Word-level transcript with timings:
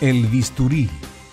El 0.00 0.28
bisturí, 0.28 0.88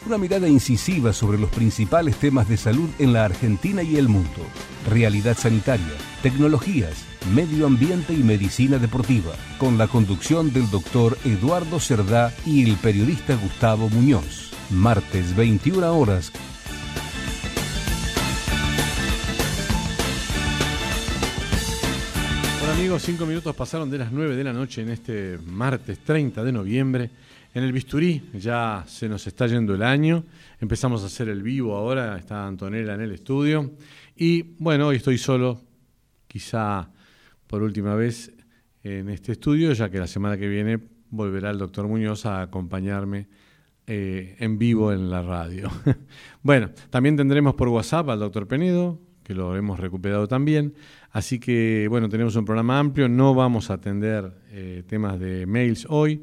una 0.06 0.18
mirada 0.18 0.50
incisiva 0.50 1.14
sobre 1.14 1.38
los 1.38 1.50
principales 1.50 2.18
temas 2.18 2.50
de 2.50 2.58
salud 2.58 2.90
en 3.00 3.14
la 3.14 3.24
Argentina 3.24 3.82
y 3.82 3.96
el 3.96 4.10
mundo. 4.10 4.42
Realidad 4.90 5.38
sanitaria, 5.38 5.94
tecnologías, 6.22 7.06
medio 7.34 7.66
ambiente 7.66 8.12
y 8.12 8.24
medicina 8.24 8.78
deportiva, 8.78 9.32
con 9.58 9.78
la 9.78 9.88
conducción 9.88 10.52
del 10.52 10.70
doctor 10.70 11.18
Eduardo 11.24 11.80
Cerdá 11.80 12.34
y 12.46 12.70
el 12.70 12.76
periodista 12.76 13.38
Gustavo 13.38 13.88
Muñoz. 13.88 14.52
Martes 14.70 15.34
21 15.34 15.98
horas. 15.98 16.34
Hola 22.62 22.74
amigos, 22.74 23.02
cinco 23.02 23.26
minutos 23.26 23.56
pasaron 23.56 23.90
de 23.90 23.98
las 23.98 24.12
9 24.12 24.36
de 24.36 24.44
la 24.44 24.52
noche 24.52 24.82
en 24.82 24.90
este 24.90 25.38
martes 25.46 26.00
30 26.00 26.44
de 26.44 26.52
noviembre. 26.52 27.10
En 27.58 27.64
el 27.64 27.72
bisturí 27.74 28.22
ya 28.36 28.84
se 28.86 29.10
nos 29.10 29.26
está 29.26 29.48
yendo 29.48 29.74
el 29.74 29.82
año, 29.82 30.24
empezamos 30.60 31.02
a 31.02 31.08
hacer 31.08 31.28
el 31.28 31.42
vivo 31.42 31.76
ahora, 31.76 32.16
está 32.16 32.46
Antonella 32.46 32.94
en 32.94 33.02
el 33.02 33.12
estudio 33.14 33.72
y 34.16 34.44
bueno, 34.60 34.86
hoy 34.86 34.98
estoy 34.98 35.18
solo, 35.18 35.60
quizá 36.28 36.88
por 37.48 37.64
última 37.64 37.96
vez 37.96 38.32
en 38.84 39.10
este 39.10 39.32
estudio, 39.32 39.74
ya 39.74 39.90
que 39.90 39.98
la 39.98 40.06
semana 40.06 40.38
que 40.38 40.48
viene 40.48 40.78
volverá 41.10 41.50
el 41.50 41.58
doctor 41.58 41.88
Muñoz 41.88 42.28
a 42.28 42.44
acompañarme 42.44 43.28
eh, 43.88 44.36
en 44.38 44.60
vivo 44.60 44.94
en 44.94 45.10
la 45.10 45.24
radio. 45.24 45.72
bueno, 46.44 46.70
también 46.92 47.18
tendremos 47.18 47.56
por 47.56 47.70
WhatsApp 47.70 48.08
al 48.10 48.20
doctor 48.20 48.48
Penedo, 48.48 49.02
que 49.24 49.34
lo 49.34 49.56
hemos 49.56 49.80
recuperado 49.80 50.28
también. 50.28 50.76
Así 51.10 51.40
que, 51.40 51.88
bueno, 51.90 52.08
tenemos 52.08 52.36
un 52.36 52.46
programa 52.46 52.78
amplio, 52.78 53.10
no 53.10 53.34
vamos 53.34 53.72
a 53.72 53.74
atender 53.74 54.32
eh, 54.52 54.84
temas 54.86 55.20
de 55.20 55.48
mails 55.48 55.88
hoy. 55.90 56.22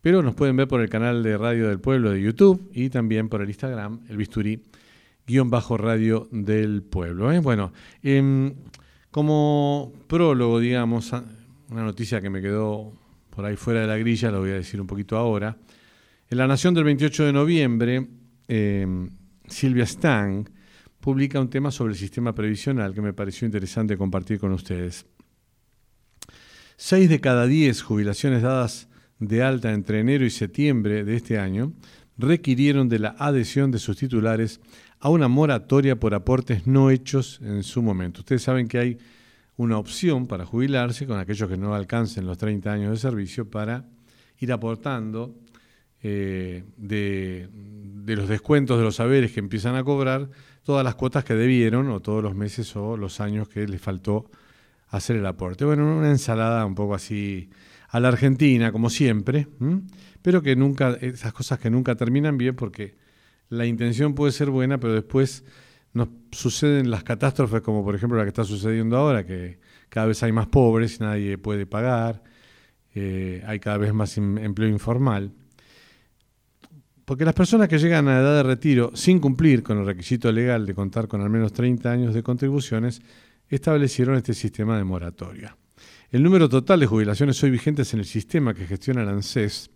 Pero 0.00 0.22
nos 0.22 0.34
pueden 0.34 0.56
ver 0.56 0.68
por 0.68 0.80
el 0.80 0.88
canal 0.88 1.22
de 1.22 1.36
Radio 1.36 1.68
del 1.68 1.80
Pueblo 1.80 2.10
de 2.10 2.22
YouTube 2.22 2.70
y 2.72 2.88
también 2.88 3.28
por 3.28 3.42
el 3.42 3.48
Instagram, 3.48 4.00
el 4.08 4.16
bisturí, 4.16 4.62
guion 5.26 5.50
bajo 5.50 5.76
Radio 5.76 6.28
del 6.30 6.82
Pueblo. 6.82 7.32
¿eh? 7.32 7.40
Bueno, 7.40 7.72
em, 8.02 8.54
como 9.10 9.92
prólogo, 10.06 10.60
digamos, 10.60 11.12
una 11.70 11.82
noticia 11.82 12.20
que 12.20 12.30
me 12.30 12.40
quedó 12.40 12.92
por 13.30 13.44
ahí 13.44 13.56
fuera 13.56 13.80
de 13.80 13.86
la 13.86 13.96
grilla, 13.96 14.30
lo 14.30 14.40
voy 14.40 14.50
a 14.50 14.54
decir 14.54 14.80
un 14.80 14.86
poquito 14.86 15.16
ahora. 15.16 15.56
En 16.30 16.38
La 16.38 16.46
Nación 16.46 16.74
del 16.74 16.84
28 16.84 17.24
de 17.24 17.32
noviembre, 17.32 18.06
em, 18.46 19.08
Silvia 19.46 19.84
Stang 19.84 20.48
publica 21.00 21.40
un 21.40 21.48
tema 21.48 21.70
sobre 21.70 21.92
el 21.92 21.98
sistema 21.98 22.34
previsional 22.34 22.94
que 22.94 23.00
me 23.00 23.12
pareció 23.12 23.46
interesante 23.46 23.96
compartir 23.96 24.38
con 24.38 24.52
ustedes. 24.52 25.06
Seis 26.76 27.08
de 27.08 27.20
cada 27.20 27.46
diez 27.46 27.82
jubilaciones 27.82 28.42
dadas 28.42 28.87
de 29.18 29.42
alta 29.42 29.72
entre 29.72 30.00
enero 30.00 30.24
y 30.24 30.30
septiembre 30.30 31.04
de 31.04 31.16
este 31.16 31.38
año 31.38 31.72
requirieron 32.16 32.88
de 32.88 32.98
la 32.98 33.14
adhesión 33.18 33.70
de 33.70 33.78
sus 33.78 33.96
titulares 33.96 34.60
a 35.00 35.08
una 35.08 35.28
moratoria 35.28 35.98
por 35.98 36.14
aportes 36.14 36.66
no 36.66 36.90
hechos 36.90 37.40
en 37.42 37.62
su 37.62 37.82
momento. 37.82 38.20
Ustedes 38.20 38.42
saben 38.42 38.66
que 38.66 38.78
hay 38.78 38.98
una 39.56 39.78
opción 39.78 40.26
para 40.26 40.44
jubilarse 40.44 41.06
con 41.06 41.18
aquellos 41.18 41.48
que 41.48 41.56
no 41.56 41.74
alcancen 41.74 42.26
los 42.26 42.38
30 42.38 42.72
años 42.72 42.90
de 42.90 42.96
servicio 42.96 43.48
para 43.48 43.84
ir 44.38 44.52
aportando 44.52 45.34
eh, 46.02 46.64
de, 46.76 47.48
de, 47.52 48.16
los 48.16 48.28
descuentos 48.28 48.78
de 48.78 48.84
los 48.84 48.96
saberes 48.96 49.32
que 49.32 49.40
empiezan 49.40 49.74
a 49.74 49.82
cobrar 49.82 50.30
todas 50.62 50.84
las 50.84 50.94
cuotas 50.94 51.24
que 51.24 51.34
debieron 51.34 51.88
o 51.90 52.00
todos 52.00 52.22
los 52.22 52.36
meses 52.36 52.74
o 52.76 52.96
los 52.96 53.20
años 53.20 53.48
que 53.48 53.66
les 53.66 53.80
faltó 53.80 54.30
hacer 54.90 55.16
el 55.16 55.26
aporte. 55.26 55.64
Bueno, 55.64 55.96
una 55.96 56.10
ensalada 56.10 56.64
un 56.64 56.74
poco 56.74 56.94
así 56.94 57.50
a 57.88 58.00
la 58.00 58.08
Argentina, 58.08 58.70
como 58.70 58.90
siempre, 58.90 59.48
pero 60.22 60.42
que 60.42 60.56
nunca, 60.56 60.96
esas 61.00 61.32
cosas 61.32 61.58
que 61.58 61.70
nunca 61.70 61.94
terminan 61.94 62.36
bien 62.36 62.54
porque 62.54 62.96
la 63.48 63.66
intención 63.66 64.14
puede 64.14 64.32
ser 64.32 64.50
buena, 64.50 64.78
pero 64.78 64.92
después 64.92 65.44
nos 65.94 66.08
suceden 66.30 66.90
las 66.90 67.02
catástrofes 67.02 67.62
como 67.62 67.82
por 67.82 67.94
ejemplo 67.94 68.18
la 68.18 68.24
que 68.24 68.28
está 68.28 68.44
sucediendo 68.44 68.96
ahora, 68.96 69.24
que 69.24 69.58
cada 69.88 70.06
vez 70.06 70.22
hay 70.22 70.32
más 70.32 70.48
pobres, 70.48 71.00
nadie 71.00 71.38
puede 71.38 71.66
pagar, 71.66 72.22
eh, 72.94 73.42
hay 73.46 73.58
cada 73.58 73.78
vez 73.78 73.94
más 73.94 74.18
empleo 74.18 74.68
informal. 74.68 75.32
Porque 77.06 77.24
las 77.24 77.34
personas 77.34 77.68
que 77.68 77.78
llegan 77.78 78.06
a 78.08 78.20
edad 78.20 78.36
de 78.36 78.42
retiro 78.42 78.90
sin 78.94 79.18
cumplir 79.18 79.62
con 79.62 79.78
el 79.78 79.86
requisito 79.86 80.30
legal 80.30 80.66
de 80.66 80.74
contar 80.74 81.08
con 81.08 81.22
al 81.22 81.30
menos 81.30 81.54
30 81.54 81.90
años 81.90 82.14
de 82.14 82.22
contribuciones, 82.22 83.00
establecieron 83.48 84.16
este 84.16 84.34
sistema 84.34 84.76
de 84.76 84.84
moratoria. 84.84 85.56
El 86.10 86.22
número 86.22 86.48
total 86.48 86.80
de 86.80 86.86
jubilaciones 86.86 87.42
hoy 87.42 87.50
vigentes 87.50 87.92
en 87.92 88.00
el 88.00 88.06
sistema 88.06 88.54
que 88.54 88.66
gestiona 88.66 89.02
el 89.02 89.10
ANSES, 89.10 89.70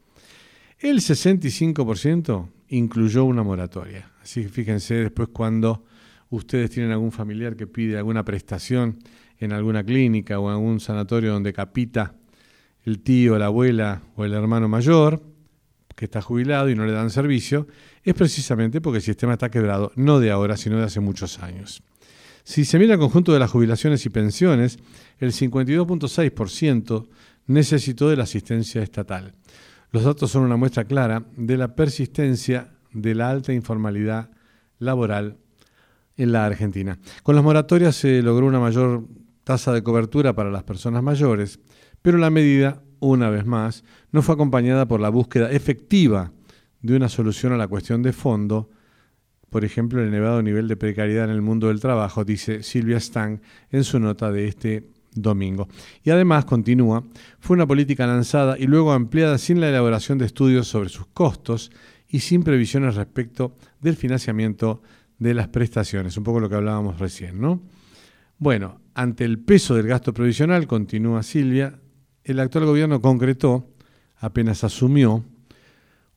el 0.78 1.00
65% 1.00 2.48
incluyó 2.69 3.26
una 3.26 3.43
moratoria. 3.43 4.10
Así 4.22 4.42
que 4.42 4.48
fíjense 4.48 4.94
después 4.94 5.28
cuando 5.31 5.84
ustedes 6.31 6.71
tienen 6.71 6.91
algún 6.91 7.12
familiar 7.12 7.54
que 7.54 7.66
pide 7.66 7.98
alguna 7.98 8.25
prestación 8.25 8.98
en 9.41 9.53
alguna 9.53 9.84
clínica 9.84 10.38
o 10.38 10.48
en 10.48 10.54
algún 10.54 10.81
sanatorio 10.81 11.34
donde 11.34 11.53
capita 11.53 12.15
el 12.84 13.00
tío, 13.00 13.38
la 13.38 13.47
abuela 13.47 14.00
o 14.16 14.25
el 14.25 14.32
hermano 14.32 14.69
mayor 14.69 15.22
que 15.94 16.06
está 16.06 16.22
jubilado 16.22 16.71
y 16.71 16.75
no 16.75 16.87
le 16.87 16.92
dan 16.92 17.10
servicio, 17.10 17.69
es 18.04 18.15
precisamente 18.15 18.81
porque 18.81 18.97
el 18.97 19.03
sistema 19.03 19.34
está 19.34 19.50
quebrado, 19.50 19.92
no 19.97 20.19
de 20.19 20.31
ahora, 20.31 20.56
sino 20.56 20.78
de 20.78 20.84
hace 20.84 21.00
muchos 21.00 21.41
años. 21.41 21.82
Si 22.44 22.64
se 22.64 22.78
mira 22.78 22.94
el 22.94 23.00
conjunto 23.00 23.32
de 23.32 23.38
las 23.38 23.50
jubilaciones 23.50 24.04
y 24.06 24.10
pensiones, 24.10 24.78
el 25.19 25.32
52.6% 25.32 27.08
necesitó 27.47 28.08
de 28.08 28.16
la 28.16 28.25
asistencia 28.25 28.82
estatal. 28.82 29.32
Los 29.91 30.04
datos 30.04 30.30
son 30.30 30.42
una 30.42 30.56
muestra 30.56 30.84
clara 30.84 31.25
de 31.36 31.56
la 31.56 31.75
persistencia 31.75 32.72
de 32.92 33.14
la 33.14 33.30
alta 33.30 33.53
informalidad 33.53 34.30
laboral 34.78 35.36
en 36.16 36.32
la 36.32 36.47
Argentina. 36.47 36.98
Con 37.22 37.34
las 37.34 37.44
moratorias 37.44 37.97
se 37.97 38.22
logró 38.22 38.47
una 38.47 38.60
mayor 38.60 39.06
tasa 39.44 39.72
de 39.72 39.82
cobertura 39.82 40.34
para 40.34 40.50
las 40.50 40.62
personas 40.62 41.03
mayores, 41.03 41.60
pero 42.00 42.19
la 42.19 42.30
medida, 42.30 42.82
una 43.00 43.30
vez 43.30 43.47
más, 43.47 43.84
no 44.10 44.22
fue 44.22 44.34
acompañada 44.34 44.86
por 44.86 45.00
la 45.00 45.09
búsqueda 45.09 45.50
efectiva 45.50 46.32
de 46.80 46.97
una 46.97 47.09
solución 47.09 47.53
a 47.53 47.56
la 47.56 47.69
cuestión 47.69 48.03
de 48.03 48.12
fondo 48.12 48.70
por 49.52 49.66
ejemplo, 49.66 50.00
el 50.00 50.08
elevado 50.08 50.42
nivel 50.42 50.66
de 50.66 50.78
precariedad 50.78 51.26
en 51.26 51.30
el 51.30 51.42
mundo 51.42 51.68
del 51.68 51.78
trabajo, 51.78 52.24
dice 52.24 52.62
Silvia 52.62 52.98
Stang 52.98 53.40
en 53.70 53.84
su 53.84 54.00
nota 54.00 54.32
de 54.32 54.48
este 54.48 54.88
domingo. 55.14 55.68
Y 56.02 56.08
además, 56.08 56.46
continúa, 56.46 57.04
fue 57.38 57.54
una 57.54 57.66
política 57.66 58.06
lanzada 58.06 58.58
y 58.58 58.66
luego 58.66 58.92
ampliada 58.92 59.36
sin 59.36 59.60
la 59.60 59.68
elaboración 59.68 60.16
de 60.16 60.24
estudios 60.24 60.68
sobre 60.68 60.88
sus 60.88 61.06
costos 61.09 61.71
y 62.09 62.21
sin 62.21 62.44
previsiones 62.44 62.94
respecto 62.94 63.54
del 63.78 63.94
financiamiento 63.94 64.82
de 65.18 65.34
las 65.34 65.48
prestaciones, 65.48 66.16
un 66.16 66.24
poco 66.24 66.41
lo 66.41 66.48
que 66.48 66.54
hablábamos 66.54 66.98
recién, 66.98 67.38
¿no? 67.38 67.60
Bueno, 68.38 68.80
ante 68.94 69.27
el 69.27 69.38
peso 69.38 69.74
del 69.74 69.86
gasto 69.86 70.15
provisional, 70.15 70.66
continúa 70.66 71.22
Silvia, 71.22 71.78
el 72.24 72.41
actual 72.41 72.65
gobierno 72.65 73.03
concretó, 73.03 73.68
apenas 74.16 74.65
asumió, 74.65 75.24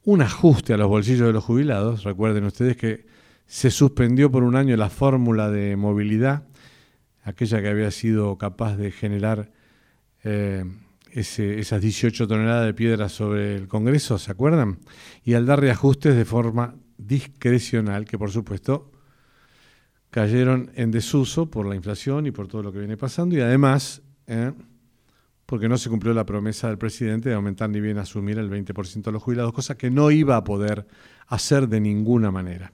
un 0.05 0.21
ajuste 0.21 0.73
a 0.73 0.77
los 0.77 0.87
bolsillos 0.87 1.27
de 1.27 1.33
los 1.33 1.43
jubilados. 1.43 2.03
Recuerden 2.03 2.45
ustedes 2.45 2.77
que 2.77 3.05
se 3.47 3.71
suspendió 3.71 4.31
por 4.31 4.43
un 4.43 4.55
año 4.55 4.75
la 4.75 4.89
fórmula 4.89 5.49
de 5.49 5.75
movilidad, 5.75 6.47
aquella 7.23 7.61
que 7.61 7.69
había 7.69 7.91
sido 7.91 8.37
capaz 8.37 8.77
de 8.77 8.91
generar 8.91 9.51
eh, 10.23 10.65
esas 11.11 11.81
18 11.81 12.27
toneladas 12.27 12.65
de 12.65 12.73
piedra 12.73 13.09
sobre 13.09 13.55
el 13.55 13.67
Congreso, 13.67 14.17
¿se 14.17 14.31
acuerdan? 14.31 14.79
Y 15.23 15.33
al 15.33 15.45
dar 15.45 15.61
reajustes 15.61 16.15
de 16.15 16.25
forma 16.25 16.75
discrecional, 16.97 18.05
que 18.05 18.17
por 18.17 18.31
supuesto 18.31 18.91
cayeron 20.09 20.71
en 20.75 20.91
desuso 20.91 21.49
por 21.49 21.65
la 21.65 21.75
inflación 21.75 22.25
y 22.25 22.31
por 22.31 22.47
todo 22.47 22.63
lo 22.63 22.71
que 22.71 22.79
viene 22.79 22.97
pasando, 22.97 23.35
y 23.35 23.41
además, 23.41 24.01
eh, 24.27 24.51
porque 25.45 25.69
no 25.69 25.77
se 25.77 25.89
cumplió 25.89 26.13
la 26.13 26.25
promesa 26.25 26.67
del 26.67 26.77
presidente 26.77 27.29
de 27.29 27.35
aumentar 27.35 27.69
ni 27.69 27.79
bien 27.79 27.97
asumir 27.97 28.37
el 28.39 28.49
20% 28.49 29.03
de 29.03 29.11
los 29.11 29.23
jubilados, 29.23 29.53
cosa 29.53 29.77
que 29.77 29.89
no 29.89 30.11
iba 30.11 30.35
a 30.35 30.43
poder 30.43 30.87
hacer 31.27 31.67
de 31.69 31.79
ninguna 31.79 32.31
manera. 32.31 32.73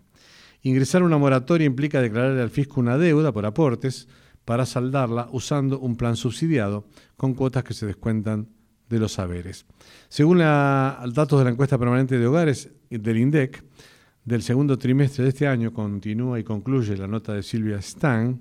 Ingresar 0.63 1.03
una 1.03 1.17
moratoria 1.17 1.65
implica 1.65 2.01
declararle 2.01 2.41
al 2.41 2.49
fisco 2.49 2.79
una 2.79 2.97
deuda 2.97 3.31
por 3.31 3.45
aportes 3.45 4.07
para 4.45 4.65
saldarla 4.65 5.27
usando 5.31 5.79
un 5.79 5.95
plan 5.95 6.15
subsidiado 6.15 6.87
con 7.17 7.33
cuotas 7.33 7.63
que 7.63 7.73
se 7.73 7.85
descuentan 7.85 8.47
de 8.89 8.99
los 8.99 9.13
saberes. 9.13 9.65
Según 10.09 10.39
los 10.39 11.13
datos 11.13 11.39
de 11.39 11.45
la 11.45 11.51
encuesta 11.51 11.77
permanente 11.77 12.19
de 12.19 12.27
hogares 12.27 12.69
del 12.89 13.17
INDEC, 13.17 13.63
del 14.23 14.43
segundo 14.43 14.77
trimestre 14.77 15.23
de 15.23 15.29
este 15.29 15.47
año, 15.47 15.73
continúa 15.73 16.39
y 16.39 16.43
concluye 16.43 16.95
la 16.95 17.07
nota 17.07 17.33
de 17.33 17.41
Silvia 17.41 17.77
Stan, 17.77 18.39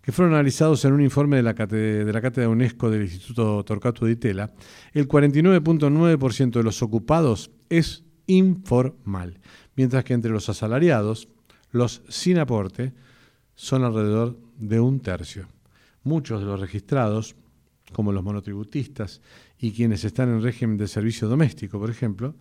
que 0.00 0.12
fueron 0.12 0.32
analizados 0.34 0.84
en 0.86 0.94
un 0.94 1.02
informe 1.02 1.36
de 1.36 1.42
la, 1.42 1.52
de 1.52 2.10
la 2.10 2.20
Cátedra 2.22 2.48
UNESCO 2.48 2.88
del 2.88 3.02
Instituto 3.02 3.62
Torcato 3.64 4.06
de 4.06 4.12
Itela, 4.12 4.54
el 4.94 5.06
49.9% 5.06 6.50
de 6.52 6.62
los 6.62 6.82
ocupados 6.82 7.50
es 7.68 8.04
informal, 8.26 9.38
mientras 9.76 10.04
que 10.04 10.14
entre 10.14 10.30
los 10.30 10.48
asalariados, 10.48 11.28
los 11.70 12.02
sin 12.08 12.38
aporte 12.38 12.92
son 13.54 13.84
alrededor 13.84 14.38
de 14.56 14.80
un 14.80 15.00
tercio. 15.00 15.48
Muchos 16.02 16.40
de 16.40 16.46
los 16.46 16.60
registrados, 16.60 17.36
como 17.92 18.12
los 18.12 18.22
monotributistas 18.22 19.20
y 19.58 19.72
quienes 19.72 20.04
están 20.04 20.28
en 20.28 20.42
régimen 20.42 20.76
de 20.76 20.88
servicio 20.88 21.28
doméstico, 21.28 21.78
por 21.78 21.90
ejemplo, 21.90 22.34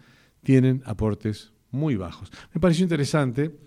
tienen 0.43 0.83
aportes 0.85 1.53
muy 1.71 1.95
bajos. 1.95 2.31
Me 2.53 2.61
pareció 2.61 2.83
interesante 2.83 3.59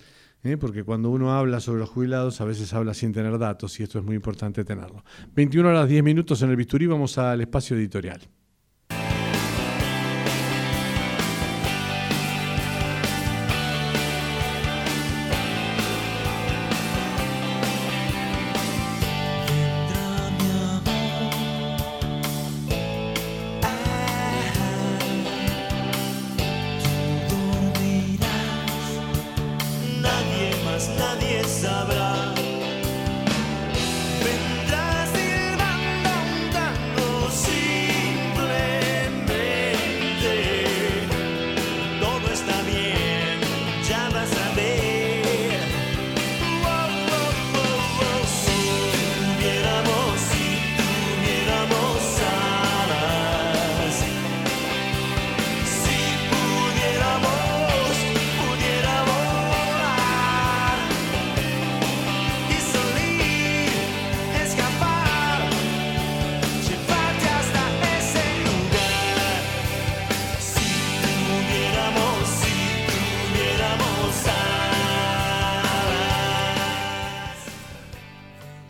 ¿eh? 0.43 0.57
porque 0.57 0.85
cuando 0.85 1.11
uno 1.11 1.33
habla 1.33 1.61
sobre 1.61 1.81
los 1.81 1.91
jubilados 1.91 2.41
a 2.41 2.45
veces 2.45 2.73
habla 2.73 2.95
sin 2.95 3.13
tener 3.13 3.39
datos 3.39 3.79
y 3.81 3.83
esto 3.83 3.99
es 3.99 4.05
muy 4.05 4.17
importante 4.17 4.65
tenerlo. 4.65 5.05
21 5.35 5.69
horas 5.69 5.89
10 5.89 6.03
minutos 6.03 6.43
en 6.43 6.51
el 6.51 6.57
bisturí, 6.57 6.87
vamos 6.87 7.19
al 7.19 7.41
espacio 7.41 7.77
editorial. 7.77 8.21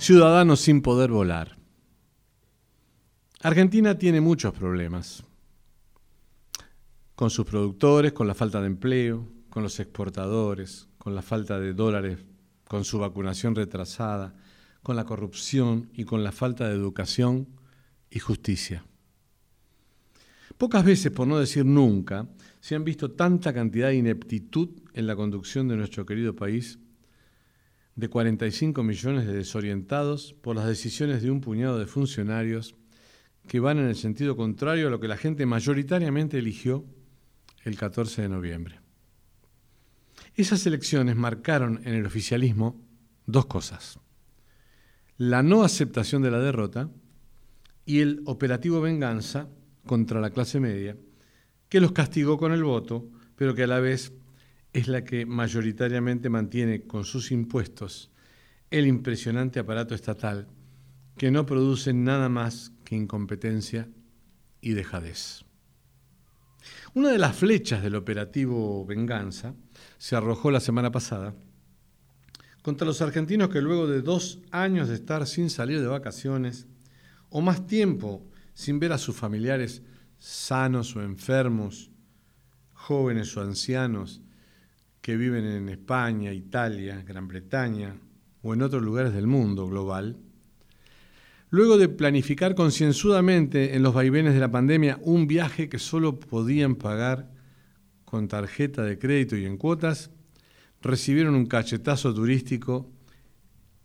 Ciudadanos 0.00 0.60
sin 0.60 0.80
poder 0.80 1.10
volar. 1.10 1.58
Argentina 3.42 3.98
tiene 3.98 4.22
muchos 4.22 4.54
problemas. 4.54 5.22
Con 7.14 7.28
sus 7.28 7.44
productores, 7.44 8.14
con 8.14 8.26
la 8.26 8.34
falta 8.34 8.62
de 8.62 8.68
empleo, 8.68 9.28
con 9.50 9.62
los 9.62 9.78
exportadores, 9.78 10.88
con 10.96 11.14
la 11.14 11.20
falta 11.20 11.60
de 11.60 11.74
dólares, 11.74 12.24
con 12.66 12.86
su 12.86 12.98
vacunación 12.98 13.54
retrasada, 13.54 14.34
con 14.82 14.96
la 14.96 15.04
corrupción 15.04 15.90
y 15.92 16.04
con 16.04 16.24
la 16.24 16.32
falta 16.32 16.66
de 16.66 16.74
educación 16.74 17.48
y 18.08 18.20
justicia. 18.20 18.86
Pocas 20.56 20.82
veces, 20.82 21.12
por 21.12 21.26
no 21.26 21.38
decir 21.38 21.66
nunca, 21.66 22.26
se 22.60 22.74
han 22.74 22.84
visto 22.84 23.10
tanta 23.10 23.52
cantidad 23.52 23.88
de 23.88 23.96
ineptitud 23.96 24.70
en 24.94 25.06
la 25.06 25.14
conducción 25.14 25.68
de 25.68 25.76
nuestro 25.76 26.06
querido 26.06 26.34
país 26.34 26.78
de 27.96 28.08
45 28.08 28.82
millones 28.82 29.26
de 29.26 29.34
desorientados 29.34 30.34
por 30.40 30.56
las 30.56 30.66
decisiones 30.66 31.22
de 31.22 31.30
un 31.30 31.40
puñado 31.40 31.78
de 31.78 31.86
funcionarios 31.86 32.74
que 33.46 33.60
van 33.60 33.78
en 33.78 33.86
el 33.86 33.96
sentido 33.96 34.36
contrario 34.36 34.88
a 34.88 34.90
lo 34.90 35.00
que 35.00 35.08
la 35.08 35.16
gente 35.16 35.46
mayoritariamente 35.46 36.38
eligió 36.38 36.84
el 37.64 37.76
14 37.76 38.22
de 38.22 38.28
noviembre. 38.28 38.80
Esas 40.34 40.64
elecciones 40.66 41.16
marcaron 41.16 41.80
en 41.84 41.94
el 41.94 42.06
oficialismo 42.06 42.80
dos 43.26 43.46
cosas. 43.46 43.98
La 45.16 45.42
no 45.42 45.64
aceptación 45.64 46.22
de 46.22 46.30
la 46.30 46.38
derrota 46.38 46.88
y 47.84 48.00
el 48.00 48.22
operativo 48.26 48.80
venganza 48.80 49.48
contra 49.86 50.20
la 50.20 50.30
clase 50.30 50.60
media, 50.60 50.96
que 51.68 51.80
los 51.80 51.92
castigó 51.92 52.38
con 52.38 52.52
el 52.52 52.62
voto, 52.62 53.08
pero 53.36 53.54
que 53.54 53.64
a 53.64 53.66
la 53.66 53.80
vez 53.80 54.12
es 54.72 54.88
la 54.88 55.04
que 55.04 55.26
mayoritariamente 55.26 56.28
mantiene 56.28 56.82
con 56.82 57.04
sus 57.04 57.32
impuestos 57.32 58.10
el 58.70 58.86
impresionante 58.86 59.58
aparato 59.58 59.94
estatal 59.94 60.46
que 61.16 61.30
no 61.30 61.44
produce 61.44 61.92
nada 61.92 62.28
más 62.28 62.72
que 62.84 62.96
incompetencia 62.96 63.88
y 64.60 64.72
dejadez. 64.72 65.44
Una 66.94 67.10
de 67.10 67.18
las 67.18 67.36
flechas 67.36 67.82
del 67.82 67.94
operativo 67.94 68.84
Venganza 68.86 69.54
se 69.98 70.16
arrojó 70.16 70.50
la 70.50 70.60
semana 70.60 70.90
pasada 70.90 71.34
contra 72.62 72.86
los 72.86 73.00
argentinos 73.00 73.48
que 73.48 73.62
luego 73.62 73.86
de 73.86 74.02
dos 74.02 74.40
años 74.50 74.88
de 74.88 74.94
estar 74.94 75.26
sin 75.26 75.50
salir 75.50 75.80
de 75.80 75.86
vacaciones 75.86 76.66
o 77.30 77.40
más 77.40 77.66
tiempo 77.66 78.26
sin 78.54 78.78
ver 78.78 78.92
a 78.92 78.98
sus 78.98 79.16
familiares 79.16 79.82
sanos 80.18 80.94
o 80.96 81.02
enfermos, 81.02 81.90
jóvenes 82.74 83.36
o 83.36 83.40
ancianos, 83.40 84.20
que 85.00 85.16
viven 85.16 85.44
en 85.44 85.68
España, 85.68 86.32
Italia, 86.32 87.02
Gran 87.06 87.26
Bretaña 87.28 87.96
o 88.42 88.54
en 88.54 88.62
otros 88.62 88.82
lugares 88.82 89.12
del 89.12 89.26
mundo 89.26 89.66
global, 89.66 90.16
luego 91.50 91.78
de 91.78 91.88
planificar 91.88 92.54
concienzudamente 92.54 93.74
en 93.74 93.82
los 93.82 93.94
vaivenes 93.94 94.34
de 94.34 94.40
la 94.40 94.50
pandemia 94.50 94.98
un 95.02 95.26
viaje 95.26 95.68
que 95.68 95.78
solo 95.78 96.20
podían 96.20 96.76
pagar 96.76 97.30
con 98.04 98.28
tarjeta 98.28 98.82
de 98.82 98.98
crédito 98.98 99.36
y 99.36 99.44
en 99.44 99.56
cuotas, 99.56 100.10
recibieron 100.82 101.34
un 101.34 101.46
cachetazo 101.46 102.12
turístico, 102.14 102.90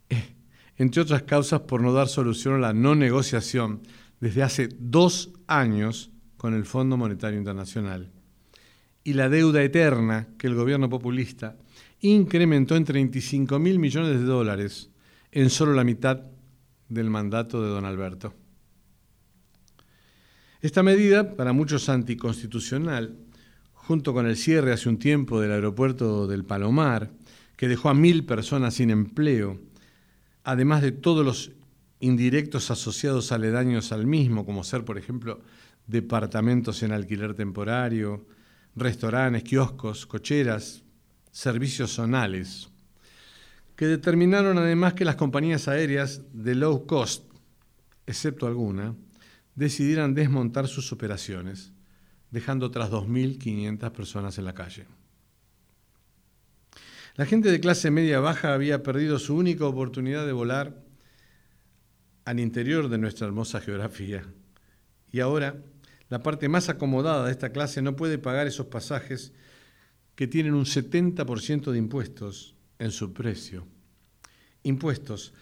eh, 0.08 0.34
entre 0.76 1.02
otras 1.02 1.22
causas 1.22 1.60
por 1.60 1.80
no 1.80 1.92
dar 1.92 2.08
solución 2.08 2.54
a 2.54 2.58
la 2.58 2.72
no 2.72 2.94
negociación 2.94 3.82
desde 4.20 4.42
hace 4.42 4.68
dos 4.78 5.32
años 5.46 6.10
con 6.36 6.54
el 6.54 6.64
Fondo 6.64 6.96
Monetario 6.96 7.38
Internacional 7.38 8.15
y 9.06 9.12
la 9.12 9.28
deuda 9.28 9.62
eterna 9.62 10.26
que 10.36 10.48
el 10.48 10.56
gobierno 10.56 10.88
populista 10.88 11.56
incrementó 12.00 12.74
en 12.74 12.84
35 12.84 13.56
mil 13.60 13.78
millones 13.78 14.18
de 14.18 14.24
dólares 14.24 14.90
en 15.30 15.48
solo 15.48 15.74
la 15.74 15.84
mitad 15.84 16.22
del 16.88 17.08
mandato 17.08 17.62
de 17.62 17.68
don 17.68 17.84
Alberto. 17.84 18.34
Esta 20.60 20.82
medida, 20.82 21.36
para 21.36 21.52
muchos 21.52 21.88
anticonstitucional, 21.88 23.16
junto 23.74 24.12
con 24.12 24.26
el 24.26 24.36
cierre 24.36 24.72
hace 24.72 24.88
un 24.88 24.98
tiempo 24.98 25.40
del 25.40 25.52
aeropuerto 25.52 26.26
del 26.26 26.44
Palomar, 26.44 27.12
que 27.56 27.68
dejó 27.68 27.90
a 27.90 27.94
mil 27.94 28.26
personas 28.26 28.74
sin 28.74 28.90
empleo, 28.90 29.60
además 30.42 30.82
de 30.82 30.90
todos 30.90 31.24
los 31.24 31.52
indirectos 32.00 32.72
asociados 32.72 33.30
aledaños 33.30 33.92
al 33.92 34.04
mismo, 34.04 34.44
como 34.44 34.64
ser, 34.64 34.84
por 34.84 34.98
ejemplo, 34.98 35.42
departamentos 35.86 36.82
en 36.82 36.90
alquiler 36.90 37.34
temporario, 37.34 38.26
restaurantes, 38.76 39.42
kioscos, 39.42 40.06
cocheras, 40.06 40.84
servicios 41.32 41.94
zonales, 41.94 42.68
que 43.74 43.86
determinaron 43.86 44.58
además 44.58 44.94
que 44.94 45.04
las 45.04 45.16
compañías 45.16 45.66
aéreas 45.68 46.22
de 46.32 46.54
low 46.54 46.86
cost, 46.86 47.24
excepto 48.06 48.46
alguna, 48.46 48.94
decidieran 49.54 50.14
desmontar 50.14 50.68
sus 50.68 50.92
operaciones, 50.92 51.72
dejando 52.30 52.66
otras 52.66 52.90
2.500 52.90 53.90
personas 53.90 54.38
en 54.38 54.44
la 54.44 54.54
calle. 54.54 54.86
La 57.16 57.24
gente 57.24 57.50
de 57.50 57.60
clase 57.60 57.90
media 57.90 58.20
baja 58.20 58.52
había 58.52 58.82
perdido 58.82 59.18
su 59.18 59.34
única 59.34 59.64
oportunidad 59.64 60.26
de 60.26 60.32
volar 60.32 60.82
al 62.26 62.40
interior 62.40 62.90
de 62.90 62.98
nuestra 62.98 63.26
hermosa 63.26 63.60
geografía 63.60 64.24
y 65.10 65.20
ahora 65.20 65.56
la 66.08 66.22
parte 66.22 66.48
más 66.48 66.68
acomodada 66.68 67.26
de 67.26 67.32
esta 67.32 67.50
clase 67.50 67.82
no 67.82 67.96
puede 67.96 68.18
pagar 68.18 68.46
esos 68.46 68.66
pasajes 68.66 69.32
que 70.14 70.26
tienen 70.26 70.54
un 70.54 70.64
70% 70.64 71.70
de 71.70 71.78
impuestos 71.78 72.54
en 72.78 72.90
su 72.90 73.12
precio. 73.12 73.66
Impuestos 74.62 75.34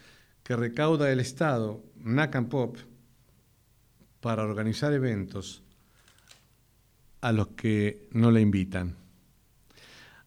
que 0.43 0.55
recauda 0.55 1.11
el 1.11 1.19
Estado, 1.19 1.83
Pop, 2.49 2.77
para 4.21 4.43
organizar 4.43 4.93
eventos 4.93 5.63
a 7.21 7.31
los 7.31 7.49
que 7.49 8.07
no 8.11 8.31
le 8.31 8.41
invitan. 8.41 8.95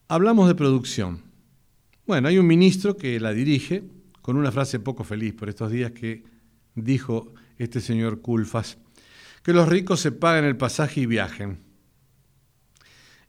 Hablamos 0.09 0.49
de 0.49 0.55
producción. 0.55 1.23
Bueno, 2.07 2.29
hay 2.29 2.39
un 2.39 2.47
ministro 2.47 2.97
que 2.97 3.21
la 3.21 3.33
dirige 3.33 3.85
con 4.23 4.37
una 4.37 4.51
frase 4.51 4.81
poco 4.81 5.05
feliz 5.05 5.35
por 5.35 5.49
estos 5.49 5.71
días 5.71 5.93
que 5.93 6.25
dijo 6.75 7.35
este 7.59 7.81
señor 7.81 8.21
Culfas, 8.21 8.79
que 9.49 9.55
los 9.55 9.67
ricos 9.67 10.01
se 10.01 10.13
paguen 10.13 10.45
el 10.45 10.59
pasaje 10.59 11.01
y 11.01 11.07
viajen. 11.07 11.61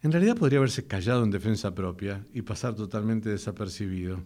En 0.01 0.11
realidad 0.11 0.35
podría 0.35 0.59
haberse 0.59 0.85
callado 0.85 1.23
en 1.23 1.31
defensa 1.31 1.73
propia 1.73 2.27
y 2.33 2.41
pasar 2.41 2.75
totalmente 2.75 3.29
desapercibido. 3.29 4.21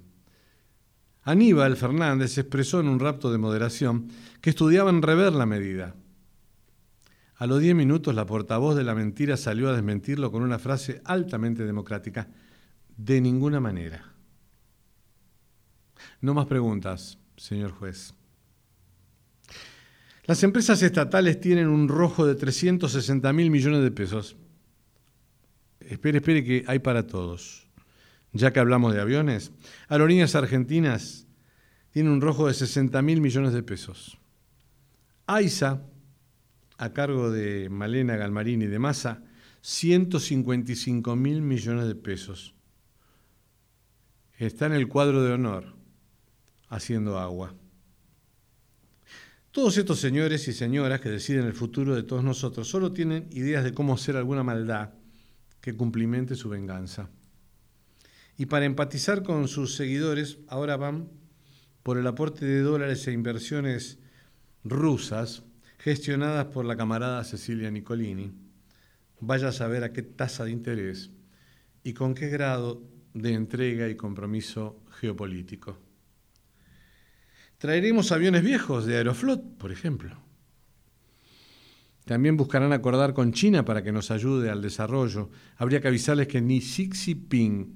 Aníbal 1.22 1.78
Fernández 1.78 2.36
expresó 2.40 2.80
en 2.80 2.88
un 2.88 3.00
rapto 3.00 3.32
de 3.32 3.38
moderación 3.38 4.08
que 4.42 4.50
estudiaban 4.50 5.04
rever 5.04 5.34
la 5.34 5.46
medida. 5.46 5.94
A 7.36 7.46
los 7.46 7.62
diez 7.62 7.76
minutos 7.76 8.16
la 8.16 8.26
portavoz 8.26 8.76
de 8.76 8.84
la 8.84 8.96
mentira 8.96 9.38
salió 9.38 9.70
a 9.70 9.74
desmentirlo 9.74 10.32
con 10.32 10.42
una 10.42 10.58
frase 10.58 11.00
altamente 11.06 11.64
democrática. 11.64 12.28
De 12.98 13.22
ninguna 13.22 13.60
manera. 13.60 14.16
No 16.22 16.34
más 16.34 16.48
preguntas, 16.48 17.20
señor 17.38 17.70
juez. 17.70 18.16
Las 20.25 20.42
empresas 20.44 20.82
estatales 20.82 21.39
tienen 21.42 21.68
un 21.68 21.89
rojo 21.89 22.25
de 22.25 22.36
360 22.36 23.34
mil 23.34 23.51
millones 23.51 23.84
de 23.84 23.92
pesos. 23.92 24.38
Espere, 25.82 26.20
espere 26.20 26.44
que 26.44 26.63
hay 26.68 26.80
para 26.80 27.08
todos. 27.08 27.68
Ya 28.32 28.51
que 28.53 28.60
hablamos 28.60 28.94
de 28.94 29.01
aviones, 29.01 29.51
Aerolíneas 29.89 30.36
Argentinas 30.36 31.27
tiene 31.92 32.10
un 32.10 32.22
rojo 32.22 32.48
de 32.48 32.53
60 32.53 33.01
mil 33.01 33.22
millones 33.22 33.53
de 33.53 33.63
pesos. 33.63 34.18
AISA, 35.27 35.84
a 36.77 36.94
cargo 36.94 37.30
de 37.30 37.70
Malena 37.70 38.15
Galmarini 38.15 38.65
de 38.65 38.80
Massa, 38.80 39.22
155 39.62 41.15
mil 41.15 41.42
millones 41.42 41.88
de 41.88 41.96
pesos. 41.96 42.56
Está 44.38 44.65
en 44.65 44.74
el 44.74 44.88
cuadro 44.88 45.22
de 45.22 45.34
honor, 45.34 45.75
haciendo 46.70 47.20
agua. 47.20 47.53
Todos 49.53 49.77
estos 49.77 50.00
señores 50.00 50.48
y 50.48 50.51
señoras 50.51 51.00
que 51.00 51.12
deciden 51.12 51.45
el 51.45 51.53
futuro 51.53 51.93
de 51.93 52.01
todos 52.01 52.24
nosotros 52.24 52.67
solo 52.67 52.91
tienen 52.91 53.27
ideas 53.29 53.63
de 53.63 53.72
cómo 53.72 53.93
hacer 53.93 54.17
alguna 54.17 54.41
maldad 54.41 54.95
que 55.62 55.75
cumplimente 55.75 56.33
su 56.33 56.50
venganza. 56.50 57.12
Y 58.36 58.48
para 58.48 58.65
empatizar 58.65 59.22
con 59.22 59.48
sus 59.48 59.75
seguidores, 59.75 60.39
ahora 60.48 60.75
van 60.75 61.07
por 61.83 62.00
el 62.00 62.07
aporte 62.07 62.48
de 62.48 62.62
dólares 62.62 63.07
e 63.07 63.12
inversiones 63.12 64.00
rusas 64.63 65.43
gestionadas 65.77 66.45
por 66.45 66.65
la 66.65 66.75
camarada 66.75 67.24
Cecilia 67.24 67.69
Nicolini. 67.69 68.31
Vaya 69.19 69.50
a 69.50 69.51
saber 69.51 69.83
a 69.83 69.93
qué 69.93 70.01
tasa 70.01 70.45
de 70.45 70.51
interés 70.51 71.12
y 71.83 71.93
con 71.93 72.15
qué 72.15 72.29
grado 72.29 72.81
de 73.13 73.33
entrega 73.33 73.88
y 73.88 73.93
compromiso 73.95 74.81
geopolítico. 75.00 75.93
Traeremos 77.63 78.12
aviones 78.12 78.43
viejos 78.43 78.86
de 78.86 78.98
Aeroflot, 78.98 79.58
por 79.58 79.72
ejemplo. 79.72 80.17
También 82.03 82.36
buscarán 82.36 82.74
acordar 82.74 83.13
con 83.13 83.32
China 83.32 83.63
para 83.63 83.82
que 83.82 83.93
nos 83.93 84.12
ayude 84.12 84.50
al 84.50 84.62
desarrollo. 84.62 85.29
Habría 85.55 85.79
que 85.79 85.88
avisarles 85.88 86.27
que 86.27 86.41
ni 86.41 86.60
Xi 86.60 86.89
Jinping 86.91 87.74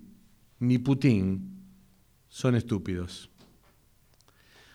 ni 0.60 0.78
Putin 0.78 1.64
son 2.28 2.56
estúpidos. 2.56 3.30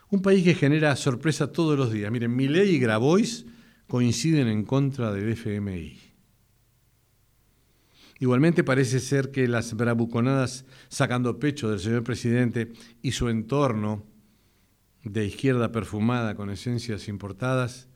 Un 0.09 0.23
país 0.23 0.45
que 0.45 0.54
genera 0.54 0.97
sorpresa 0.97 1.52
todos 1.52 1.78
los 1.78 1.92
días. 1.92 2.11
Miren, 2.11 2.35
Milei 2.35 2.71
y 2.71 2.78
Grabois 2.78 3.45
coinciden 3.88 4.49
en 4.49 4.64
contra 4.64 5.12
del 5.12 5.28
FMI. 5.28 5.99
Igualmente 8.19 8.64
parece 8.64 8.99
ser 8.99 9.31
que 9.31 9.47
las 9.47 9.75
bravuconadas 9.75 10.64
sacando 10.88 11.38
pecho 11.38 11.69
del 11.69 11.81
señor 11.81 12.02
presidente 12.02 12.73
y 13.02 13.12
su 13.12 13.28
entorno 13.28 14.11
de 15.04 15.26
izquierda 15.26 15.73
perfumada 15.73 16.35
con 16.35 16.50
esencias 16.50 17.09
importadas 17.09 17.88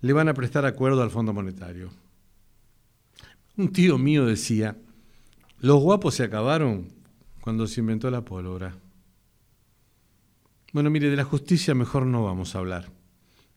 le 0.00 0.12
van 0.12 0.28
a 0.28 0.34
prestar 0.34 0.66
acuerdo 0.66 1.02
al 1.02 1.10
Fondo 1.10 1.32
Monetario. 1.32 1.90
Un 3.56 3.72
tío 3.72 3.98
mío 3.98 4.26
decía, 4.26 4.76
los 5.60 5.80
guapos 5.80 6.16
se 6.16 6.24
acabaron 6.24 6.88
cuando 7.40 7.66
se 7.66 7.80
inventó 7.80 8.10
la 8.10 8.24
pólvora. 8.24 8.74
Bueno, 10.72 10.90
mire, 10.90 11.08
de 11.08 11.16
la 11.16 11.24
justicia 11.24 11.74
mejor 11.74 12.04
no 12.04 12.24
vamos 12.24 12.54
a 12.54 12.58
hablar. 12.58 12.90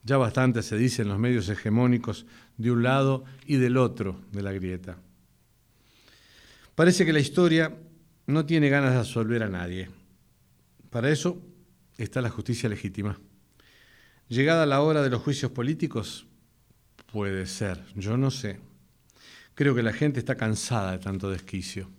Ya 0.03 0.17
bastante 0.17 0.61
se 0.61 0.77
dice 0.77 1.01
en 1.01 1.09
los 1.09 1.19
medios 1.19 1.49
hegemónicos 1.49 2.25
de 2.57 2.71
un 2.71 2.83
lado 2.83 3.25
y 3.45 3.57
del 3.57 3.75
otro 3.75 4.21
de 4.31 4.43
la 4.43 4.51
grieta. 4.51 4.97
Parece 6.75 7.05
que 7.05 7.13
la 7.13 7.19
historia 7.19 7.75
no 8.27 8.45
tiene 8.45 8.69
ganas 8.69 8.93
de 8.93 8.99
absolver 8.99 9.41
a 9.41 9.49
nadie. 9.49 9.89
Para 10.91 11.09
eso 11.09 11.41
está 11.97 12.21
la 12.21 12.29
justicia 12.29 12.69
legítima. 12.69 13.19
Llegada 14.29 14.65
la 14.65 14.81
hora 14.81 15.01
de 15.01 15.09
los 15.09 15.21
juicios 15.21 15.51
políticos, 15.51 16.27
Puede 17.11 17.45
ser, 17.45 17.83
yo 17.95 18.17
no 18.17 18.29
sé. 18.29 18.59
Creo 19.55 19.73
que 19.73 19.81
la 19.81 19.93
gente 19.93 20.19
está 20.19 20.35
cansada 20.35 20.91
de 20.91 20.99
tanto 20.99 21.29
desquicio. 21.29 21.89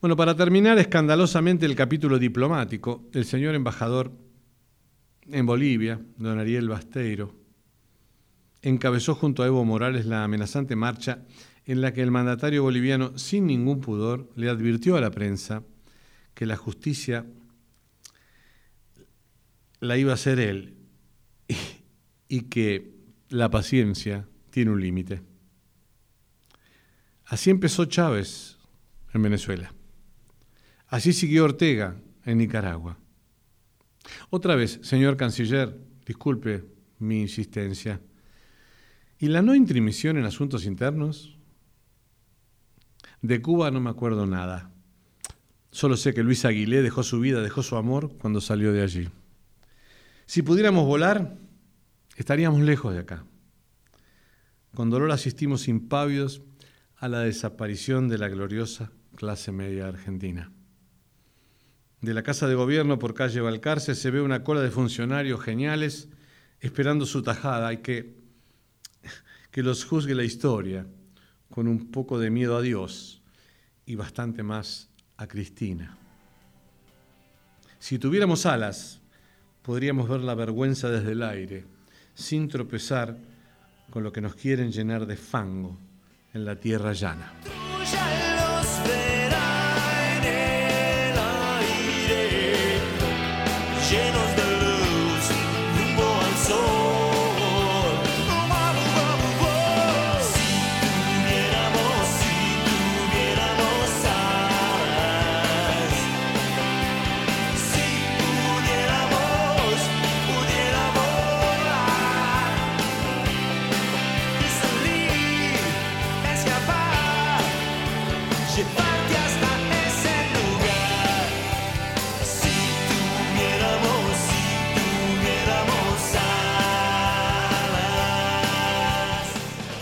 Bueno, 0.00 0.16
para 0.16 0.36
terminar 0.36 0.78
escandalosamente 0.78 1.64
el 1.64 1.74
capítulo 1.74 2.18
diplomático, 2.18 3.08
el 3.14 3.24
señor 3.24 3.54
embajador 3.54 4.12
en 5.26 5.46
Bolivia, 5.46 5.98
don 6.18 6.38
Ariel 6.38 6.68
Basteiro, 6.68 7.34
encabezó 8.60 9.14
junto 9.14 9.42
a 9.42 9.46
Evo 9.46 9.64
Morales 9.64 10.04
la 10.04 10.24
amenazante 10.24 10.76
marcha 10.76 11.24
en 11.64 11.80
la 11.80 11.94
que 11.94 12.02
el 12.02 12.10
mandatario 12.10 12.62
boliviano, 12.62 13.16
sin 13.16 13.46
ningún 13.46 13.80
pudor, 13.80 14.30
le 14.36 14.50
advirtió 14.50 14.96
a 14.96 15.00
la 15.00 15.10
prensa 15.10 15.62
que 16.34 16.44
la 16.44 16.58
justicia 16.58 17.24
la 19.84 19.98
iba 19.98 20.12
a 20.12 20.14
hacer 20.14 20.40
él 20.40 20.74
y 22.28 22.42
que 22.42 22.94
la 23.28 23.50
paciencia 23.50 24.26
tiene 24.50 24.70
un 24.70 24.80
límite. 24.80 25.22
Así 27.26 27.50
empezó 27.50 27.84
Chávez 27.84 28.58
en 29.12 29.22
Venezuela. 29.22 29.72
Así 30.88 31.12
siguió 31.12 31.44
Ortega 31.44 31.96
en 32.24 32.38
Nicaragua. 32.38 32.98
Otra 34.30 34.54
vez, 34.54 34.80
señor 34.82 35.16
canciller, 35.16 35.78
disculpe 36.06 36.64
mi 36.98 37.20
insistencia. 37.20 38.00
¿Y 39.18 39.28
la 39.28 39.42
no 39.42 39.54
intrimisión 39.54 40.18
en 40.18 40.24
asuntos 40.24 40.66
internos? 40.66 41.38
De 43.22 43.40
Cuba 43.40 43.70
no 43.70 43.80
me 43.80 43.90
acuerdo 43.90 44.26
nada. 44.26 44.70
Solo 45.70 45.96
sé 45.96 46.14
que 46.14 46.22
Luis 46.22 46.44
Aguilé 46.44 46.82
dejó 46.82 47.02
su 47.02 47.20
vida, 47.20 47.42
dejó 47.42 47.62
su 47.62 47.76
amor 47.76 48.16
cuando 48.18 48.40
salió 48.40 48.72
de 48.72 48.82
allí. 48.82 49.08
Si 50.26 50.42
pudiéramos 50.42 50.86
volar, 50.86 51.36
estaríamos 52.16 52.60
lejos 52.60 52.94
de 52.94 53.00
acá. 53.00 53.24
Con 54.74 54.90
dolor 54.90 55.12
asistimos 55.12 55.68
impávidos 55.68 56.42
a 56.96 57.08
la 57.08 57.20
desaparición 57.20 58.08
de 58.08 58.18
la 58.18 58.28
gloriosa 58.28 58.90
clase 59.14 59.52
media 59.52 59.86
argentina. 59.86 60.50
De 62.00 62.14
la 62.14 62.22
Casa 62.22 62.48
de 62.48 62.54
Gobierno 62.54 62.98
por 62.98 63.14
calle 63.14 63.40
Balcarce 63.40 63.94
se 63.94 64.10
ve 64.10 64.20
una 64.20 64.42
cola 64.42 64.60
de 64.60 64.70
funcionarios 64.70 65.40
geniales 65.40 66.08
esperando 66.60 67.06
su 67.06 67.22
tajada. 67.22 67.68
Hay 67.68 67.78
que 67.78 68.24
que 69.54 69.62
los 69.62 69.84
juzgue 69.84 70.16
la 70.16 70.24
historia 70.24 70.84
con 71.48 71.68
un 71.68 71.92
poco 71.92 72.18
de 72.18 72.28
miedo 72.28 72.56
a 72.56 72.60
Dios 72.60 73.22
y 73.86 73.94
bastante 73.94 74.42
más 74.42 74.90
a 75.16 75.28
Cristina. 75.28 75.96
Si 77.78 78.00
tuviéramos 78.00 78.46
alas, 78.46 79.00
podríamos 79.64 80.08
ver 80.08 80.20
la 80.20 80.34
vergüenza 80.34 80.90
desde 80.90 81.12
el 81.12 81.22
aire 81.22 81.64
sin 82.14 82.48
tropezar 82.48 83.16
con 83.90 84.04
lo 84.04 84.12
que 84.12 84.20
nos 84.20 84.34
quieren 84.34 84.70
llenar 84.70 85.06
de 85.06 85.16
fango 85.16 85.76
en 86.32 86.44
la 86.44 86.56
tierra 86.56 86.92
llana. 86.92 87.32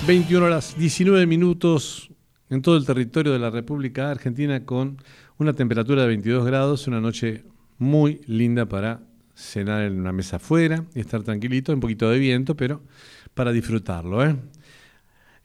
21 0.07 0.45
horas 0.45 0.75
19 0.77 1.27
minutos 1.27 2.11
en 2.51 2.61
todo 2.61 2.77
el 2.77 2.85
territorio 2.85 3.33
de 3.33 3.39
la 3.39 3.51
República 3.51 4.11
Argentina 4.11 4.65
con 4.65 4.97
una 5.39 5.53
temperatura 5.53 6.03
de 6.03 6.09
22 6.09 6.45
grados, 6.45 6.89
una 6.89 7.01
noche 7.01 7.45
muy 7.79 8.21
linda 8.27 8.67
para 8.67 9.01
cenar 9.37 9.83
en 9.83 10.01
una 10.01 10.13
mesa 10.13 10.37
afuera 10.37 10.85
y 10.97 11.01
estar 11.01 11.23
tranquilito, 11.23 11.73
un 11.73 11.79
poquito 11.79 12.11
de 12.11 12.19
viento, 12.19 12.57
pero 12.57 12.83
para 13.35 13.53
disfrutarlo. 13.53 14.27
¿eh? 14.27 14.35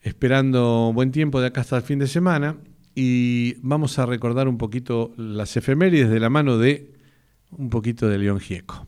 Esperando 0.02 0.90
buen 0.92 1.12
tiempo 1.12 1.40
de 1.40 1.46
acá 1.46 1.60
hasta 1.60 1.76
el 1.76 1.84
fin 1.84 2.00
de 2.00 2.08
semana 2.08 2.56
y 2.96 3.54
vamos 3.62 3.96
a 4.00 4.06
recordar 4.06 4.48
un 4.48 4.58
poquito 4.58 5.12
las 5.16 5.56
efemérides 5.56 6.10
de 6.10 6.18
la 6.18 6.30
mano 6.30 6.58
de 6.58 6.90
un 7.52 7.70
poquito 7.70 8.08
de 8.08 8.18
León 8.18 8.40
Gieco. 8.40 8.87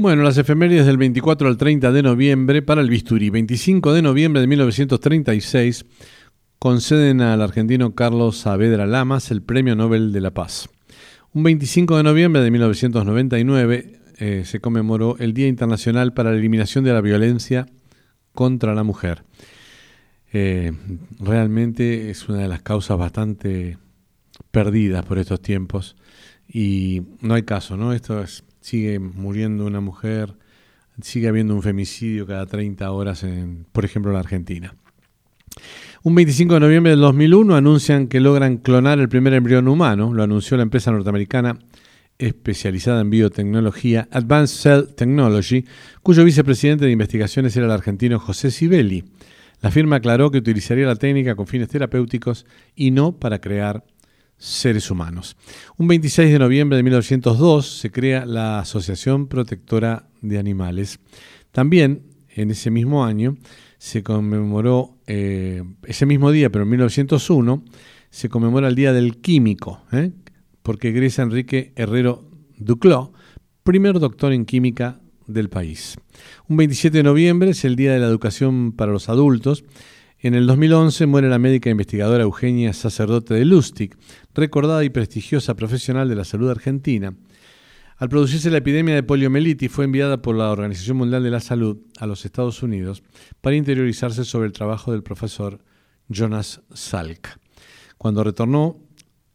Bueno, 0.00 0.22
las 0.22 0.38
efemérides 0.38 0.86
del 0.86 0.96
24 0.96 1.48
al 1.48 1.56
30 1.56 1.90
de 1.90 2.02
noviembre 2.04 2.62
para 2.62 2.80
el 2.80 2.88
bisturí. 2.88 3.30
25 3.30 3.92
de 3.92 4.00
noviembre 4.00 4.40
de 4.40 4.46
1936 4.46 5.86
conceden 6.60 7.20
al 7.20 7.42
argentino 7.42 7.96
Carlos 7.96 8.36
Saavedra 8.36 8.86
Lamas 8.86 9.32
el 9.32 9.42
Premio 9.42 9.74
Nobel 9.74 10.12
de 10.12 10.20
la 10.20 10.30
Paz. 10.30 10.68
Un 11.32 11.42
25 11.42 11.96
de 11.96 12.04
noviembre 12.04 12.42
de 12.42 12.50
1999 12.52 14.00
eh, 14.18 14.42
se 14.44 14.60
conmemoró 14.60 15.16
el 15.18 15.34
Día 15.34 15.48
Internacional 15.48 16.12
para 16.14 16.30
la 16.30 16.36
Eliminación 16.36 16.84
de 16.84 16.92
la 16.92 17.00
Violencia 17.00 17.66
contra 18.34 18.76
la 18.76 18.84
Mujer. 18.84 19.24
Eh, 20.32 20.74
realmente 21.18 22.10
es 22.10 22.28
una 22.28 22.38
de 22.38 22.46
las 22.46 22.62
causas 22.62 22.96
bastante 22.96 23.78
perdidas 24.52 25.04
por 25.04 25.18
estos 25.18 25.42
tiempos 25.42 25.96
y 26.46 27.02
no 27.20 27.34
hay 27.34 27.42
caso, 27.42 27.76
¿no? 27.76 27.92
Esto 27.92 28.22
sigue 28.68 28.98
muriendo 28.98 29.64
una 29.64 29.80
mujer, 29.80 30.34
sigue 31.00 31.28
habiendo 31.28 31.54
un 31.54 31.62
femicidio 31.62 32.26
cada 32.26 32.44
30 32.44 32.90
horas, 32.90 33.22
en, 33.24 33.64
por 33.72 33.84
ejemplo, 33.84 34.10
en 34.10 34.14
la 34.14 34.20
Argentina. 34.20 34.74
Un 36.02 36.14
25 36.14 36.54
de 36.54 36.60
noviembre 36.60 36.90
del 36.90 37.00
2001 37.00 37.56
anuncian 37.56 38.08
que 38.08 38.20
logran 38.20 38.58
clonar 38.58 38.98
el 38.98 39.08
primer 39.08 39.32
embrión 39.32 39.68
humano, 39.68 40.12
lo 40.12 40.22
anunció 40.22 40.56
la 40.56 40.64
empresa 40.64 40.92
norteamericana 40.92 41.58
especializada 42.18 43.00
en 43.00 43.10
biotecnología, 43.10 44.08
Advanced 44.10 44.60
Cell 44.60 44.94
Technology, 44.94 45.64
cuyo 46.02 46.24
vicepresidente 46.24 46.84
de 46.84 46.90
investigaciones 46.90 47.56
era 47.56 47.66
el 47.66 47.72
argentino 47.72 48.18
José 48.18 48.50
Sibeli. 48.50 49.04
La 49.62 49.70
firma 49.70 49.96
aclaró 49.96 50.30
que 50.30 50.38
utilizaría 50.38 50.86
la 50.86 50.96
técnica 50.96 51.36
con 51.36 51.46
fines 51.46 51.68
terapéuticos 51.68 52.44
y 52.74 52.90
no 52.90 53.12
para 53.12 53.40
crear 53.40 53.84
seres 54.38 54.90
humanos. 54.90 55.36
Un 55.76 55.88
26 55.88 56.32
de 56.32 56.38
noviembre 56.38 56.76
de 56.76 56.82
1902 56.84 57.78
se 57.80 57.90
crea 57.90 58.24
la 58.24 58.60
Asociación 58.60 59.26
Protectora 59.26 60.08
de 60.22 60.38
Animales. 60.38 61.00
También 61.52 62.04
en 62.28 62.50
ese 62.50 62.70
mismo 62.70 63.04
año 63.04 63.36
se 63.78 64.02
conmemoró, 64.02 64.96
eh, 65.06 65.62
ese 65.84 66.06
mismo 66.06 66.30
día, 66.30 66.50
pero 66.50 66.64
en 66.64 66.70
1901, 66.70 67.64
se 68.10 68.28
conmemora 68.28 68.68
el 68.68 68.74
Día 68.74 68.92
del 68.92 69.18
Químico, 69.20 69.82
¿eh? 69.92 70.12
porque 70.62 70.88
egresa 70.88 71.22
Enrique 71.22 71.72
Herrero 71.76 72.30
Duclos, 72.56 73.10
primer 73.62 73.98
doctor 73.98 74.32
en 74.32 74.44
química 74.44 75.00
del 75.26 75.48
país. 75.48 75.96
Un 76.48 76.56
27 76.56 76.96
de 76.96 77.02
noviembre 77.02 77.50
es 77.50 77.64
el 77.64 77.76
Día 77.76 77.92
de 77.92 78.00
la 78.00 78.06
Educación 78.06 78.72
para 78.72 78.92
los 78.92 79.08
Adultos. 79.08 79.64
En 80.20 80.34
el 80.34 80.48
2011 80.48 81.06
muere 81.06 81.28
la 81.28 81.38
médica 81.38 81.70
investigadora 81.70 82.24
Eugenia 82.24 82.72
Sacerdote 82.72 83.34
de 83.34 83.44
Lustig, 83.44 83.96
recordada 84.34 84.82
y 84.82 84.90
prestigiosa 84.90 85.54
profesional 85.54 86.08
de 86.08 86.16
la 86.16 86.24
salud 86.24 86.50
argentina. 86.50 87.14
Al 87.98 88.08
producirse 88.08 88.50
la 88.50 88.58
epidemia 88.58 88.96
de 88.96 89.04
poliomielitis, 89.04 89.70
fue 89.70 89.84
enviada 89.84 90.20
por 90.20 90.34
la 90.34 90.50
Organización 90.50 90.96
Mundial 90.96 91.22
de 91.22 91.30
la 91.30 91.38
Salud 91.38 91.78
a 92.00 92.08
los 92.08 92.24
Estados 92.24 92.64
Unidos 92.64 93.04
para 93.40 93.54
interiorizarse 93.54 94.24
sobre 94.24 94.48
el 94.48 94.52
trabajo 94.52 94.90
del 94.90 95.04
profesor 95.04 95.60
Jonas 96.08 96.62
Salk. 96.74 97.38
Cuando 97.96 98.24
retornó, 98.24 98.76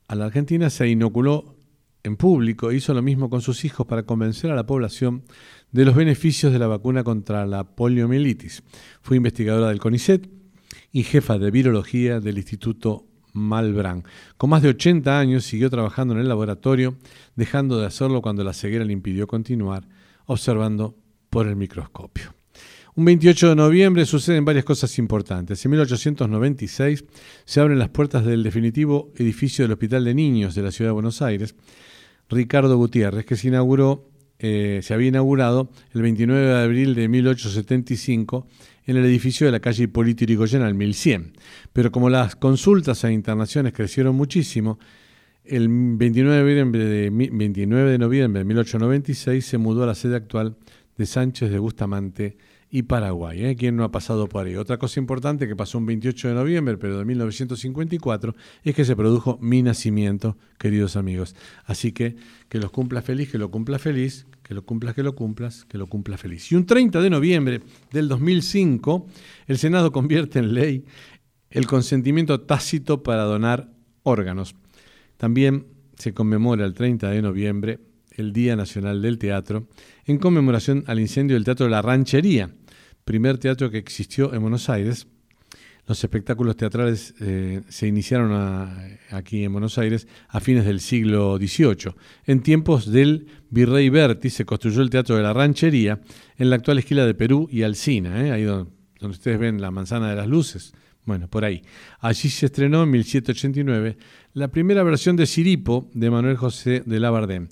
a 0.09 0.15
la 0.15 0.25
Argentina 0.25 0.69
se 0.69 0.89
inoculó 0.89 1.55
en 2.03 2.17
público 2.17 2.71
e 2.71 2.75
hizo 2.75 2.93
lo 2.93 3.01
mismo 3.01 3.29
con 3.29 3.41
sus 3.41 3.63
hijos 3.63 3.87
para 3.87 4.03
convencer 4.03 4.51
a 4.51 4.55
la 4.55 4.65
población 4.65 5.23
de 5.71 5.85
los 5.85 5.95
beneficios 5.95 6.51
de 6.51 6.59
la 6.59 6.67
vacuna 6.67 7.05
contra 7.05 7.45
la 7.45 7.63
poliomielitis. 7.63 8.63
Fue 9.01 9.15
investigadora 9.15 9.69
del 9.69 9.79
CONICET 9.79 10.42
y 10.93 11.03
jefa 11.03 11.37
de 11.39 11.51
virología 11.51 12.21
del 12.21 12.37
Instituto 12.37 13.07
Malbrán. 13.33 14.03
Con 14.37 14.51
más 14.51 14.61
de 14.61 14.69
80 14.69 15.19
años 15.19 15.43
siguió 15.43 15.69
trabajando 15.69 16.13
en 16.13 16.21
el 16.21 16.29
laboratorio, 16.29 16.95
dejando 17.35 17.79
de 17.79 17.87
hacerlo 17.87 18.21
cuando 18.21 18.43
la 18.43 18.53
ceguera 18.53 18.85
le 18.85 18.93
impidió 18.93 19.27
continuar, 19.27 19.87
observando 20.27 20.95
por 21.31 21.47
el 21.47 21.55
microscopio. 21.55 22.35
Un 22.95 23.05
28 23.05 23.49
de 23.49 23.55
noviembre 23.55 24.05
suceden 24.05 24.45
varias 24.45 24.65
cosas 24.65 24.99
importantes. 24.99 25.65
En 25.65 25.71
1896 25.71 27.03
se 27.43 27.59
abren 27.59 27.79
las 27.79 27.89
puertas 27.89 28.23
del 28.23 28.43
definitivo 28.43 29.11
edificio 29.17 29.65
del 29.65 29.71
Hospital 29.71 30.05
de 30.05 30.13
Niños 30.13 30.53
de 30.53 30.61
la 30.61 30.71
Ciudad 30.71 30.89
de 30.89 30.93
Buenos 30.93 31.23
Aires, 31.23 31.55
Ricardo 32.29 32.77
Gutiérrez, 32.77 33.25
que 33.25 33.35
se 33.35 33.47
inauguró, 33.47 34.11
eh, 34.37 34.81
se 34.83 34.93
había 34.93 35.07
inaugurado 35.07 35.71
el 35.93 36.03
29 36.03 36.45
de 36.45 36.63
abril 36.63 36.93
de 36.93 37.07
1875 37.07 38.47
en 38.85 38.97
el 38.97 39.05
edificio 39.05 39.45
de 39.45 39.51
la 39.51 39.59
calle 39.59 39.83
Hipólito 39.83 40.25
Yrigoyen 40.25 40.61
al 40.61 40.73
1100. 40.73 41.33
Pero 41.71 41.91
como 41.91 42.09
las 42.09 42.35
consultas 42.35 43.03
e 43.03 43.11
internaciones 43.11 43.73
crecieron 43.73 44.15
muchísimo, 44.15 44.79
el 45.45 45.67
29 45.69 46.37
de 46.37 46.41
noviembre 46.41 46.85
de, 46.85 47.09
29 47.09 47.91
de, 47.91 47.97
noviembre 47.97 48.39
de 48.39 48.45
1896 48.45 49.45
se 49.45 49.57
mudó 49.57 49.83
a 49.83 49.87
la 49.87 49.95
sede 49.95 50.15
actual 50.15 50.55
de 50.97 51.05
Sánchez 51.05 51.49
de 51.49 51.59
Bustamante 51.59 52.37
y 52.73 52.81
Paraguay. 52.81 53.45
¿eh? 53.45 53.55
¿Quién 53.55 53.75
no 53.75 53.83
ha 53.83 53.91
pasado 53.91 54.27
por 54.27 54.47
ahí? 54.47 54.55
Otra 54.55 54.79
cosa 54.79 54.99
importante 54.99 55.47
que 55.47 55.55
pasó 55.55 55.77
un 55.77 55.85
28 55.85 56.29
de 56.29 56.33
noviembre, 56.33 56.75
pero 56.79 56.97
de 56.97 57.05
1954, 57.05 58.35
es 58.63 58.73
que 58.73 58.83
se 58.83 58.95
produjo 58.95 59.37
mi 59.39 59.61
nacimiento, 59.61 60.37
queridos 60.57 60.95
amigos. 60.95 61.35
Así 61.65 61.91
que 61.91 62.15
que 62.49 62.57
los 62.57 62.71
cumpla 62.71 63.03
feliz, 63.03 63.29
que 63.29 63.37
lo 63.37 63.51
cumpla 63.51 63.77
feliz, 63.77 64.25
que 64.41 64.55
lo 64.55 64.65
cumplas, 64.65 64.95
que 64.95 65.03
lo 65.03 65.13
cumplas, 65.13 65.65
que 65.65 65.77
lo 65.77 65.85
cumpla 65.85 66.17
feliz. 66.17 66.51
Y 66.51 66.55
un 66.55 66.65
30 66.65 66.99
de 66.99 67.11
noviembre 67.11 67.61
del 67.91 68.07
2005, 68.07 69.05
el 69.45 69.59
Senado 69.59 69.91
convierte 69.91 70.39
en 70.39 70.55
ley 70.55 70.83
el 71.51 71.67
consentimiento 71.67 72.41
tácito 72.41 73.03
para 73.03 73.21
donar 73.21 73.69
órganos. 74.01 74.55
También 75.17 75.67
se 75.95 76.15
conmemora 76.15 76.65
el 76.65 76.73
30 76.73 77.11
de 77.11 77.21
noviembre 77.21 77.79
el 78.15 78.33
Día 78.33 78.55
Nacional 78.55 79.01
del 79.01 79.17
Teatro, 79.17 79.67
en 80.05 80.17
conmemoración 80.17 80.83
al 80.87 80.99
incendio 80.99 81.35
del 81.35 81.43
Teatro 81.43 81.65
de 81.65 81.71
la 81.71 81.81
Ranchería, 81.81 82.51
primer 83.05 83.37
teatro 83.37 83.69
que 83.69 83.77
existió 83.77 84.33
en 84.33 84.41
Buenos 84.41 84.69
Aires. 84.69 85.07
Los 85.85 86.01
espectáculos 86.01 86.55
teatrales 86.55 87.13
eh, 87.19 87.61
se 87.67 87.87
iniciaron 87.87 88.31
aquí 89.11 89.43
en 89.43 89.51
Buenos 89.51 89.77
Aires 89.77 90.07
a 90.29 90.39
fines 90.39 90.65
del 90.65 90.79
siglo 90.79 91.37
XVIII. 91.37 91.93
En 92.25 92.41
tiempos 92.41 92.89
del 92.89 93.27
virrey 93.49 93.89
Berti 93.89 94.29
se 94.29 94.45
construyó 94.45 94.81
el 94.81 94.89
Teatro 94.89 95.17
de 95.17 95.23
la 95.23 95.33
Ranchería 95.33 95.99
en 96.37 96.49
la 96.49 96.55
actual 96.55 96.79
esquina 96.79 97.05
de 97.05 97.13
Perú 97.13 97.49
y 97.51 97.63
Alcina, 97.63 98.25
¿eh? 98.25 98.31
ahí 98.31 98.43
donde, 98.43 98.71
donde 98.99 99.17
ustedes 99.17 99.37
ven 99.37 99.59
la 99.59 99.71
Manzana 99.71 100.09
de 100.09 100.15
las 100.15 100.27
Luces. 100.27 100.73
Bueno, 101.05 101.27
por 101.27 101.43
ahí. 101.43 101.61
Allí 101.99 102.29
se 102.29 102.45
estrenó 102.45 102.83
en 102.83 102.91
1789 102.91 103.97
la 104.33 104.47
primera 104.47 104.83
versión 104.83 105.15
de 105.17 105.25
Siripo 105.25 105.89
de 105.93 106.09
Manuel 106.09 106.37
José 106.37 106.81
de 106.85 106.99
Labardén. 106.99 107.49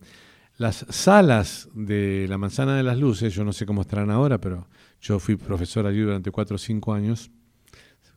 Las 0.58 0.86
salas 0.90 1.70
de 1.74 2.28
la 2.30 2.38
Manzana 2.38 2.76
de 2.76 2.84
las 2.84 2.98
Luces, 2.98 3.34
yo 3.34 3.44
no 3.44 3.52
sé 3.52 3.66
cómo 3.66 3.82
estarán 3.82 4.10
ahora, 4.10 4.40
pero 4.40 4.68
yo 5.02 5.20
fui 5.20 5.36
profesor 5.36 5.86
allí 5.86 6.02
durante 6.02 6.32
cuatro 6.32 6.56
o 6.56 6.60
cinco 6.60 6.94
años. 6.94 7.32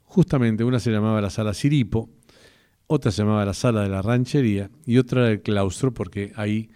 Justamente 0.05 0.63
una 0.63 0.79
se 0.79 0.91
llamaba 0.91 1.21
la 1.21 1.31
sala 1.31 1.55
Siripo, 1.55 2.11
otra 2.87 3.11
se 3.11 3.23
llamaba 3.23 3.45
la 3.45 3.55
sala 3.55 3.83
de 3.83 3.89
la 3.89 4.03
ranchería 4.03 4.71
y 4.87 4.99
otra 4.99 5.31
el 5.31 5.41
claustro 5.41 5.93
porque 5.93 6.33
ahí 6.37 6.71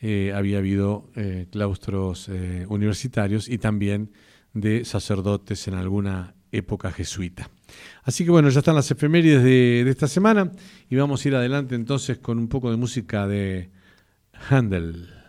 eh, 0.00 0.32
había 0.34 0.58
habido 0.58 1.08
eh, 1.14 1.46
claustros 1.50 2.28
eh, 2.28 2.66
universitarios 2.68 3.48
y 3.48 3.58
también 3.58 4.10
de 4.52 4.84
sacerdotes 4.84 5.66
en 5.68 5.74
alguna 5.74 6.34
época 6.52 6.90
jesuita. 6.90 7.48
Así 8.02 8.24
que 8.24 8.30
bueno, 8.30 8.48
ya 8.50 8.58
están 8.58 8.74
las 8.74 8.90
efemérides 8.90 9.42
de, 9.42 9.82
de 9.84 9.90
esta 9.90 10.08
semana 10.08 10.52
y 10.90 10.96
vamos 10.96 11.24
a 11.24 11.28
ir 11.28 11.36
adelante 11.36 11.74
entonces 11.74 12.18
con 12.18 12.38
un 12.38 12.48
poco 12.48 12.70
de 12.70 12.76
música 12.76 13.26
de 13.26 13.70
Handel. 14.50 15.23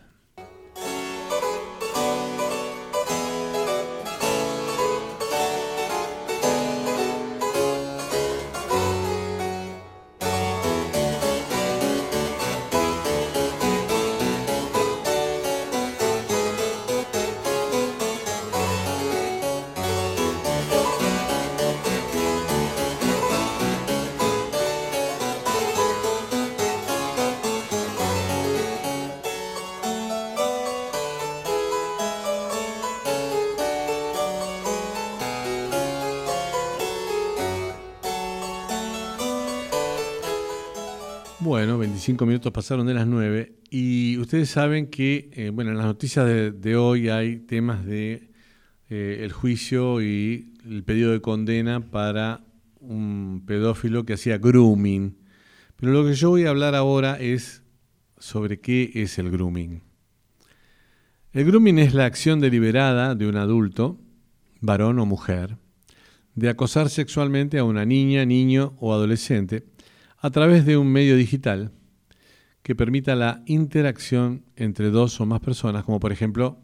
Bueno, 41.45 41.77
25 41.77 42.25
minutos 42.25 42.51
pasaron 42.51 42.88
de 42.88 42.95
las 42.95 43.05
9 43.05 43.60
y 43.69 44.17
ustedes 44.17 44.49
saben 44.49 44.88
que, 44.88 45.29
eh, 45.34 45.51
bueno, 45.51 45.69
en 45.69 45.77
las 45.77 45.86
noticias 45.86 46.25
de, 46.25 46.75
hoy 46.75 47.10
hay 47.10 47.38
temas 47.38 47.86
de 47.86 48.31
eh, 48.89 49.19
el 49.21 49.31
juicio 49.31 50.01
y 50.01 50.55
el 50.67 50.84
pedido 50.84 51.12
de 51.12 51.21
condena 51.21 51.81
para 51.91 52.43
un 52.79 53.43
pedófilo 53.45 54.08
que 54.08 54.13
hacía 54.13 54.39
grooming. 54.39 55.19
Pero 55.75 55.91
lo 55.91 56.03
que 56.03 56.15
yo 56.15 56.31
voy 56.31 56.47
a 56.47 56.49
hablar 56.49 56.73
ahora 56.73 57.19
es 57.19 57.62
sobre 58.17 58.60
qué 58.60 58.89
es 58.95 59.19
el 59.19 59.29
grooming. 59.29 59.84
El 61.31 61.45
grooming 61.45 61.77
es 61.77 61.93
la 61.93 62.05
acción 62.05 62.39
deliberada 62.39 63.13
de 63.13 63.27
un 63.27 63.36
adulto, 63.36 63.99
varón 64.62 64.97
o 64.97 65.05
mujer, 65.05 65.58
de 66.34 66.49
acosar 66.49 66.89
sexualmente 66.89 67.60
a 67.60 67.63
una 67.65 67.86
niña, 67.86 68.25
niño 68.25 68.73
o 68.79 68.95
adolescente 68.95 69.75
a 70.26 70.32
través 70.32 70.66
de 70.66 70.76
un 70.76 70.92
medio 70.92 71.16
digital 71.16 71.72
que 72.64 72.74
permita 72.74 73.14
la 73.14 73.44
interacción 73.46 74.44
entre 74.56 74.90
dos 74.90 75.22
o 75.22 75.28
más 75.28 75.40
personas, 75.40 75.84
como 75.84 76.00
por 76.00 76.12
ejemplo 76.12 76.58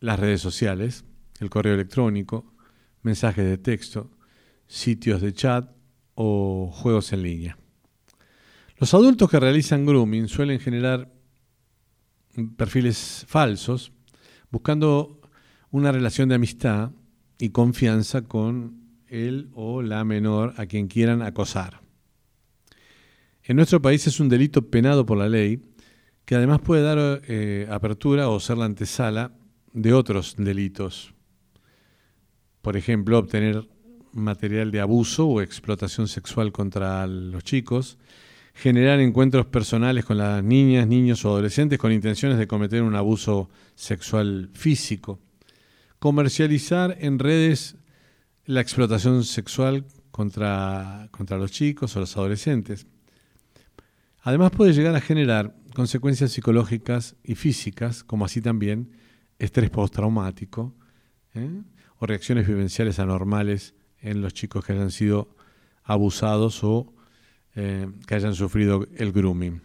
las 0.00 0.20
redes 0.20 0.42
sociales, 0.42 1.06
el 1.40 1.48
correo 1.48 1.72
electrónico, 1.72 2.52
mensajes 3.00 3.46
de 3.46 3.56
texto, 3.56 4.10
sitios 4.66 5.22
de 5.22 5.32
chat 5.32 5.70
o 6.14 6.70
juegos 6.70 7.10
en 7.14 7.22
línea. 7.22 7.58
Los 8.76 8.92
adultos 8.92 9.30
que 9.30 9.40
realizan 9.40 9.86
grooming 9.86 10.28
suelen 10.28 10.60
generar 10.60 11.10
perfiles 12.58 13.24
falsos, 13.28 13.92
buscando 14.50 15.22
una 15.70 15.90
relación 15.90 16.28
de 16.28 16.34
amistad 16.34 16.90
y 17.38 17.48
confianza 17.48 18.20
con 18.20 18.90
él 19.06 19.48
o 19.54 19.80
la 19.80 20.04
menor 20.04 20.52
a 20.58 20.66
quien 20.66 20.86
quieran 20.86 21.22
acosar. 21.22 21.87
En 23.48 23.56
nuestro 23.56 23.80
país 23.80 24.06
es 24.06 24.20
un 24.20 24.28
delito 24.28 24.68
penado 24.68 25.06
por 25.06 25.16
la 25.16 25.26
ley 25.26 25.62
que 26.26 26.34
además 26.34 26.60
puede 26.60 26.82
dar 26.82 27.22
eh, 27.26 27.66
apertura 27.70 28.28
o 28.28 28.38
ser 28.40 28.58
la 28.58 28.66
antesala 28.66 29.32
de 29.72 29.94
otros 29.94 30.34
delitos. 30.36 31.14
Por 32.60 32.76
ejemplo, 32.76 33.18
obtener 33.18 33.66
material 34.12 34.70
de 34.70 34.80
abuso 34.80 35.26
o 35.26 35.40
explotación 35.40 36.08
sexual 36.08 36.52
contra 36.52 37.06
los 37.06 37.42
chicos, 37.42 37.96
generar 38.52 39.00
encuentros 39.00 39.46
personales 39.46 40.04
con 40.04 40.18
las 40.18 40.44
niñas, 40.44 40.86
niños 40.86 41.24
o 41.24 41.30
adolescentes 41.30 41.78
con 41.78 41.90
intenciones 41.90 42.36
de 42.36 42.46
cometer 42.46 42.82
un 42.82 42.96
abuso 42.96 43.48
sexual 43.74 44.50
físico, 44.52 45.20
comercializar 45.98 46.98
en 47.00 47.18
redes 47.18 47.76
la 48.44 48.60
explotación 48.60 49.24
sexual 49.24 49.86
contra, 50.10 51.08
contra 51.12 51.38
los 51.38 51.50
chicos 51.50 51.96
o 51.96 52.00
los 52.00 52.14
adolescentes 52.14 52.86
Además 54.28 54.50
puede 54.50 54.74
llegar 54.74 54.94
a 54.94 55.00
generar 55.00 55.56
consecuencias 55.74 56.32
psicológicas 56.32 57.16
y 57.24 57.34
físicas, 57.34 58.04
como 58.04 58.26
así 58.26 58.42
también 58.42 58.90
estrés 59.38 59.70
postraumático 59.70 60.74
¿eh? 61.34 61.62
o 61.96 62.04
reacciones 62.04 62.46
vivenciales 62.46 62.98
anormales 62.98 63.74
en 64.02 64.20
los 64.20 64.34
chicos 64.34 64.66
que 64.66 64.74
hayan 64.74 64.90
sido 64.90 65.34
abusados 65.82 66.62
o 66.62 66.92
eh, 67.54 67.88
que 68.06 68.16
hayan 68.16 68.34
sufrido 68.34 68.86
el 68.98 69.12
grooming. 69.12 69.62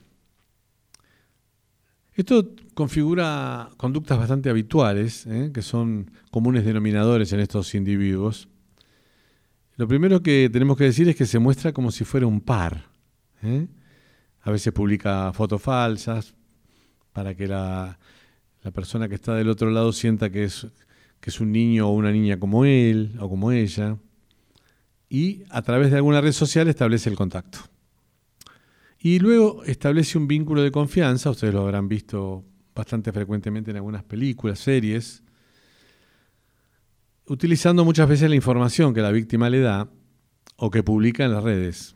Esto 2.13 2.55
configura 2.73 3.69
conductas 3.75 4.17
bastante 4.17 4.49
habituales, 4.49 5.27
¿eh? 5.27 5.51
que 5.53 5.61
son 5.61 6.09
comunes 6.31 6.63
denominadores 6.63 7.33
en 7.33 7.41
estos 7.41 7.75
individuos. 7.75 8.47
Lo 9.75 9.89
primero 9.89 10.23
que 10.23 10.49
tenemos 10.49 10.77
que 10.77 10.85
decir 10.85 11.09
es 11.09 11.17
que 11.17 11.25
se 11.25 11.39
muestra 11.39 11.73
como 11.73 11.91
si 11.91 12.05
fuera 12.05 12.27
un 12.27 12.39
par. 12.39 12.93
A 14.43 14.51
veces 14.51 14.73
publica 14.73 15.31
fotos 15.33 15.61
falsas 15.61 16.35
para 17.13 17.35
que 17.35 17.47
la, 17.47 17.97
persona 18.73 19.07
que 19.07 19.15
está 19.15 19.35
del 19.35 19.49
otro 19.49 19.71
lado 19.71 19.91
sienta 19.91 20.29
que 20.29 20.43
es, 20.43 20.67
que 21.19 21.29
es 21.29 21.39
un 21.39 21.51
niño 21.51 21.87
o 21.87 21.93
una 21.93 22.11
niña 22.11 22.39
como 22.39 22.65
él 22.65 23.15
o 23.19 23.29
como 23.29 23.51
ella. 23.51 23.97
Y 25.09 25.43
a 25.49 25.61
través 25.61 25.91
de 25.91 25.97
alguna 25.97 26.21
red 26.21 26.31
social 26.31 26.67
establece 26.67 27.09
el 27.09 27.15
contacto. 27.15 27.59
Y 28.99 29.19
luego 29.19 29.63
establece 29.65 30.17
un 30.17 30.27
vínculo 30.27 30.61
de 30.61 30.71
confianza, 30.71 31.29
ustedes 31.29 31.53
lo 31.53 31.61
habrán 31.61 31.87
visto 31.87 32.45
bastante 32.73 33.11
frecuentemente 33.11 33.71
en 33.71 33.77
algunas 33.77 34.03
películas, 34.03 34.59
series, 34.59 35.23
utilizando 37.27 37.85
muchas 37.85 38.07
veces 38.09 38.29
la 38.29 38.35
información 38.35 38.93
que 38.93 39.01
la 39.01 39.11
víctima 39.11 39.49
le 39.49 39.59
da 39.59 39.89
o 40.55 40.71
que 40.71 40.83
publica 40.83 41.25
en 41.25 41.33
las 41.33 41.43
redes. 41.43 41.95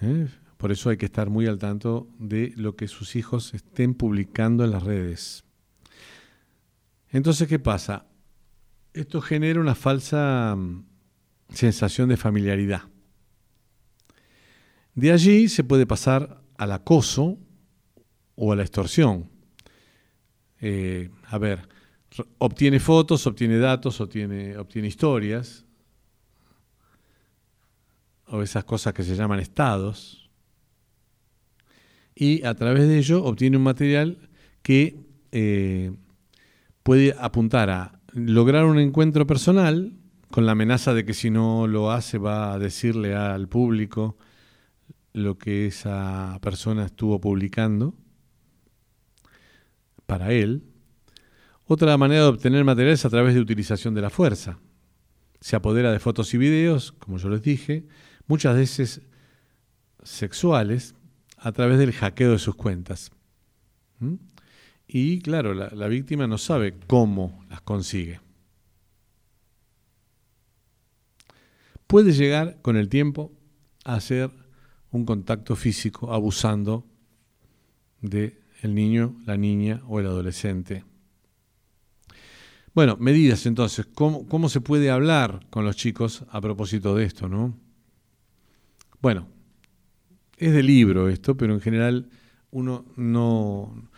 ¿Eh? 0.00 0.28
Por 0.62 0.70
eso 0.70 0.90
hay 0.90 0.96
que 0.96 1.06
estar 1.06 1.28
muy 1.28 1.48
al 1.48 1.58
tanto 1.58 2.08
de 2.20 2.52
lo 2.54 2.76
que 2.76 2.86
sus 2.86 3.16
hijos 3.16 3.52
estén 3.52 3.94
publicando 3.94 4.62
en 4.62 4.70
las 4.70 4.84
redes. 4.84 5.42
Entonces, 7.10 7.48
¿qué 7.48 7.58
pasa? 7.58 8.06
Esto 8.94 9.20
genera 9.20 9.58
una 9.58 9.74
falsa 9.74 10.54
mm, 10.56 10.84
sensación 11.52 12.10
de 12.10 12.16
familiaridad. 12.16 12.82
De 14.94 15.10
allí 15.10 15.48
se 15.48 15.64
puede 15.64 15.84
pasar 15.84 16.40
al 16.56 16.70
acoso 16.70 17.40
o 18.36 18.52
a 18.52 18.54
la 18.54 18.62
extorsión. 18.62 19.28
Eh, 20.60 21.10
a 21.24 21.38
ver, 21.38 21.68
obtiene 22.38 22.78
fotos, 22.78 23.26
obtiene 23.26 23.58
datos, 23.58 24.00
obtiene, 24.00 24.56
obtiene 24.56 24.86
historias, 24.86 25.64
o 28.28 28.42
esas 28.42 28.62
cosas 28.62 28.94
que 28.94 29.02
se 29.02 29.16
llaman 29.16 29.40
estados, 29.40 30.21
y 32.14 32.44
a 32.44 32.54
través 32.54 32.88
de 32.88 32.98
ello 32.98 33.24
obtiene 33.24 33.56
un 33.56 33.62
material 33.62 34.18
que 34.62 34.96
eh, 35.32 35.92
puede 36.82 37.14
apuntar 37.18 37.70
a 37.70 38.00
lograr 38.12 38.64
un 38.66 38.78
encuentro 38.78 39.26
personal 39.26 39.92
con 40.30 40.46
la 40.46 40.52
amenaza 40.52 40.94
de 40.94 41.04
que 41.04 41.14
si 41.14 41.30
no 41.30 41.66
lo 41.66 41.90
hace 41.90 42.18
va 42.18 42.52
a 42.52 42.58
decirle 42.58 43.14
al 43.14 43.48
público 43.48 44.16
lo 45.12 45.36
que 45.36 45.66
esa 45.66 46.38
persona 46.42 46.86
estuvo 46.86 47.20
publicando 47.20 47.94
para 50.06 50.32
él. 50.32 50.64
Otra 51.66 51.96
manera 51.96 52.22
de 52.22 52.28
obtener 52.28 52.64
material 52.64 52.94
es 52.94 53.04
a 53.04 53.10
través 53.10 53.34
de 53.34 53.40
utilización 53.40 53.94
de 53.94 54.02
la 54.02 54.10
fuerza. 54.10 54.58
Se 55.40 55.56
apodera 55.56 55.92
de 55.92 56.00
fotos 56.00 56.32
y 56.34 56.38
videos, 56.38 56.92
como 56.92 57.18
yo 57.18 57.28
les 57.28 57.42
dije, 57.42 57.86
muchas 58.26 58.56
veces 58.56 59.02
sexuales, 60.02 60.94
a 61.42 61.52
través 61.52 61.78
del 61.78 61.92
hackeo 61.92 62.32
de 62.32 62.38
sus 62.38 62.54
cuentas. 62.54 63.10
¿Mm? 63.98 64.14
Y 64.86 65.20
claro, 65.20 65.54
la, 65.54 65.88
víctima 65.88 66.26
no 66.26 66.38
sabe 66.38 66.78
cómo 66.86 67.44
las 67.48 67.62
consigue. 67.62 68.20
Puede 71.86 72.12
llegar 72.12 72.60
con 72.62 72.76
el 72.76 72.88
tiempo 72.88 73.32
a 73.84 73.94
hacer 73.94 74.30
un 74.90 75.04
contacto 75.04 75.56
físico 75.56 76.12
abusando 76.12 76.86
del 78.00 78.38
el 78.62 78.74
niño, 78.74 79.16
la 79.26 79.36
niña 79.36 79.82
o 79.88 79.98
el 79.98 80.06
adolescente. 80.06 80.84
Bueno, 82.74 82.96
medidas 82.98 83.46
entonces, 83.46 83.86
¿cómo, 83.94 84.26
¿cómo, 84.28 84.48
se 84.48 84.60
puede 84.60 84.90
hablar 84.90 85.46
con 85.50 85.64
los 85.64 85.76
chicos 85.76 86.24
a 86.30 86.40
propósito 86.40 86.94
de 86.94 87.04
esto? 87.04 87.28
¿no? 87.28 87.54
Bueno, 89.00 89.31
es 90.42 90.52
de 90.52 90.62
libro 90.62 91.08
esto, 91.08 91.36
pero 91.36 91.54
en 91.54 91.60
general 91.60 92.10
uno 92.50 92.84
no, 92.96 93.88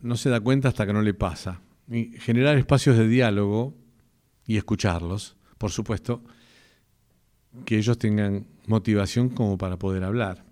no 0.00 0.16
se 0.16 0.30
da 0.30 0.40
cuenta 0.40 0.68
hasta 0.68 0.86
que 0.86 0.92
no 0.92 1.02
le 1.02 1.12
pasa. 1.12 1.60
Y 1.90 2.12
generar 2.20 2.56
espacios 2.56 2.96
de 2.96 3.08
diálogo 3.08 3.74
y 4.46 4.56
escucharlos, 4.56 5.36
por 5.58 5.72
supuesto, 5.72 6.22
que 7.64 7.78
ellos 7.78 7.98
tengan 7.98 8.46
motivación 8.66 9.28
como 9.28 9.58
para 9.58 9.76
poder 9.76 10.04
hablar. 10.04 10.44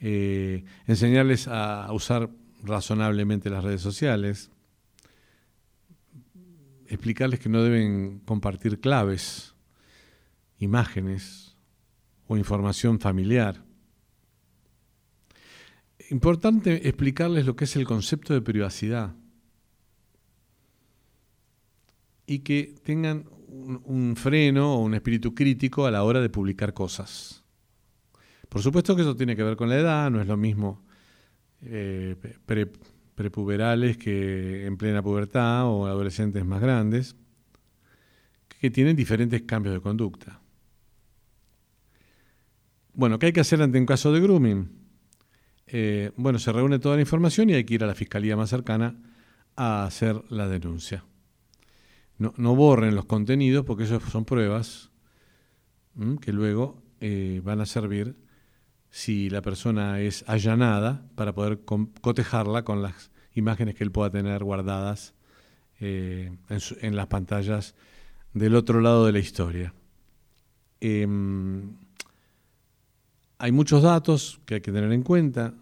Eh, 0.00 0.64
enseñarles 0.86 1.48
a 1.48 1.90
usar 1.92 2.28
razonablemente 2.62 3.48
las 3.48 3.64
redes 3.64 3.80
sociales, 3.80 4.50
explicarles 6.86 7.40
que 7.40 7.48
no 7.48 7.62
deben 7.62 8.20
compartir 8.26 8.78
claves, 8.78 9.54
imágenes 10.58 11.47
o 12.28 12.36
información 12.36 13.00
familiar. 13.00 13.64
Importante 16.10 16.88
explicarles 16.88 17.44
lo 17.44 17.56
que 17.56 17.64
es 17.64 17.74
el 17.76 17.84
concepto 17.84 18.32
de 18.32 18.40
privacidad 18.40 19.14
y 22.26 22.40
que 22.40 22.74
tengan 22.84 23.24
un, 23.48 24.14
freno 24.16 24.74
o 24.74 24.82
un 24.82 24.94
espíritu 24.94 25.34
crítico 25.34 25.86
a 25.86 25.90
la 25.90 26.04
hora 26.04 26.20
de 26.20 26.28
publicar 26.28 26.74
cosas. 26.74 27.42
Por 28.48 28.62
supuesto 28.62 28.94
que 28.94 29.02
eso 29.02 29.16
tiene 29.16 29.34
que 29.34 29.42
ver 29.42 29.56
con 29.56 29.68
la 29.68 29.78
edad, 29.78 30.10
no 30.10 30.20
es 30.20 30.26
lo 30.26 30.36
mismo 30.36 30.84
eh, 31.62 32.16
prepuberales 33.14 33.96
que 33.96 34.66
en 34.66 34.76
plena 34.76 35.02
pubertad 35.02 35.66
o 35.66 35.86
adolescentes 35.86 36.44
más 36.44 36.60
grandes, 36.60 37.16
que 38.60 38.70
tienen 38.70 38.96
diferentes 38.96 39.42
cambios 39.42 39.74
de 39.74 39.80
conducta. 39.80 40.40
Bueno, 42.98 43.20
¿qué 43.20 43.26
hay 43.26 43.32
que 43.32 43.38
hacer 43.38 43.62
ante 43.62 43.78
un 43.78 43.86
caso 43.86 44.10
de 44.10 44.18
grooming? 44.18 44.72
Eh, 45.68 46.10
bueno, 46.16 46.40
se 46.40 46.50
reúne 46.50 46.80
toda 46.80 46.96
la 46.96 47.02
información 47.02 47.48
y 47.48 47.54
hay 47.54 47.62
que 47.62 47.74
ir 47.74 47.84
a 47.84 47.86
la 47.86 47.94
fiscalía 47.94 48.36
más 48.36 48.50
cercana 48.50 49.00
a 49.54 49.84
hacer 49.84 50.20
la 50.30 50.48
denuncia. 50.48 51.04
No, 52.18 52.56
borren 52.56 52.96
los 52.96 53.04
contenidos 53.04 53.64
porque 53.64 53.84
esos 53.84 54.02
son 54.02 54.24
pruebas 54.24 54.90
que 56.20 56.32
luego 56.32 56.82
eh, 56.98 57.40
van 57.44 57.60
a 57.60 57.66
servir 57.66 58.16
si 58.90 59.30
la 59.30 59.42
persona 59.42 60.00
es 60.00 60.24
allanada 60.26 61.06
para 61.14 61.32
poder 61.32 61.60
cotejarla 62.00 62.64
con 62.64 62.82
las 62.82 63.12
imágenes 63.32 63.76
que 63.76 63.84
él 63.84 63.92
pueda 63.92 64.10
tener 64.10 64.42
guardadas 64.42 65.14
eh, 65.78 66.32
en, 66.80 66.96
las 66.96 67.06
pantallas 67.06 67.76
del 68.34 68.56
otro 68.56 68.80
lado 68.80 69.06
de 69.06 69.12
la 69.12 69.20
historia. 69.20 69.72
Em, 70.80 71.76
hay 73.38 73.52
muchos 73.52 73.82
datos 73.82 74.40
que 74.44 74.56
hay 74.56 74.60
que 74.60 74.72
tener 74.72 74.92
en 74.92 75.02
cuenta. 75.02 75.54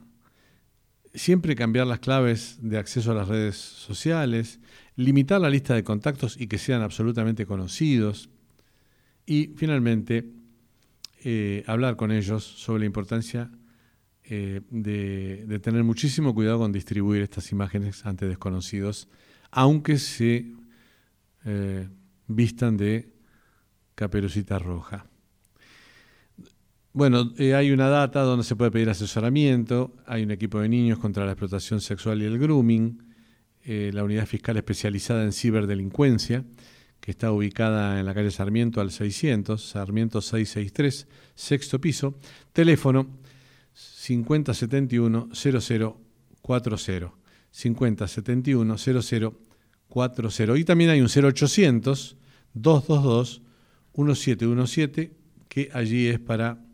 Siempre 1.14 1.54
cambiar 1.54 1.86
las 1.86 2.00
claves 2.00 2.58
de 2.60 2.78
acceso 2.78 3.12
a 3.12 3.14
las 3.14 3.28
redes 3.28 3.56
sociales, 3.56 4.60
limitar 4.96 5.40
la 5.40 5.50
lista 5.50 5.74
de 5.74 5.84
contactos 5.84 6.38
y 6.40 6.46
que 6.46 6.58
sean 6.58 6.82
absolutamente 6.82 7.46
conocidos. 7.46 8.30
Y 9.26 9.52
finalmente, 9.56 10.30
eh, 11.22 11.64
hablar 11.66 11.96
con 11.96 12.12
ellos 12.12 12.44
sobre 12.44 12.80
la 12.80 12.86
importancia 12.86 13.50
eh, 14.24 14.60
de, 14.70 15.60
tener 15.62 15.84
muchísimo 15.84 16.34
cuidado 16.34 16.58
con 16.58 16.72
distribuir 16.72 17.22
estas 17.22 17.52
imágenes 17.52 18.04
ante 18.06 18.26
desconocidos, 18.26 19.08
aunque 19.50 19.98
se 19.98 20.52
eh, 21.44 21.88
vistan 22.26 22.76
de 22.76 23.12
caperucita 23.94 24.58
roja. 24.58 25.06
Bueno, 26.96 27.34
hay 27.38 27.72
una 27.72 27.90
data 27.90 28.22
donde 28.22 28.42
se 28.42 28.56
puede 28.56 28.70
pedir 28.70 28.88
asesoramiento, 28.88 29.94
hay 30.06 30.22
un 30.22 30.30
equipo 30.30 30.60
de 30.60 30.70
niños 30.70 30.98
contra 30.98 31.26
la 31.26 31.32
explotación 31.32 31.82
sexual 31.82 32.22
y 32.22 32.24
el 32.24 32.38
grooming, 32.38 33.02
la 33.66 34.02
unidad 34.02 34.24
fiscal 34.24 34.56
especializada 34.56 35.22
en 35.22 35.34
ciberdelincuencia, 35.34 36.46
que 36.98 37.10
está 37.10 37.32
ubicada 37.32 38.00
en 38.00 38.06
la 38.06 38.14
calle 38.14 38.30
Sarmiento 38.30 38.80
al 38.80 38.90
600, 38.90 39.62
Sarmiento 39.62 40.22
663, 40.22 41.06
sexto 41.34 41.78
piso, 41.82 42.14
teléfono 42.54 43.06
5071 43.74 45.28
0040, 45.34 47.12
5071 47.50 48.76
0040. 48.78 50.56
Y 50.56 50.64
también 50.64 50.88
hay 50.88 51.02
un 51.02 51.08
0800 51.08 52.16
222 52.54 53.42
1717 53.92 55.12
que 55.50 55.68
allí 55.74 56.06
es 56.06 56.18
para 56.18 56.65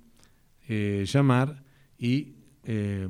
eh, 0.68 1.04
llamar 1.06 1.62
y 1.98 2.34
eh, 2.64 3.08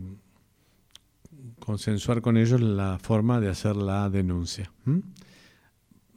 consensuar 1.58 2.22
con 2.22 2.36
ellos 2.36 2.60
la 2.60 2.98
forma 2.98 3.40
de 3.40 3.48
hacer 3.48 3.76
la 3.76 4.08
denuncia 4.10 4.72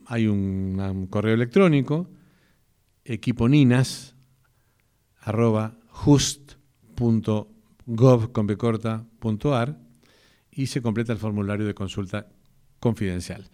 hay 0.08 0.28
un, 0.28 1.08
correo 1.10 1.34
electrónico, 1.34 2.10
equiponinas, 3.04 4.16
arroba 5.20 5.78
y 10.52 10.68
se 10.68 10.82
completa 10.82 11.14
el 11.14 11.20
formulario 11.20 11.66
de 11.66 11.74
consulta 11.74 12.28
confidencial. 12.80 13.50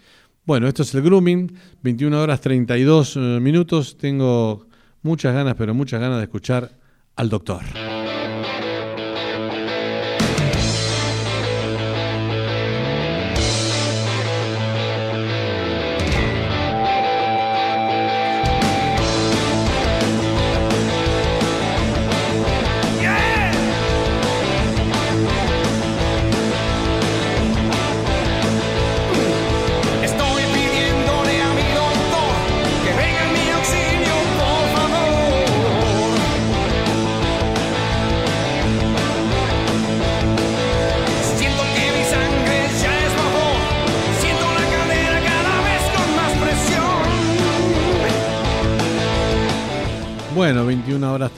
Bueno, 0.45 0.67
esto 0.67 0.83
es 0.83 0.93
el 0.93 1.01
grooming, 1.01 1.53
21 1.81 2.21
horas 2.21 2.41
32 2.41 3.15
eh, 3.15 3.19
minutos. 3.41 3.97
Tengo 3.97 4.67
muchas 5.01 5.33
ganas, 5.33 5.55
pero 5.55 5.73
muchas 5.73 6.01
ganas 6.01 6.17
de 6.17 6.23
escuchar 6.23 6.77
al 7.15 7.29
doctor. 7.29 7.90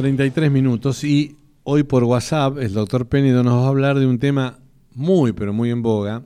33 0.03 0.51
minutos 0.51 1.05
y 1.05 1.37
hoy 1.63 1.83
por 1.83 2.03
WhatsApp 2.03 2.57
el 2.57 2.73
doctor 2.73 3.07
Pénido 3.07 3.41
nos 3.41 3.61
va 3.61 3.67
a 3.67 3.69
hablar 3.69 3.97
de 3.97 4.05
un 4.05 4.19
tema 4.19 4.59
muy, 4.93 5.31
pero 5.31 5.53
muy 5.53 5.69
en 5.69 5.81
boga, 5.81 6.25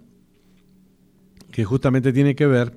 que 1.51 1.63
justamente 1.63 2.11
tiene 2.11 2.35
que 2.35 2.47
ver 2.47 2.75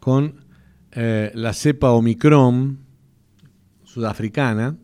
con 0.00 0.44
eh, 0.90 1.30
la 1.36 1.52
cepa 1.52 1.92
Omicron 1.92 2.80
sudafricana, 3.84 4.76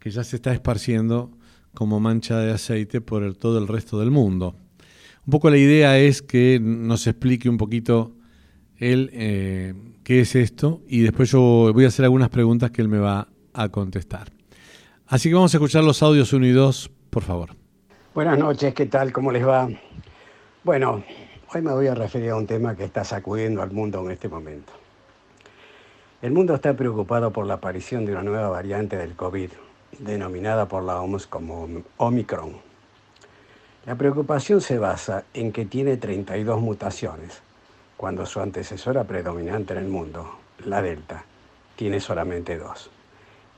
que 0.00 0.10
ya 0.10 0.24
se 0.24 0.34
está 0.34 0.52
esparciendo 0.52 1.30
como 1.72 2.00
mancha 2.00 2.40
de 2.40 2.50
aceite 2.50 3.00
por 3.00 3.36
todo 3.36 3.58
el 3.58 3.68
resto 3.68 4.00
del 4.00 4.10
mundo. 4.10 4.56
Un 5.24 5.30
poco 5.30 5.50
la 5.50 5.58
idea 5.58 6.00
es 6.00 6.20
que 6.20 6.58
nos 6.60 7.06
explique 7.06 7.48
un 7.48 7.58
poquito 7.58 8.16
él 8.76 9.10
eh, 9.12 9.72
qué 10.02 10.22
es 10.22 10.34
esto 10.34 10.82
y 10.88 11.02
después 11.02 11.30
yo 11.30 11.70
voy 11.72 11.84
a 11.84 11.88
hacer 11.88 12.06
algunas 12.06 12.30
preguntas 12.30 12.72
que 12.72 12.82
él 12.82 12.88
me 12.88 12.98
va 12.98 13.28
a 13.52 13.68
contestar. 13.68 14.35
Así 15.08 15.28
que 15.28 15.36
vamos 15.36 15.54
a 15.54 15.58
escuchar 15.58 15.84
los 15.84 16.02
audios 16.02 16.32
1 16.32 16.46
y 16.46 16.50
2, 16.50 16.90
por 17.10 17.22
favor. 17.22 17.50
Buenas 18.12 18.36
noches, 18.38 18.74
¿qué 18.74 18.86
tal? 18.86 19.12
¿Cómo 19.12 19.30
les 19.30 19.46
va? 19.46 19.68
Bueno, 20.64 21.04
hoy 21.54 21.62
me 21.62 21.72
voy 21.72 21.86
a 21.86 21.94
referir 21.94 22.30
a 22.30 22.36
un 22.36 22.46
tema 22.48 22.74
que 22.74 22.82
está 22.82 23.04
sacudiendo 23.04 23.62
al 23.62 23.70
mundo 23.70 24.04
en 24.04 24.10
este 24.10 24.28
momento. 24.28 24.72
El 26.22 26.32
mundo 26.32 26.56
está 26.56 26.74
preocupado 26.74 27.30
por 27.30 27.46
la 27.46 27.54
aparición 27.54 28.04
de 28.04 28.12
una 28.12 28.24
nueva 28.24 28.48
variante 28.48 28.96
del 28.96 29.14
COVID, 29.14 29.50
denominada 30.00 30.66
por 30.66 30.82
la 30.82 31.00
OMS 31.00 31.28
como 31.28 31.68
Omicron. 31.98 32.56
La 33.84 33.94
preocupación 33.94 34.60
se 34.60 34.76
basa 34.78 35.22
en 35.34 35.52
que 35.52 35.66
tiene 35.66 35.98
32 35.98 36.60
mutaciones, 36.60 37.42
cuando 37.96 38.26
su 38.26 38.40
antecesora 38.40 39.04
predominante 39.04 39.74
en 39.74 39.78
el 39.78 39.88
mundo, 39.88 40.36
la 40.64 40.82
Delta, 40.82 41.24
tiene 41.76 42.00
solamente 42.00 42.58
dos. 42.58 42.90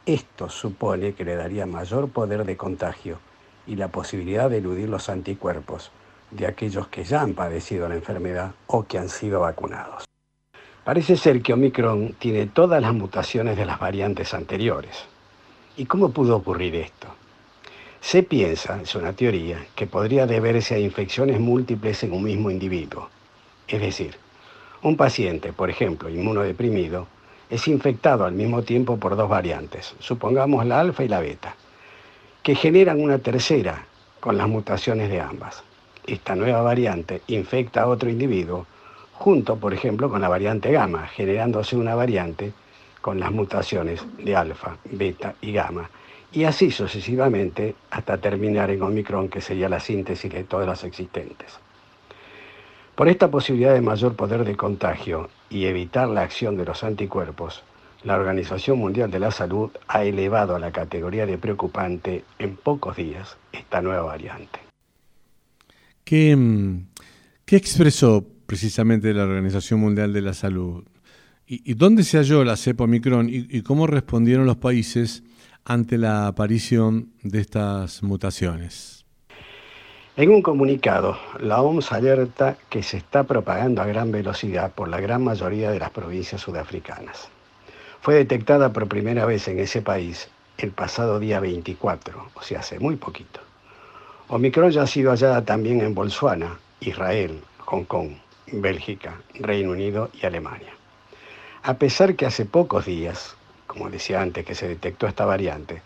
Esto 0.08 0.48
supone 0.48 1.12
que 1.12 1.22
le 1.22 1.36
daría 1.36 1.66
mayor 1.66 2.08
poder 2.08 2.46
de 2.46 2.56
contagio 2.56 3.18
y 3.66 3.76
la 3.76 3.88
posibilidad 3.88 4.48
de 4.48 4.56
eludir 4.56 4.88
los 4.88 5.10
anticuerpos 5.10 5.90
de 6.30 6.46
aquellos 6.46 6.88
que 6.88 7.04
ya 7.04 7.20
han 7.20 7.34
padecido 7.34 7.90
la 7.90 7.96
enfermedad 7.96 8.52
o 8.68 8.84
que 8.84 8.96
han 8.96 9.10
sido 9.10 9.40
vacunados. 9.40 10.04
Parece 10.82 11.18
ser 11.18 11.42
que 11.42 11.52
Omicron 11.52 12.14
tiene 12.18 12.46
todas 12.46 12.80
las 12.80 12.94
mutaciones 12.94 13.58
de 13.58 13.66
las 13.66 13.78
variantes 13.78 14.32
anteriores. 14.32 15.04
¿Y 15.76 15.84
cómo 15.84 16.08
pudo 16.08 16.36
ocurrir 16.36 16.74
esto? 16.76 17.08
Se 18.00 18.22
piensa, 18.22 18.80
es 18.80 18.94
una 18.94 19.12
teoría, 19.12 19.62
que 19.76 19.86
podría 19.86 20.26
deberse 20.26 20.74
a 20.74 20.78
infecciones 20.78 21.38
múltiples 21.38 22.02
en 22.02 22.14
un 22.14 22.24
mismo 22.24 22.50
individuo. 22.50 23.10
Es 23.68 23.82
decir, 23.82 24.16
un 24.80 24.96
paciente, 24.96 25.52
por 25.52 25.68
ejemplo, 25.68 26.08
inmunodeprimido, 26.08 27.08
es 27.50 27.68
infectado 27.68 28.24
al 28.24 28.32
mismo 28.32 28.62
tiempo 28.62 28.98
por 28.98 29.16
dos 29.16 29.28
variantes, 29.28 29.94
supongamos 29.98 30.66
la 30.66 30.80
alfa 30.80 31.04
y 31.04 31.08
la 31.08 31.20
beta, 31.20 31.54
que 32.42 32.54
generan 32.54 33.00
una 33.00 33.18
tercera 33.18 33.86
con 34.20 34.36
las 34.36 34.48
mutaciones 34.48 35.08
de 35.10 35.20
ambas. 35.20 35.62
Esta 36.06 36.34
nueva 36.34 36.62
variante 36.62 37.22
infecta 37.26 37.82
a 37.82 37.86
otro 37.86 38.08
individuo 38.08 38.66
junto, 39.12 39.56
por 39.56 39.74
ejemplo, 39.74 40.08
con 40.08 40.20
la 40.20 40.28
variante 40.28 40.70
gamma, 40.72 41.06
generándose 41.08 41.76
una 41.76 41.94
variante 41.94 42.52
con 43.00 43.18
las 43.20 43.32
mutaciones 43.32 44.04
de 44.18 44.36
alfa, 44.36 44.76
beta 44.84 45.34
y 45.40 45.52
gamma, 45.52 45.90
y 46.32 46.44
así 46.44 46.70
sucesivamente 46.70 47.74
hasta 47.90 48.18
terminar 48.18 48.70
en 48.70 48.82
Omicron, 48.82 49.28
que 49.28 49.40
sería 49.40 49.68
la 49.68 49.80
síntesis 49.80 50.32
de 50.32 50.44
todas 50.44 50.66
las 50.66 50.84
existentes. 50.84 51.58
Por 52.94 53.08
esta 53.08 53.30
posibilidad 53.30 53.74
de 53.74 53.80
mayor 53.80 54.14
poder 54.14 54.44
de 54.44 54.56
contagio 54.56 55.30
y 55.50 55.64
evitar 55.66 56.08
la 56.08 56.22
acción 56.22 56.56
de 56.56 56.64
los 56.64 56.84
anticuerpos, 56.84 57.62
la 58.04 58.16
Organización 58.16 58.78
Mundial 58.78 59.10
de 59.10 59.18
la 59.18 59.30
Salud 59.30 59.70
ha 59.88 60.04
elevado 60.04 60.54
a 60.54 60.58
la 60.58 60.70
categoría 60.70 61.26
de 61.26 61.38
preocupante 61.38 62.24
en 62.38 62.56
pocos 62.56 62.96
días 62.96 63.36
esta 63.52 63.82
nueva 63.82 64.02
variante. 64.02 64.60
¿Qué, 66.04 66.34
mm, 66.36 66.86
qué 67.44 67.56
expresó 67.56 68.24
precisamente 68.46 69.12
la 69.12 69.24
Organización 69.24 69.80
Mundial 69.80 70.12
de 70.12 70.22
la 70.22 70.32
Salud? 70.32 70.84
¿Y, 71.50 71.74
dónde 71.74 72.04
se 72.04 72.18
halló 72.18 72.44
la 72.44 72.56
cepa 72.56 72.84
Omicron 72.84 73.28
y, 73.30 73.46
y 73.48 73.62
cómo 73.62 73.86
respondieron 73.86 74.44
los 74.44 74.58
países 74.58 75.22
ante 75.64 75.96
la 75.96 76.26
aparición 76.26 77.12
de 77.22 77.40
estas 77.40 78.02
mutaciones? 78.02 78.97
En 80.18 80.30
un 80.30 80.42
comunicado, 80.42 81.16
la 81.38 81.62
OMS 81.62 81.92
alerta 81.92 82.56
que 82.70 82.82
se 82.82 82.96
está 82.96 83.22
propagando 83.22 83.82
a 83.82 83.86
gran 83.86 84.10
velocidad 84.10 84.72
por 84.72 84.88
la 84.88 85.00
gran 85.00 85.22
mayoría 85.22 85.70
de 85.70 85.78
las 85.78 85.90
provincias 85.90 86.40
sudafricanas. 86.40 87.28
Fue 88.00 88.16
detectada 88.16 88.72
por 88.72 88.88
primera 88.88 89.26
vez 89.26 89.46
en 89.46 89.60
ese 89.60 89.80
país 89.80 90.28
el 90.56 90.72
pasado 90.72 91.20
día 91.20 91.38
24, 91.38 92.30
o 92.34 92.42
sea, 92.42 92.58
hace 92.58 92.80
muy 92.80 92.96
poquito. 92.96 93.38
Omicron 94.26 94.72
ya 94.72 94.82
ha 94.82 94.86
sido 94.88 95.12
hallada 95.12 95.44
también 95.44 95.82
en 95.82 95.94
Botswana, 95.94 96.58
Israel, 96.80 97.40
Hong 97.66 97.84
Kong, 97.84 98.10
Bélgica, 98.50 99.20
Reino 99.34 99.70
Unido 99.70 100.10
y 100.20 100.26
Alemania. 100.26 100.72
A 101.62 101.74
pesar 101.74 102.16
que 102.16 102.26
hace 102.26 102.44
pocos 102.44 102.86
días, 102.86 103.36
como 103.68 103.88
decía 103.88 104.20
antes 104.20 104.44
que 104.44 104.56
se 104.56 104.66
detectó 104.66 105.06
esta 105.06 105.26
variante, 105.26 105.80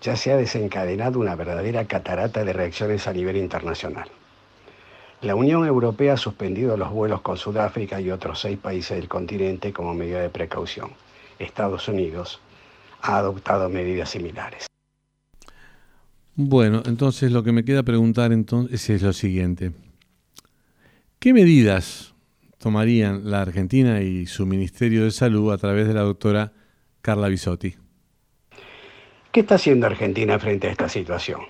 ya 0.00 0.16
se 0.16 0.32
ha 0.32 0.36
desencadenado 0.36 1.20
una 1.20 1.34
verdadera 1.34 1.84
catarata 1.86 2.44
de 2.44 2.52
reacciones 2.52 3.06
a 3.06 3.12
nivel 3.12 3.36
internacional. 3.36 4.08
La 5.22 5.34
Unión 5.34 5.66
Europea 5.66 6.14
ha 6.14 6.16
suspendido 6.16 6.76
los 6.78 6.90
vuelos 6.90 7.20
con 7.20 7.36
Sudáfrica 7.36 8.00
y 8.00 8.10
otros 8.10 8.40
seis 8.40 8.58
países 8.58 8.96
del 8.96 9.08
continente 9.08 9.72
como 9.72 9.92
medida 9.92 10.20
de 10.22 10.30
precaución. 10.30 10.90
Estados 11.38 11.88
Unidos 11.88 12.40
ha 13.02 13.18
adoptado 13.18 13.68
medidas 13.68 14.10
similares. 14.10 14.66
Bueno, 16.34 16.82
entonces 16.86 17.32
lo 17.32 17.42
que 17.42 17.52
me 17.52 17.64
queda 17.64 17.82
preguntar 17.82 18.32
entonces 18.32 18.88
es 18.88 19.02
lo 19.02 19.12
siguiente. 19.12 19.72
¿Qué 21.18 21.34
medidas 21.34 22.14
tomarían 22.56 23.30
la 23.30 23.42
Argentina 23.42 24.00
y 24.00 24.24
su 24.24 24.46
Ministerio 24.46 25.04
de 25.04 25.10
Salud 25.10 25.52
a 25.52 25.58
través 25.58 25.86
de 25.86 25.92
la 25.92 26.00
doctora 26.00 26.52
Carla 27.02 27.28
Bisotti? 27.28 27.76
¿Qué 29.32 29.38
está 29.38 29.54
haciendo 29.54 29.86
Argentina 29.86 30.40
frente 30.40 30.66
a 30.66 30.72
esta 30.72 30.88
situación? 30.88 31.42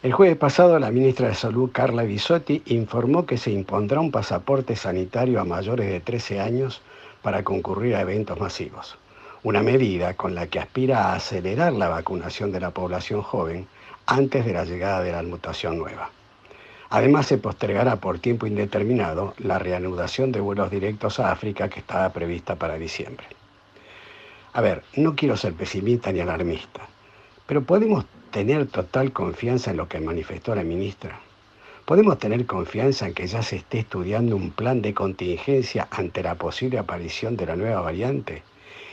El 0.00 0.12
jueves 0.12 0.36
pasado, 0.36 0.78
la 0.78 0.92
ministra 0.92 1.26
de 1.26 1.34
Salud, 1.34 1.72
Carla 1.72 2.04
Bisotti, 2.04 2.62
informó 2.66 3.26
que 3.26 3.36
se 3.36 3.50
impondrá 3.50 3.98
un 3.98 4.12
pasaporte 4.12 4.76
sanitario 4.76 5.40
a 5.40 5.44
mayores 5.44 5.90
de 5.90 5.98
13 5.98 6.38
años 6.38 6.80
para 7.20 7.42
concurrir 7.42 7.96
a 7.96 8.02
eventos 8.02 8.38
masivos, 8.38 8.96
una 9.42 9.60
medida 9.60 10.14
con 10.14 10.36
la 10.36 10.46
que 10.46 10.60
aspira 10.60 11.06
a 11.06 11.16
acelerar 11.16 11.72
la 11.72 11.88
vacunación 11.88 12.52
de 12.52 12.60
la 12.60 12.70
población 12.70 13.22
joven 13.22 13.66
antes 14.06 14.46
de 14.46 14.52
la 14.52 14.64
llegada 14.64 15.02
de 15.02 15.10
la 15.10 15.24
mutación 15.24 15.78
nueva. 15.78 16.10
Además, 16.90 17.26
se 17.26 17.38
postergará 17.38 17.96
por 17.96 18.20
tiempo 18.20 18.46
indeterminado 18.46 19.34
la 19.38 19.58
reanudación 19.58 20.30
de 20.30 20.38
vuelos 20.38 20.70
directos 20.70 21.18
a 21.18 21.32
África 21.32 21.68
que 21.68 21.80
estaba 21.80 22.12
prevista 22.12 22.54
para 22.54 22.78
diciembre. 22.78 23.26
A 24.54 24.60
ver, 24.60 24.82
no 24.96 25.16
quiero 25.16 25.36
ser 25.36 25.54
pesimista 25.54 26.12
ni 26.12 26.20
alarmista, 26.20 26.86
pero 27.46 27.62
podemos 27.62 28.04
tener 28.30 28.66
total 28.66 29.12
confianza 29.12 29.70
en 29.70 29.78
lo 29.78 29.88
que 29.88 30.00
manifestó 30.00 30.54
la 30.54 30.62
ministra. 30.62 31.20
Podemos 31.84 32.18
tener 32.18 32.46
confianza 32.46 33.06
en 33.06 33.14
que 33.14 33.26
ya 33.26 33.42
se 33.42 33.56
esté 33.56 33.80
estudiando 33.80 34.36
un 34.36 34.50
plan 34.50 34.82
de 34.82 34.94
contingencia 34.94 35.88
ante 35.90 36.22
la 36.22 36.34
posible 36.34 36.78
aparición 36.78 37.36
de 37.36 37.46
la 37.46 37.56
nueva 37.56 37.80
variante 37.80 38.42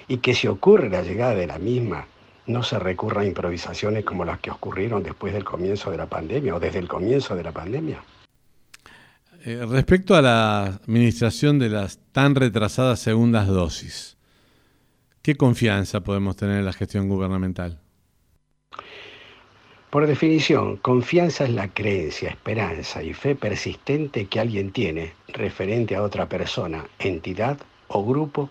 y 0.07 0.17
que 0.17 0.33
si 0.33 0.47
ocurre 0.47 0.89
la 0.89 1.03
llegada 1.03 1.35
de 1.35 1.47
la 1.47 1.59
misma, 1.59 2.07
no 2.47 2.63
se 2.63 2.79
recurra 2.79 3.21
a 3.21 3.25
improvisaciones 3.25 4.03
como 4.03 4.25
las 4.25 4.39
que 4.39 4.51
ocurrieron 4.51 5.03
después 5.03 5.33
del 5.33 5.43
comienzo 5.43 5.91
de 5.91 5.97
la 5.97 6.07
pandemia 6.07 6.55
o 6.55 6.59
desde 6.59 6.79
el 6.79 6.87
comienzo 6.87 7.35
de 7.35 7.43
la 7.43 7.51
pandemia. 7.51 8.03
Eh, 9.45 9.65
respecto 9.69 10.15
a 10.15 10.21
la 10.21 10.65
administración 10.65 11.59
de 11.59 11.69
las 11.69 11.99
tan 12.11 12.35
retrasadas 12.35 12.99
segundas 12.99 13.47
dosis, 13.47 14.17
¿Qué 15.21 15.35
confianza 15.35 15.99
podemos 15.99 16.37
tener 16.37 16.59
en 16.59 16.65
la 16.65 16.71
gestión 16.71 17.09
gubernamental? 17.09 17.79
Por 19.89 20.07
definición, 20.07 20.77
confianza 20.77 21.43
es 21.43 21.49
la 21.49 21.67
creencia, 21.67 22.29
esperanza 22.29 23.03
y 23.03 23.13
fe 23.13 23.35
persistente 23.35 24.27
que 24.27 24.39
alguien 24.39 24.71
tiene 24.71 25.13
referente 25.27 25.95
a 25.95 26.03
otra 26.03 26.29
persona, 26.29 26.85
entidad 26.99 27.57
o 27.87 28.05
grupo 28.05 28.49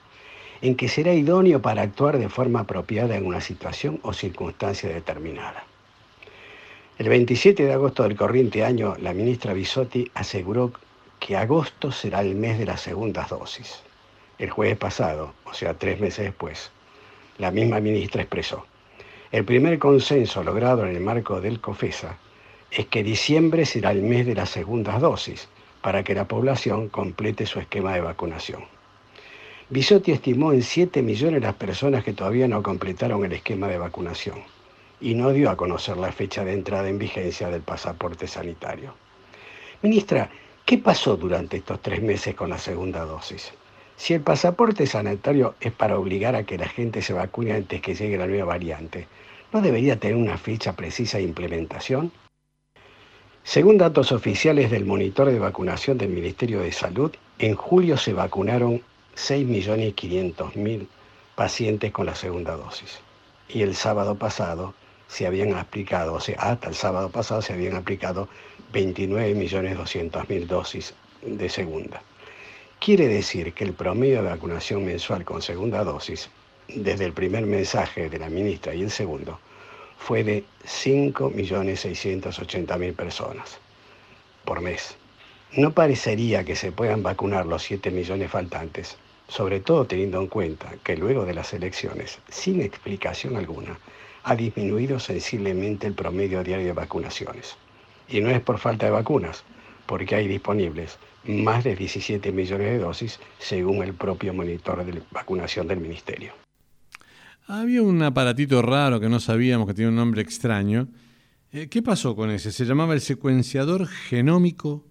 en 0.61 0.75
que 0.77 0.89
será 0.89 1.15
idóneo 1.15 1.63
para 1.63 1.83
actuar 1.83 2.19
de 2.19 2.29
forma 2.29 2.61
apropiada 2.61 3.17
en 3.17 3.25
una 3.25 3.41
situación 3.41 4.01
o 4.03 4.13
circunstancia 4.13 4.91
determinada. 4.91 5.65
El 6.99 7.09
27 7.09 7.63
de 7.65 7.73
agosto 7.73 8.03
del 8.03 8.17
corriente 8.17 8.65
año, 8.65 8.95
la 9.01 9.15
ministra 9.15 9.55
Bisotti 9.55 10.11
aseguró 10.15 10.73
que 11.21 11.37
agosto 11.37 11.93
será 11.93 12.21
el 12.21 12.35
mes 12.35 12.59
de 12.59 12.67
las 12.67 12.81
segundas 12.81 13.31
dosis. 13.31 13.88
El 14.39 14.51
jueves 14.51 14.77
pasado, 14.77 15.35
o 15.45 15.53
sea, 15.53 15.75
tres 15.75 16.01
meses 16.01 16.27
después, 16.27 16.71
la 17.39 17.51
misma 17.51 17.81
ministra 17.81 18.23
expresó, 18.23 18.67
el 19.31 19.45
primer 19.45 19.79
consenso 19.79 20.43
logrado 20.43 20.87
en 20.87 20.95
el 20.95 21.03
marco 21.03 21.41
del 21.41 21.61
COFESA 21.61 22.17
es 22.71 22.87
que 22.87 23.03
diciembre 23.03 23.67
será 23.67 23.91
el 23.91 24.03
mes 24.03 24.27
de 24.27 24.35
las 24.35 24.51
segundas 24.51 25.01
dosis 25.01 25.49
para 25.83 26.03
que 26.03 26.15
la 26.15 26.29
población 26.29 26.89
complete 26.89 27.47
su 27.47 27.61
esquema 27.61 27.95
de 27.95 28.01
vacunación. 28.01 28.65
Bisotti 29.71 30.13
estimó 30.13 30.53
en 30.53 30.63
7 30.63 31.03
millones 31.03 31.43
las 31.43 31.55
personas 31.55 32.05
que 32.05 32.15
todavía 32.15 32.49
no 32.49 32.63
completaron 32.63 33.25
el 33.25 33.33
esquema 33.33 33.69
de 33.69 33.79
vacunación 33.79 34.43
y 35.01 35.15
no 35.15 35.33
dio 35.33 35.51
a 35.51 35.57
conocer 35.57 35.97
la 35.97 36.13
fecha 36.13 36.45
de 36.45 36.55
entrada 36.55 36.89
en 36.89 36.99
vigencia 36.99 37.51
del 37.51 37.63
pasaporte 37.63 38.27
sanitario. 38.27 38.95
Ministra, 39.83 40.31
¿qué 40.65 40.79
pasó 40.79 41.17
durante 41.17 41.59
estos 41.59 41.83
tres 41.83 42.01
meses 42.01 42.35
con 42.35 42.51
la 42.51 42.59
segunda 42.59 43.05
dosis? 43.05 43.53
Si 43.99 44.15
el 44.15 44.21
pasaporte 44.21 44.87
sanitario 44.87 45.57
es 45.61 45.73
para 45.73 45.99
obligar 45.99 46.37
a 46.37 46.45
que 46.45 46.57
la 46.57 46.69
gente 46.69 47.03
se 47.03 47.13
vacune 47.13 47.53
antes 47.53 47.83
que 47.83 47.97
llegue 47.97 48.17
la 48.17 48.29
nueva 48.29 48.45
variante, 48.45 49.09
¿no 49.53 49.61
debería 49.61 49.99
tener 49.99 50.17
una 50.17 50.39
fecha 50.39 50.77
precisa 50.77 51.19
de 51.19 51.25
implementación? 51.25 52.13
Según 53.43 53.77
datos 53.77 54.13
oficiales 54.13 54.71
del 54.71 54.85
monitor 54.85 55.29
de 55.29 55.41
vacunación 55.41 55.99
del 55.99 56.11
Ministerio 56.11 56.61
de 56.61 56.71
Salud, 56.71 57.11
en 57.41 57.57
julio 57.57 57.97
se 57.97 58.13
vacunaron 58.13 58.83
6.500.000 59.17 60.87
pacientes 61.35 61.91
con 61.91 62.07
la 62.07 62.15
segunda 62.15 62.55
dosis. 62.55 63.01
Y 63.49 63.63
el 63.63 63.75
sábado 63.75 64.15
pasado 64.15 64.75
se 65.09 65.27
habían 65.27 65.55
aplicado, 65.55 66.15
o 66.15 66.21
sea, 66.21 66.37
hasta 66.39 66.69
el 66.69 66.77
sábado 66.77 67.11
pasado 67.11 67.43
se 67.43 67.53
habían 67.53 67.75
aplicado 67.75 68.29
29.200.000 68.73 70.47
dosis 70.47 70.95
de 71.23 71.49
segunda. 71.49 72.01
Quiere 72.81 73.09
decir 73.09 73.55
que 73.55 73.65
el 73.65 73.73
promedio 73.73 74.23
de 74.23 74.31
vacunación 74.31 74.85
mensual 74.85 75.25
con 75.25 75.43
segunda 75.43 75.83
dosis, 75.83 76.31
desde 76.69 77.07
el 77.07 77.13
primer 77.13 77.45
mensaje 77.45 78.09
de 78.09 78.21
la 78.21 78.31
ministra 78.31 78.73
y 78.73 78.83
el 78.83 78.93
segundo, 78.93 79.41
fue 79.99 80.23
de 80.23 80.45
5.680.000 80.65 82.95
personas 82.95 83.59
por 84.45 84.61
mes. 84.61 84.97
No 85.53 85.73
parecería 85.73 86.45
que 86.45 86.55
se 86.55 86.71
puedan 86.71 87.03
vacunar 87.03 87.47
los 87.47 87.65
7 87.65 87.91
millones 87.91 88.31
faltantes, 88.31 88.97
sobre 89.27 89.59
todo 89.59 89.87
teniendo 89.87 90.21
en 90.21 90.29
cuenta 90.29 90.73
que 90.85 90.97
luego 90.97 91.25
de 91.25 91.35
las 91.35 91.53
elecciones, 91.53 92.21
sin 92.29 92.61
explicación 92.61 93.37
alguna, 93.37 93.77
ha 94.23 94.37
disminuido 94.37 95.01
sensiblemente 95.01 95.89
el 95.89 95.95
promedio 95.95 96.45
diario 96.45 96.67
de 96.67 96.75
vacunaciones. 96.75 97.57
Y 98.09 98.21
no 98.21 98.31
es 98.31 98.41
por 98.41 98.59
falta 98.59 98.87
de 98.87 98.93
vacunas, 98.93 99.43
porque 99.89 100.15
hay 100.15 100.29
disponibles 100.29 100.99
más 101.25 101.65
de 101.65 101.75
17 101.75 102.31
millones 102.31 102.73
de 102.73 102.79
dosis, 102.79 103.19
según 103.39 103.83
el 103.83 103.95
propio 103.95 104.35
monitor 104.35 104.85
de 104.85 105.03
vacunación 105.11 105.67
del 105.67 105.81
Ministerio. 105.81 106.33
Había 107.47 107.83
un 107.83 108.03
aparatito 108.03 108.61
raro 108.61 109.01
que 109.01 109.09
no 109.09 109.19
sabíamos 109.19 109.67
que 109.67 109.75
tiene 109.75 109.89
un 109.89 109.97
nombre 109.97 110.23
extraño, 110.23 110.89
Eh, 111.51 111.69
¿Qué 111.71 111.81
pasó 111.81 112.15
con 112.15 112.31
ese? 112.31 112.53
Se 112.53 112.67
llamaba 112.67 112.93
el 112.93 113.01
secuenciador 113.01 113.87
genómico 113.87 114.85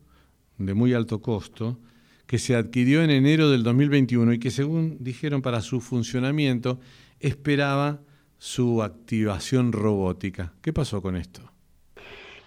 de 0.57 0.73
muy 0.73 0.91
alto 0.95 1.21
costo, 1.21 1.77
que 2.25 2.39
se 2.39 2.55
adquirió 2.55 3.03
en 3.03 3.11
enero 3.11 3.51
del 3.51 3.61
2021 3.61 4.33
y 4.33 4.39
que 4.39 4.49
según 4.49 4.97
dijeron 4.99 5.43
para 5.43 5.61
su 5.61 5.81
funcionamiento 5.81 6.79
esperaba 7.19 8.01
su 8.39 8.81
activación 8.81 9.71
robótica. 9.71 10.55
¿Qué 10.63 10.73
pasó 10.73 10.99
con 10.99 11.15
esto? 11.15 11.56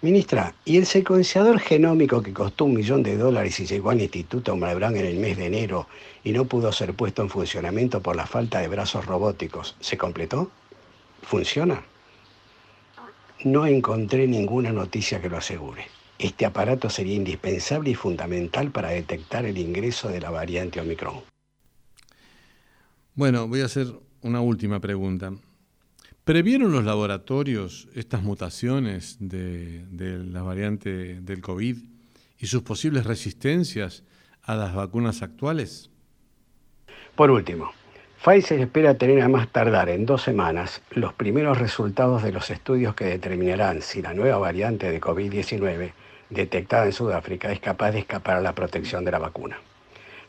Ministra, 0.03 0.55
¿y 0.65 0.77
el 0.77 0.87
secuenciador 0.87 1.59
genómico 1.59 2.23
que 2.23 2.33
costó 2.33 2.65
un 2.65 2.73
millón 2.73 3.03
de 3.03 3.17
dólares 3.17 3.59
y 3.59 3.67
llegó 3.67 3.91
al 3.91 4.01
Instituto 4.01 4.55
Malbrán 4.55 4.97
en 4.97 5.05
el 5.05 5.19
mes 5.19 5.37
de 5.37 5.45
enero 5.45 5.87
y 6.23 6.31
no 6.31 6.45
pudo 6.45 6.71
ser 6.71 6.95
puesto 6.95 7.21
en 7.21 7.29
funcionamiento 7.29 8.01
por 8.01 8.15
la 8.15 8.25
falta 8.25 8.59
de 8.61 8.67
brazos 8.67 9.05
robóticos, 9.05 9.75
¿se 9.79 9.99
completó? 9.99 10.49
¿Funciona? 11.21 11.85
No 13.43 13.67
encontré 13.67 14.25
ninguna 14.25 14.71
noticia 14.71 15.21
que 15.21 15.29
lo 15.29 15.37
asegure. 15.37 15.85
Este 16.17 16.47
aparato 16.47 16.89
sería 16.89 17.15
indispensable 17.15 17.91
y 17.91 17.95
fundamental 17.95 18.71
para 18.71 18.89
detectar 18.89 19.45
el 19.45 19.59
ingreso 19.59 20.09
de 20.09 20.19
la 20.19 20.31
variante 20.31 20.79
Omicron. 20.79 21.21
Bueno, 23.13 23.47
voy 23.47 23.61
a 23.61 23.65
hacer 23.65 23.85
una 24.23 24.41
última 24.41 24.79
pregunta. 24.79 25.31
¿Previeron 26.31 26.71
los 26.71 26.85
laboratorios 26.85 27.89
estas 27.93 28.23
mutaciones 28.23 29.17
de, 29.19 29.83
la 30.31 30.41
variante 30.41 31.19
del 31.19 31.41
COVID 31.41 31.75
y 32.39 32.47
sus 32.47 32.61
posibles 32.61 33.05
resistencias 33.05 34.05
a 34.41 34.55
las 34.55 34.73
vacunas 34.73 35.23
actuales? 35.23 35.89
Por 37.15 37.31
último, 37.31 37.73
Pfizer 38.23 38.61
espera 38.61 38.93
tener 38.93 39.21
a 39.21 39.27
más 39.27 39.49
tardar 39.51 39.89
en 39.89 40.05
dos 40.05 40.21
semanas 40.21 40.81
los 40.91 41.13
primeros 41.13 41.57
resultados 41.57 42.23
de 42.23 42.31
los 42.31 42.49
estudios 42.49 42.95
que 42.95 43.03
determinarán 43.03 43.81
si 43.81 44.01
la 44.01 44.13
nueva 44.13 44.37
variante 44.37 44.89
de 44.89 45.01
COVID-19 45.01 45.91
detectada 46.29 46.85
en 46.85 46.93
Sudáfrica 46.93 47.51
es 47.51 47.59
capaz 47.59 47.91
de 47.91 47.99
escapar 47.99 48.37
a 48.37 48.41
la 48.41 48.55
protección 48.55 49.03
de 49.03 49.11
la 49.11 49.19
vacuna. 49.19 49.59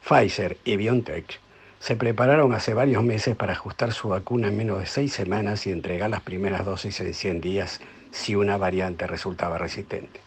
Pfizer 0.04 0.58
y 0.64 0.74
BioNTech 0.74 1.38
se 1.82 1.96
prepararon 1.96 2.54
hace 2.54 2.74
varios 2.74 3.02
meses 3.02 3.34
para 3.34 3.54
ajustar 3.54 3.92
su 3.92 4.08
vacuna 4.08 4.46
en 4.46 4.56
menos 4.56 4.78
de 4.78 4.86
seis 4.86 5.12
semanas 5.12 5.66
y 5.66 5.72
entregar 5.72 6.08
las 6.10 6.20
primeras 6.20 6.64
dosis 6.64 7.00
en 7.00 7.12
100 7.12 7.40
días 7.40 7.80
si 8.12 8.36
una 8.36 8.56
variante 8.56 9.04
resultaba 9.08 9.58
resistente. 9.58 10.20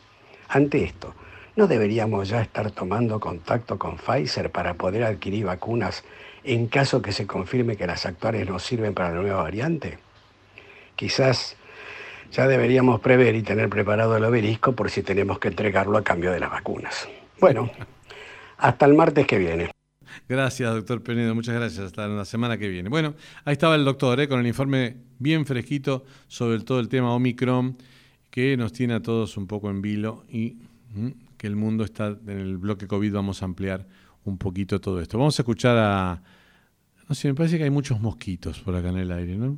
Ante 0.49 0.83
esto, 0.83 1.15
¿no 1.55 1.67
deberíamos 1.67 2.27
ya 2.27 2.41
estar 2.41 2.71
tomando 2.71 3.21
contacto 3.21 3.79
con 3.79 3.95
Pfizer 3.95 4.51
para 4.51 4.73
poder 4.73 5.05
adquirir 5.05 5.45
vacunas 5.45 6.03
en 6.43 6.67
caso 6.67 7.01
que 7.01 7.13
se 7.13 7.25
confirme 7.25 7.77
que 7.77 7.87
las 7.87 8.05
actuales 8.05 8.49
no 8.49 8.59
sirven 8.59 8.93
para 8.93 9.11
la 9.11 9.21
nueva 9.21 9.43
variante? 9.43 9.97
Quizás 10.97 11.55
ya 12.33 12.49
deberíamos 12.49 12.99
prever 12.99 13.33
y 13.33 13.43
tener 13.43 13.69
preparado 13.69 14.17
el 14.17 14.25
obelisco 14.25 14.73
por 14.73 14.91
si 14.91 15.03
tenemos 15.03 15.39
que 15.39 15.47
entregarlo 15.47 15.97
a 15.97 16.03
cambio 16.03 16.33
de 16.33 16.41
las 16.41 16.51
vacunas. 16.51 17.07
Bueno, 17.39 17.71
hasta 18.57 18.85
el 18.85 18.93
martes 18.93 19.25
que 19.25 19.37
viene. 19.37 19.74
Gracias, 20.27 20.73
doctor 20.73 21.01
Penedo. 21.03 21.35
Muchas 21.35 21.55
gracias. 21.55 21.85
Hasta 21.85 22.07
la 22.07 22.25
semana 22.25 22.57
que 22.57 22.67
viene. 22.67 22.89
Bueno, 22.89 23.15
ahí 23.43 23.53
estaba 23.53 23.75
el 23.75 23.85
doctor 23.85 24.19
¿eh? 24.19 24.27
con 24.27 24.39
el 24.39 24.47
informe 24.47 24.97
bien 25.19 25.45
fresquito 25.45 26.05
sobre 26.27 26.59
todo 26.61 26.79
el 26.79 26.89
tema 26.89 27.13
Omicron, 27.13 27.77
que 28.29 28.57
nos 28.57 28.73
tiene 28.73 28.95
a 28.95 29.01
todos 29.01 29.37
un 29.37 29.47
poco 29.47 29.69
en 29.69 29.81
vilo 29.81 30.23
y 30.29 30.57
mm, 30.93 31.09
que 31.37 31.47
el 31.47 31.55
mundo 31.55 31.83
está 31.83 32.07
en 32.07 32.39
el 32.39 32.57
bloque 32.57 32.87
COVID. 32.87 33.13
Vamos 33.13 33.41
a 33.41 33.45
ampliar 33.45 33.87
un 34.23 34.37
poquito 34.37 34.81
todo 34.81 34.99
esto. 34.99 35.17
Vamos 35.17 35.39
a 35.39 35.41
escuchar 35.41 35.77
a. 35.77 36.21
No 37.07 37.15
sé, 37.15 37.27
me 37.27 37.35
parece 37.35 37.57
que 37.57 37.63
hay 37.63 37.69
muchos 37.69 37.99
mosquitos 37.99 38.59
por 38.59 38.75
acá 38.75 38.89
en 38.89 38.97
el 38.97 39.11
aire, 39.11 39.35
¿no? 39.37 39.57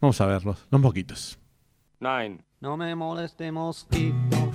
Vamos 0.00 0.20
a 0.20 0.26
verlos, 0.26 0.66
los 0.70 0.80
mosquitos. 0.80 1.38
Nine. 2.00 2.38
No 2.60 2.76
me 2.76 2.94
moleste 2.94 3.50
mosquito. 3.50 4.52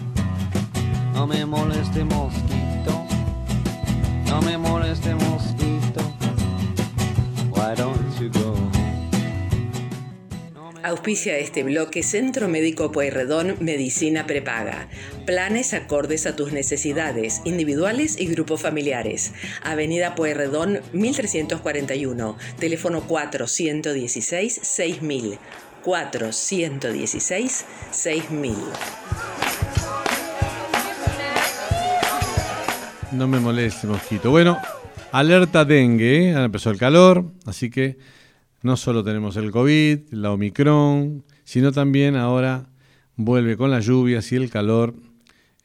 No 1.14 1.28
me 1.28 1.46
moleste 1.46 2.04
mosquito. 2.04 2.63
No 4.34 4.42
me 4.42 4.58
moleste 4.58 5.14
mosquito. 5.14 6.02
Why 7.52 7.76
don't 7.78 8.20
you 8.20 8.32
go? 8.32 8.56
Auspicia 10.82 11.38
este 11.38 11.62
bloque 11.62 12.02
Centro 12.02 12.48
Médico 12.48 12.92
Pueyrredón 12.92 13.58
Medicina 13.60 14.26
Prepaga. 14.26 14.88
Planes 15.28 15.76
acordes 15.76 16.26
a 16.26 16.36
tus 16.36 16.52
necesidades 16.52 17.42
individuales 17.46 18.20
y 18.20 18.26
grupos 18.26 18.60
familiares. 18.60 19.34
Avenida 19.62 20.16
Pueyrredón 20.16 20.82
1341. 20.94 22.36
Teléfono 22.58 23.02
416 23.02 24.62
6000. 24.64 25.38
416 25.84 27.66
6000. 27.92 29.53
No 33.14 33.28
me 33.28 33.40
moleste, 33.40 33.86
mosquito. 33.86 34.32
Bueno, 34.32 34.58
alerta 35.12 35.66
dengue, 35.66 36.32
¿eh? 36.32 36.44
empezó 36.44 36.72
el 36.72 36.80
calor, 36.80 37.32
así 37.46 37.70
que 37.70 38.00
no 38.64 38.76
solo 38.76 39.04
tenemos 39.04 39.38
el 39.38 39.52
COVID, 39.52 40.12
la 40.12 40.32
Omicron, 40.32 41.24
sino 41.44 41.72
también 41.72 42.16
ahora 42.16 42.70
vuelve 43.16 43.56
con 43.56 43.70
las 43.70 43.86
lluvias 43.86 44.32
y 44.32 44.36
el 44.36 44.50
calor 44.50 44.96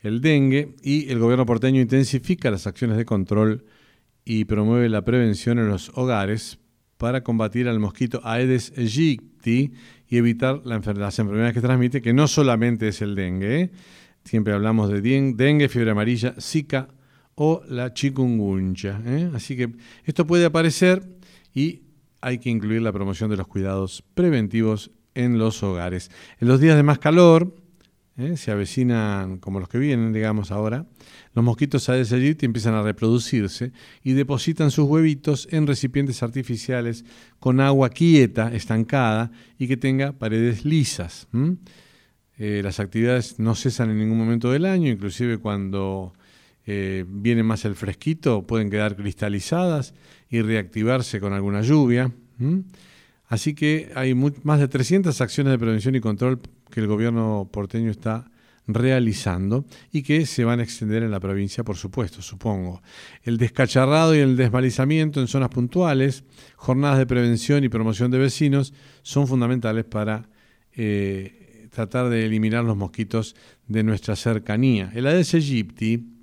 el 0.02 0.20
dengue 0.20 0.74
y 0.82 1.10
el 1.10 1.18
gobierno 1.18 1.46
porteño 1.46 1.80
intensifica 1.80 2.50
las 2.50 2.66
acciones 2.66 2.98
de 2.98 3.06
control 3.06 3.64
y 4.26 4.44
promueve 4.44 4.90
la 4.90 5.02
prevención 5.02 5.58
en 5.58 5.68
los 5.68 5.90
hogares 5.94 6.58
para 6.98 7.22
combatir 7.22 7.66
al 7.66 7.80
mosquito 7.80 8.20
Aedes 8.24 8.74
aegypti 8.76 9.72
y 10.06 10.16
evitar 10.18 10.60
las 10.64 11.18
enfermedades 11.18 11.54
que 11.54 11.60
transmite, 11.62 12.02
que 12.02 12.12
no 12.12 12.28
solamente 12.28 12.88
es 12.88 13.00
el 13.00 13.14
dengue, 13.14 13.60
¿eh? 13.60 13.70
siempre 14.24 14.52
hablamos 14.52 14.90
de 14.90 15.00
dengue, 15.00 15.68
fiebre 15.70 15.92
amarilla, 15.92 16.34
zika, 16.38 16.88
o 17.40 17.62
la 17.68 17.94
chikungunya. 17.94 19.00
¿eh? 19.06 19.30
Así 19.32 19.56
que 19.56 19.72
esto 20.04 20.26
puede 20.26 20.44
aparecer 20.44 21.08
y 21.54 21.82
hay 22.20 22.38
que 22.38 22.50
incluir 22.50 22.82
la 22.82 22.92
promoción 22.92 23.30
de 23.30 23.36
los 23.36 23.46
cuidados 23.46 24.02
preventivos 24.14 24.90
en 25.14 25.38
los 25.38 25.62
hogares. 25.62 26.10
En 26.40 26.48
los 26.48 26.60
días 26.60 26.76
de 26.76 26.82
más 26.82 26.98
calor, 26.98 27.54
¿eh? 28.16 28.36
se 28.36 28.50
avecinan 28.50 29.38
como 29.38 29.60
los 29.60 29.68
que 29.68 29.78
vienen, 29.78 30.12
digamos 30.12 30.50
ahora, 30.50 30.86
los 31.32 31.44
mosquitos 31.44 31.88
Aedes 31.88 32.12
aegypti 32.12 32.44
empiezan 32.44 32.74
a 32.74 32.82
reproducirse 32.82 33.70
y 34.02 34.14
depositan 34.14 34.72
sus 34.72 34.88
huevitos 34.88 35.46
en 35.52 35.68
recipientes 35.68 36.24
artificiales 36.24 37.04
con 37.38 37.60
agua 37.60 37.90
quieta, 37.90 38.52
estancada 38.52 39.30
y 39.60 39.68
que 39.68 39.76
tenga 39.76 40.10
paredes 40.10 40.64
lisas. 40.64 41.28
Eh, 42.36 42.62
las 42.64 42.80
actividades 42.80 43.38
no 43.38 43.54
cesan 43.54 43.90
en 43.90 43.98
ningún 44.00 44.18
momento 44.18 44.50
del 44.50 44.64
año, 44.64 44.90
inclusive 44.90 45.38
cuando 45.38 46.14
eh, 46.70 47.06
viene 47.08 47.42
más 47.42 47.64
el 47.64 47.74
fresquito, 47.74 48.46
pueden 48.46 48.68
quedar 48.68 48.94
cristalizadas 48.94 49.94
y 50.28 50.42
reactivarse 50.42 51.18
con 51.18 51.32
alguna 51.32 51.62
lluvia. 51.62 52.12
Así 53.26 53.54
que 53.54 53.90
hay 53.94 54.14
más 54.14 54.60
de 54.60 54.68
300 54.68 55.18
acciones 55.22 55.50
de 55.50 55.58
prevención 55.58 55.94
y 55.94 56.00
control 56.00 56.42
que 56.70 56.80
el 56.80 56.86
gobierno 56.86 57.48
porteño 57.50 57.90
está 57.90 58.30
realizando 58.66 59.64
y 59.90 60.02
que 60.02 60.26
se 60.26 60.44
van 60.44 60.60
a 60.60 60.62
extender 60.62 61.02
en 61.02 61.10
la 61.10 61.20
provincia, 61.20 61.64
por 61.64 61.78
supuesto, 61.78 62.20
supongo. 62.20 62.82
El 63.22 63.38
descacharrado 63.38 64.14
y 64.14 64.18
el 64.18 64.36
desmalizamiento 64.36 65.22
en 65.22 65.26
zonas 65.26 65.48
puntuales, 65.48 66.22
jornadas 66.56 66.98
de 66.98 67.06
prevención 67.06 67.64
y 67.64 67.70
promoción 67.70 68.10
de 68.10 68.18
vecinos 68.18 68.74
son 69.00 69.26
fundamentales 69.26 69.86
para 69.86 70.28
eh, 70.72 71.70
tratar 71.72 72.10
de 72.10 72.26
eliminar 72.26 72.62
los 72.62 72.76
mosquitos 72.76 73.36
de 73.68 73.82
nuestra 73.84 74.16
cercanía. 74.16 74.92
El 74.94 75.06
Aedes 75.06 75.32
aegypti 75.32 76.17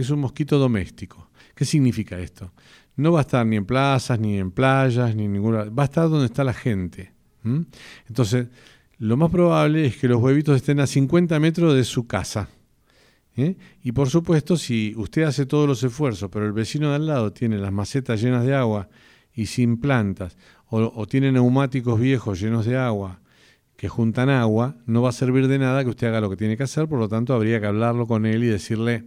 es 0.00 0.10
un 0.10 0.20
mosquito 0.20 0.58
doméstico. 0.58 1.30
¿Qué 1.54 1.64
significa 1.64 2.18
esto? 2.18 2.52
No 2.96 3.12
va 3.12 3.20
a 3.20 3.22
estar 3.22 3.46
ni 3.46 3.56
en 3.56 3.64
plazas, 3.64 4.18
ni 4.18 4.38
en 4.38 4.50
playas, 4.50 5.14
ni 5.14 5.24
en 5.24 5.32
ninguna... 5.32 5.64
Va 5.64 5.84
a 5.84 5.86
estar 5.86 6.08
donde 6.08 6.26
está 6.26 6.44
la 6.44 6.52
gente. 6.52 7.12
Entonces, 8.08 8.48
lo 8.98 9.16
más 9.16 9.30
probable 9.30 9.86
es 9.86 9.96
que 9.96 10.08
los 10.08 10.20
huevitos 10.20 10.56
estén 10.56 10.80
a 10.80 10.86
50 10.86 11.38
metros 11.40 11.74
de 11.74 11.84
su 11.84 12.06
casa. 12.06 12.48
¿eh? 13.36 13.56
Y 13.82 13.92
por 13.92 14.10
supuesto, 14.10 14.56
si 14.56 14.94
usted 14.96 15.22
hace 15.22 15.46
todos 15.46 15.66
los 15.66 15.82
esfuerzos, 15.82 16.28
pero 16.30 16.46
el 16.46 16.52
vecino 16.52 16.90
de 16.90 16.96
al 16.96 17.06
lado 17.06 17.32
tiene 17.32 17.58
las 17.58 17.72
macetas 17.72 18.20
llenas 18.20 18.44
de 18.44 18.54
agua 18.54 18.88
y 19.32 19.46
sin 19.46 19.78
plantas, 19.78 20.36
o, 20.66 20.80
o 20.94 21.06
tiene 21.06 21.32
neumáticos 21.32 21.98
viejos 21.98 22.40
llenos 22.40 22.66
de 22.66 22.76
agua, 22.76 23.20
que 23.76 23.88
juntan 23.88 24.28
agua, 24.28 24.76
no 24.84 25.00
va 25.00 25.08
a 25.08 25.12
servir 25.12 25.48
de 25.48 25.58
nada 25.58 25.82
que 25.82 25.88
usted 25.88 26.08
haga 26.08 26.20
lo 26.20 26.28
que 26.28 26.36
tiene 26.36 26.58
que 26.58 26.64
hacer, 26.64 26.86
por 26.86 26.98
lo 26.98 27.08
tanto 27.08 27.32
habría 27.32 27.60
que 27.60 27.66
hablarlo 27.66 28.06
con 28.06 28.26
él 28.26 28.44
y 28.44 28.48
decirle, 28.48 29.04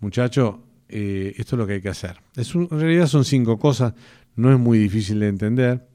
muchacho, 0.00 0.62
eh, 0.88 1.34
esto 1.36 1.56
es 1.56 1.58
lo 1.58 1.66
que 1.66 1.74
hay 1.74 1.80
que 1.80 1.88
hacer. 1.88 2.18
Es 2.36 2.54
en 2.54 2.68
realidad 2.68 3.06
son 3.06 3.24
cinco 3.24 3.58
cosas, 3.58 3.94
no 4.34 4.52
es 4.52 4.58
muy 4.58 4.78
difícil 4.78 5.20
de 5.20 5.28
entender, 5.28 5.88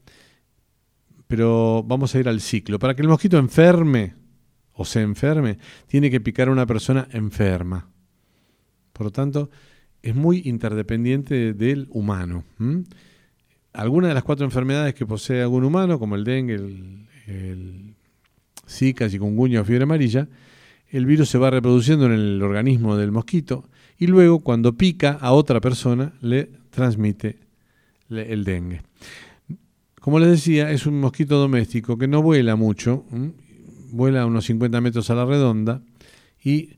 pero 1.26 1.82
vamos 1.82 2.14
a 2.14 2.20
ir 2.20 2.28
al 2.28 2.40
ciclo. 2.40 2.78
Para 2.78 2.94
que 2.94 3.02
el 3.02 3.08
mosquito 3.08 3.38
enferme 3.38 4.14
o 4.74 4.84
se 4.84 5.00
enferme, 5.00 5.58
tiene 5.86 6.10
que 6.10 6.20
picar 6.20 6.48
a 6.48 6.52
una 6.52 6.66
persona 6.66 7.08
enferma. 7.12 7.88
Por 8.92 9.06
lo 9.06 9.10
tanto, 9.12 9.50
es 10.02 10.14
muy 10.14 10.42
interdependiente 10.44 11.54
del 11.54 11.86
humano. 11.90 12.44
Algunas 13.72 14.08
de 14.08 14.14
las 14.14 14.24
cuatro 14.24 14.44
enfermedades 14.44 14.94
que 14.94 15.06
posee 15.06 15.42
algún 15.42 15.64
humano, 15.64 15.98
como 15.98 16.16
el 16.16 16.24
dengue, 16.24 16.54
el, 16.54 17.94
Zika, 18.68 19.08
chikungunya 19.08 19.60
o 19.60 19.64
fiebre 19.64 19.84
amarilla, 19.84 20.28
el 20.92 21.06
virus 21.06 21.30
se 21.30 21.38
va 21.38 21.50
reproduciendo 21.50 22.04
en 22.06 22.12
el 22.12 22.42
organismo 22.42 22.96
del 22.96 23.12
mosquito 23.12 23.68
y 23.98 24.06
luego 24.06 24.40
cuando 24.40 24.76
pica 24.76 25.18
a 25.20 25.32
otra 25.32 25.60
persona 25.60 26.12
le 26.20 26.50
transmite 26.70 27.38
el 28.10 28.44
dengue. 28.44 28.82
Como 30.00 30.18
les 30.18 30.28
decía, 30.28 30.70
es 30.70 30.84
un 30.84 31.00
mosquito 31.00 31.38
doméstico 31.38 31.96
que 31.96 32.08
no 32.08 32.22
vuela 32.22 32.56
mucho, 32.56 33.06
vuela 33.90 34.26
unos 34.26 34.44
50 34.44 34.80
metros 34.82 35.08
a 35.08 35.14
la 35.14 35.24
redonda 35.24 35.82
y 36.44 36.74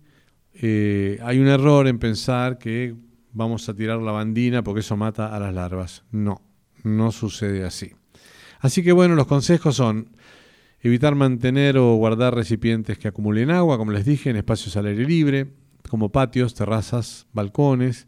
eh, 0.54 1.18
hay 1.22 1.40
un 1.40 1.48
error 1.48 1.88
en 1.88 1.98
pensar 1.98 2.58
que 2.58 2.94
vamos 3.32 3.68
a 3.68 3.74
tirar 3.74 3.98
la 4.00 4.12
bandina 4.12 4.62
porque 4.62 4.80
eso 4.80 4.96
mata 4.96 5.34
a 5.34 5.40
las 5.40 5.52
larvas. 5.52 6.04
No, 6.12 6.40
no 6.84 7.10
sucede 7.10 7.64
así. 7.64 7.92
Así 8.60 8.84
que 8.84 8.92
bueno, 8.92 9.16
los 9.16 9.26
consejos 9.26 9.74
son 9.74 10.10
evitar 10.84 11.14
mantener 11.14 11.78
o 11.78 11.94
guardar 11.96 12.34
recipientes 12.34 12.98
que 12.98 13.08
acumulen 13.08 13.50
agua, 13.50 13.78
como 13.78 13.90
les 13.90 14.04
dije, 14.04 14.28
en 14.28 14.36
espacios 14.36 14.76
al 14.76 14.84
aire 14.84 15.06
libre, 15.06 15.46
como 15.88 16.10
patios, 16.10 16.54
terrazas, 16.54 17.26
balcones, 17.32 18.06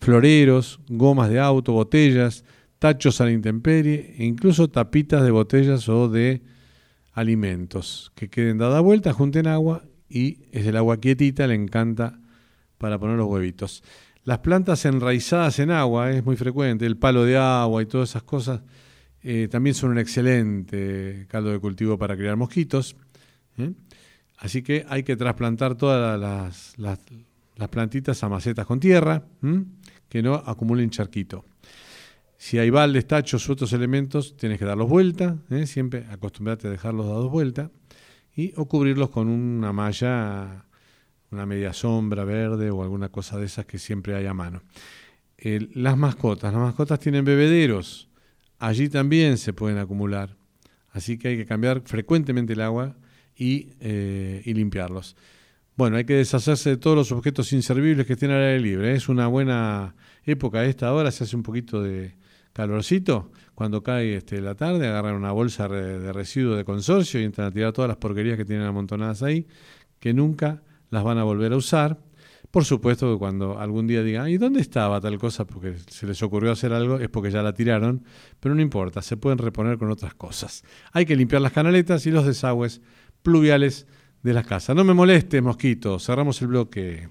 floreros, 0.00 0.80
gomas 0.88 1.30
de 1.30 1.38
auto, 1.38 1.72
botellas, 1.72 2.44
tachos 2.80 3.20
a 3.20 3.26
la 3.26 3.30
intemperie 3.30 4.16
e 4.18 4.24
incluso 4.24 4.68
tapitas 4.68 5.22
de 5.22 5.30
botellas 5.30 5.88
o 5.88 6.08
de 6.08 6.42
alimentos 7.12 8.10
que 8.16 8.28
queden 8.28 8.58
dada 8.58 8.80
vuelta, 8.80 9.12
junten 9.12 9.46
agua 9.46 9.84
y 10.08 10.40
es 10.50 10.66
el 10.66 10.76
agua 10.76 10.98
quietita, 10.98 11.46
le 11.46 11.54
encanta 11.54 12.18
para 12.76 12.98
poner 12.98 13.18
los 13.18 13.28
huevitos. 13.28 13.84
Las 14.24 14.40
plantas 14.40 14.84
enraizadas 14.84 15.60
en 15.60 15.70
agua 15.70 16.10
es 16.10 16.24
muy 16.24 16.34
frecuente, 16.34 16.86
el 16.86 16.96
palo 16.96 17.24
de 17.24 17.38
agua 17.38 17.82
y 17.82 17.86
todas 17.86 18.10
esas 18.10 18.24
cosas 18.24 18.62
eh, 19.28 19.48
también 19.48 19.74
son 19.74 19.90
un 19.90 19.98
excelente 19.98 21.26
caldo 21.28 21.50
de 21.50 21.58
cultivo 21.58 21.98
para 21.98 22.16
criar 22.16 22.36
mosquitos. 22.36 22.94
¿eh? 23.58 23.72
Así 24.38 24.62
que 24.62 24.86
hay 24.88 25.02
que 25.02 25.16
trasplantar 25.16 25.74
todas 25.74 26.76
las, 26.76 27.00
plantitas 27.68 28.22
a 28.22 28.28
macetas 28.28 28.64
con 28.66 28.78
tierra, 28.78 29.26
que 30.08 30.22
no 30.22 30.34
acumulen 30.34 30.90
charquito. 30.90 31.44
Si 32.36 32.60
hay 32.60 32.70
baldes, 32.70 33.08
tachos 33.08 33.48
u 33.48 33.54
otros 33.54 33.72
elementos, 33.72 34.36
tienes 34.36 34.60
que 34.60 34.64
darlos 34.64 34.88
vuelta, 34.88 35.36
¿eh? 35.50 35.66
siempre 35.66 36.06
acostumbrate 36.08 36.68
a 36.68 36.70
dejarlos 36.70 37.06
dados 37.06 37.28
vuelta, 37.28 37.72
y, 38.32 38.52
o 38.54 38.66
cubrirlos 38.66 39.10
con 39.10 39.26
una 39.26 39.72
malla 39.72 40.66
una 41.32 41.46
media 41.46 41.72
sombra 41.72 42.22
verde 42.22 42.70
o 42.70 42.80
alguna 42.80 43.08
cosa 43.08 43.40
de 43.40 43.46
esas 43.46 43.66
que 43.66 43.80
siempre 43.80 44.14
hay 44.14 44.26
a 44.26 44.34
mano. 44.34 44.62
las 45.42 45.96
mascotas, 45.96 46.52
las 46.52 46.62
mascotas 46.62 47.00
tienen 47.00 47.24
bebederos, 47.24 48.08
allí 48.58 48.88
también 48.88 49.38
se 49.38 49.52
pueden 49.52 49.78
acumular, 49.78 50.36
así 50.90 51.18
que 51.18 51.28
hay 51.28 51.36
que 51.36 51.46
cambiar 51.46 51.82
frecuentemente 51.84 52.54
el 52.54 52.60
agua 52.60 52.96
y, 53.36 53.70
eh, 53.80 54.42
limpiarlos. 54.46 55.16
Bueno, 55.76 55.98
hay 55.98 56.04
que 56.04 56.14
deshacerse 56.14 56.70
de 56.70 56.76
todos 56.78 56.96
los 56.96 57.12
objetos 57.12 57.52
inservibles 57.52 58.06
que 58.06 58.14
estén 58.14 58.30
al 58.30 58.40
aire 58.40 58.60
libre. 58.60 58.94
Es 58.94 59.10
una 59.10 59.26
buena 59.26 59.94
época 60.24 60.64
esta 60.64 60.92
hora, 60.94 61.10
se 61.10 61.24
hace 61.24 61.36
un 61.36 61.42
poquito 61.42 61.82
de 61.82 62.14
calorcito. 62.54 63.30
Cuando 63.54 63.82
cae 63.82 64.16
este, 64.16 64.40
la 64.40 64.54
tarde, 64.54 64.86
agarran 64.88 65.14
una 65.14 65.32
bolsa 65.32 65.68
de 65.68 66.12
residuos 66.14 66.56
de 66.56 66.64
consorcio 66.64 67.20
y 67.20 67.24
entran 67.24 67.48
a 67.48 67.50
tirar 67.50 67.72
todas 67.72 67.88
las 67.88 67.98
porquerías 67.98 68.38
que 68.38 68.46
tienen 68.46 68.66
amontonadas 68.66 69.22
ahí, 69.22 69.46
que 70.00 70.14
nunca 70.14 70.62
las 70.90 71.04
van 71.04 71.18
a 71.18 71.24
volver 71.24 71.52
a 71.52 71.56
usar. 71.56 71.98
Por 72.50 72.64
supuesto 72.64 73.12
que 73.12 73.18
cuando 73.18 73.58
algún 73.58 73.86
día 73.86 74.02
digan, 74.02 74.28
¿y 74.28 74.38
dónde 74.38 74.60
estaba 74.60 75.00
tal 75.00 75.18
cosa? 75.18 75.46
Porque 75.46 75.74
se 75.88 76.06
les 76.06 76.22
ocurrió 76.22 76.52
hacer 76.52 76.72
algo, 76.72 76.98
es 76.98 77.08
porque 77.08 77.30
ya 77.30 77.42
la 77.42 77.52
tiraron, 77.52 78.04
pero 78.40 78.54
no 78.54 78.62
importa, 78.62 79.02
se 79.02 79.16
pueden 79.16 79.38
reponer 79.38 79.78
con 79.78 79.90
otras 79.90 80.14
cosas. 80.14 80.64
Hay 80.92 81.04
que 81.04 81.16
limpiar 81.16 81.42
las 81.42 81.52
canaletas 81.52 82.06
y 82.06 82.10
los 82.10 82.26
desagües 82.26 82.80
pluviales 83.22 83.86
de 84.22 84.32
las 84.32 84.46
casas. 84.46 84.74
No 84.74 84.84
me 84.84 84.94
moleste, 84.94 85.40
mosquito, 85.40 85.98
cerramos 85.98 86.40
el 86.42 86.48
bloque. 86.48 87.08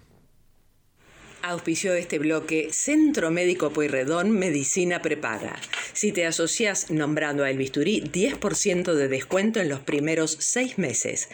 Auspició 1.47 1.93
este 1.93 2.17
bloque 2.17 2.69
Centro 2.71 3.29
Médico 3.29 3.69
Pueyrredón 3.69 4.31
Medicina 4.31 5.03
Prepaga. 5.03 5.55
Si 5.93 6.11
te 6.11 6.25
asocias 6.25 6.89
nombrando 6.89 7.43
a 7.43 7.51
El 7.51 7.59
Bisturí, 7.59 8.01
10% 8.01 8.95
de 8.95 9.07
descuento 9.07 9.59
en 9.59 9.69
los 9.69 9.79
primeros 9.81 10.35
seis 10.39 10.79
meses. 10.79 11.29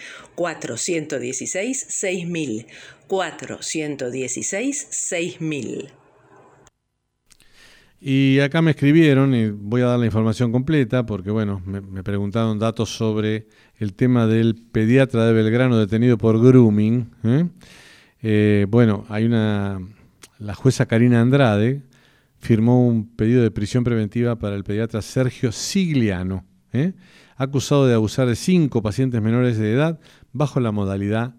416-6000. 3.11 3.11
416-6000. 3.11 5.91
Y 8.03 8.39
acá 8.39 8.63
me 8.63 8.71
escribieron, 8.71 9.35
y 9.35 9.51
voy 9.51 9.81
a 9.81 9.85
dar 9.85 9.99
la 9.99 10.07
información 10.07 10.51
completa, 10.51 11.05
porque 11.05 11.29
bueno, 11.29 11.61
me, 11.65 12.03
preguntaron 12.03 12.57
datos 12.57 12.95
sobre 12.95 13.47
el 13.77 13.93
tema 13.93 14.25
del 14.25 14.55
pediatra 14.55 15.27
de 15.27 15.33
Belgrano 15.33 15.77
detenido 15.77 16.17
por 16.17 16.41
grooming. 16.41 17.11
¿eh? 17.23 17.47
Eh, 18.23 18.65
bueno, 18.69 19.05
hay 19.07 19.25
una 19.25 19.79
la 20.41 20.55
jueza 20.55 20.87
Karina 20.87 21.21
Andrade 21.21 21.83
firmó 22.39 22.87
un 22.87 23.15
pedido 23.15 23.43
de 23.43 23.51
prisión 23.51 23.83
preventiva 23.83 24.37
para 24.37 24.55
el 24.55 24.63
pediatra 24.63 25.03
Sergio 25.03 25.51
Sigliano, 25.51 26.45
¿eh? 26.73 26.93
acusado 27.37 27.85
de 27.85 27.93
abusar 27.93 28.27
de 28.27 28.35
cinco 28.35 28.81
pacientes 28.81 29.21
menores 29.21 29.59
de 29.59 29.71
edad 29.71 29.99
bajo 30.33 30.59
la 30.59 30.71
modalidad 30.71 31.35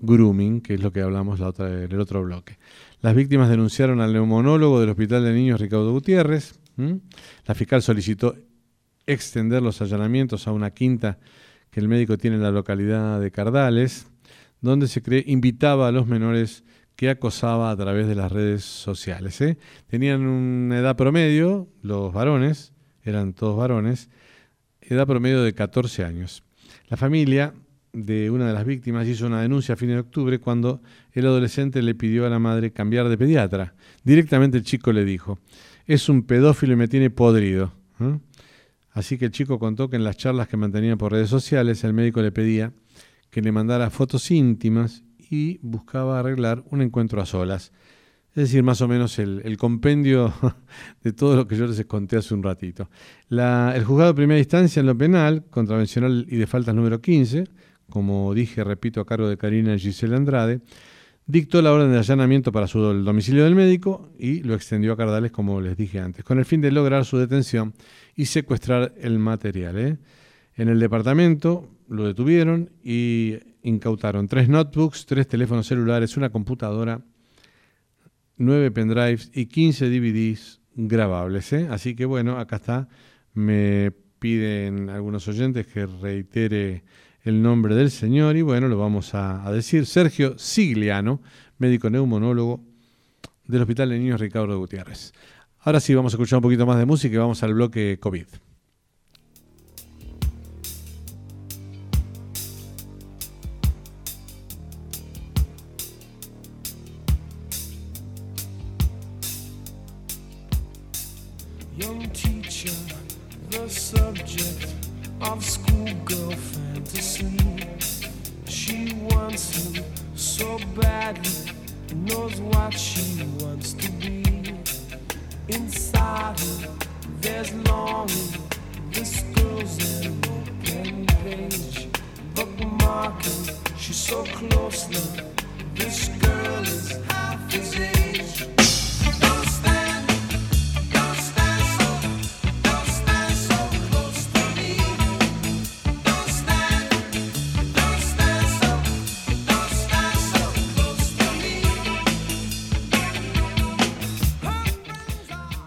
grooming, 0.00 0.60
que 0.60 0.74
es 0.74 0.80
lo 0.80 0.92
que 0.92 1.00
hablamos 1.00 1.40
la 1.40 1.48
otra, 1.48 1.84
en 1.84 1.92
el 1.92 2.00
otro 2.00 2.22
bloque. 2.22 2.58
Las 3.00 3.14
víctimas 3.14 3.48
denunciaron 3.48 4.00
al 4.00 4.12
neumonólogo 4.12 4.80
del 4.80 4.90
Hospital 4.90 5.24
de 5.24 5.32
Niños 5.32 5.60
Ricardo 5.60 5.92
Gutiérrez. 5.92 6.58
La 7.46 7.54
fiscal 7.54 7.82
solicitó 7.82 8.34
extender 9.06 9.62
los 9.62 9.82
allanamientos 9.82 10.46
a 10.46 10.52
una 10.52 10.70
quinta 10.70 11.18
que 11.70 11.80
el 11.80 11.88
médico 11.88 12.16
tiene 12.16 12.36
en 12.36 12.42
la 12.42 12.50
localidad 12.50 13.20
de 13.20 13.30
Cardales, 13.30 14.06
donde 14.60 14.88
se 14.88 15.02
cree 15.02 15.24
invitaba 15.26 15.88
a 15.88 15.92
los 15.92 16.06
menores 16.06 16.64
que 16.96 17.08
acosaba 17.08 17.70
a 17.70 17.76
través 17.76 18.06
de 18.06 18.14
las 18.14 18.30
redes 18.30 18.64
sociales. 18.64 19.40
¿eh? 19.40 19.56
Tenían 19.86 20.26
una 20.26 20.78
edad 20.78 20.96
promedio, 20.96 21.68
los 21.82 22.12
varones, 22.12 22.72
eran 23.02 23.32
todos 23.32 23.56
varones, 23.56 24.10
edad 24.82 25.06
promedio 25.06 25.42
de 25.42 25.54
14 25.54 26.04
años. 26.04 26.42
La 26.88 26.96
familia 26.96 27.54
de 27.92 28.30
una 28.30 28.46
de 28.46 28.52
las 28.52 28.64
víctimas 28.64 29.06
hizo 29.06 29.26
una 29.26 29.42
denuncia 29.42 29.74
a 29.74 29.76
fines 29.76 29.96
de 29.96 30.00
octubre 30.00 30.38
cuando 30.38 30.80
el 31.12 31.26
adolescente 31.26 31.82
le 31.82 31.94
pidió 31.94 32.26
a 32.26 32.30
la 32.30 32.38
madre 32.38 32.72
cambiar 32.72 33.08
de 33.08 33.18
pediatra. 33.18 33.74
Directamente 34.04 34.56
el 34.56 34.64
chico 34.64 34.92
le 34.92 35.04
dijo, 35.04 35.38
es 35.86 36.08
un 36.08 36.22
pedófilo 36.22 36.74
y 36.74 36.76
me 36.76 36.88
tiene 36.88 37.10
podrido. 37.10 37.72
Así 38.92 39.18
que 39.18 39.26
el 39.26 39.30
chico 39.30 39.58
contó 39.58 39.90
que 39.90 39.96
en 39.96 40.04
las 40.04 40.16
charlas 40.16 40.48
que 40.48 40.56
mantenía 40.56 40.96
por 40.96 41.12
redes 41.12 41.28
sociales 41.28 41.84
el 41.84 41.92
médico 41.92 42.22
le 42.22 42.32
pedía 42.32 42.72
que 43.30 43.42
le 43.42 43.52
mandara 43.52 43.90
fotos 43.90 44.30
íntimas 44.30 45.04
y 45.18 45.58
buscaba 45.62 46.18
arreglar 46.18 46.64
un 46.70 46.82
encuentro 46.82 47.20
a 47.20 47.26
solas. 47.26 47.72
Es 48.30 48.44
decir, 48.44 48.62
más 48.62 48.80
o 48.80 48.88
menos 48.88 49.18
el, 49.18 49.56
compendio 49.56 50.32
de 51.02 51.12
todo 51.12 51.36
lo 51.36 51.48
que 51.48 51.56
yo 51.56 51.66
les 51.66 51.84
conté 51.86 52.16
hace 52.16 52.34
un 52.34 52.42
ratito. 52.42 52.88
el 53.28 53.84
juzgado 53.84 54.12
de 54.12 54.16
primera 54.16 54.38
instancia 54.38 54.80
en 54.80 54.86
lo 54.86 54.96
penal, 54.96 55.44
contravencional 55.50 56.26
y 56.28 56.36
de 56.36 56.46
faltas 56.46 56.74
número 56.74 57.00
15, 57.00 57.44
como 57.90 58.32
dije, 58.34 58.64
repito, 58.64 59.00
a 59.00 59.06
cargo 59.06 59.28
de 59.28 59.36
Karina 59.36 59.76
Giselle 59.76 60.16
Andrade, 60.16 60.60
dictó 61.26 61.62
la 61.62 61.72
orden 61.72 61.92
de 61.92 61.98
allanamiento 61.98 62.52
para 62.52 62.66
su 62.66 62.80
domicilio 62.80 63.44
del 63.44 63.54
médico 63.54 64.10
y 64.18 64.42
lo 64.42 64.54
extendió 64.54 64.92
a 64.92 64.96
Cardales, 64.96 65.30
como 65.30 65.60
les 65.60 65.76
dije 65.76 66.00
antes, 66.00 66.24
con 66.24 66.38
el 66.38 66.44
fin 66.44 66.60
de 66.60 66.70
lograr 66.70 67.04
su 67.04 67.18
detención 67.18 67.74
y 68.16 68.26
secuestrar 68.26 68.94
el 68.98 69.18
material. 69.18 69.78
¿eh? 69.78 69.98
En 70.56 70.68
el 70.68 70.80
departamento 70.80 71.68
lo 71.88 72.06
detuvieron 72.06 72.70
y 72.82 73.36
incautaron 73.62 74.26
tres 74.26 74.48
notebooks, 74.48 75.06
tres 75.06 75.28
teléfonos 75.28 75.66
celulares, 75.66 76.16
una 76.16 76.30
computadora, 76.30 77.00
nueve 78.36 78.70
pendrives 78.70 79.30
y 79.34 79.46
15 79.46 79.88
DVDs 79.88 80.60
grabables. 80.74 81.52
¿eh? 81.52 81.68
Así 81.70 81.94
que 81.94 82.06
bueno, 82.06 82.38
acá 82.38 82.56
está. 82.56 82.88
Me 83.34 83.92
piden 84.18 84.90
algunos 84.90 85.26
oyentes 85.28 85.66
que 85.66 85.86
reitere 85.86 86.82
el 87.22 87.42
nombre 87.42 87.74
del 87.74 87.90
señor 87.90 88.36
y 88.36 88.42
bueno, 88.42 88.68
lo 88.68 88.78
vamos 88.78 89.14
a, 89.14 89.50
decir. 89.52 89.86
Sergio 89.86 90.38
Sigliano, 90.38 91.20
médico 91.58 91.90
neumonólogo 91.90 92.60
del 93.46 93.62
Hospital 93.62 93.90
de 93.90 93.98
Niños 93.98 94.20
Ricardo 94.20 94.58
Gutiérrez. 94.58 95.12
Ahora 95.60 95.80
sí, 95.80 95.94
vamos 95.94 96.14
a 96.14 96.16
escuchar 96.16 96.38
un 96.38 96.42
poquito 96.42 96.66
más 96.66 96.78
de 96.78 96.86
música 96.86 97.14
y 97.14 97.18
vamos 97.18 97.42
al 97.42 97.54
bloque 97.54 97.98
COVID. 98.00 98.26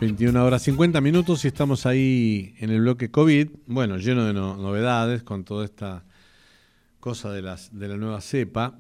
21 0.04 0.46
horas 0.46 0.64
50 0.64 1.00
minutos 1.00 1.46
y 1.46 1.48
estamos 1.48 1.86
ahí 1.86 2.56
en 2.60 2.72
el 2.72 2.82
bloque 2.82 3.10
COVID, 3.10 3.48
bueno, 3.68 3.96
lleno 3.96 4.26
de 4.26 4.34
novedades 4.34 5.24
con 5.24 5.46
toda 5.46 5.64
esta 5.64 6.04
cosa 7.00 7.32
de, 7.32 7.42
las, 7.42 7.70
de 7.72 7.88
la 7.88 7.96
nueva 7.96 8.20
cepa. 8.20 8.78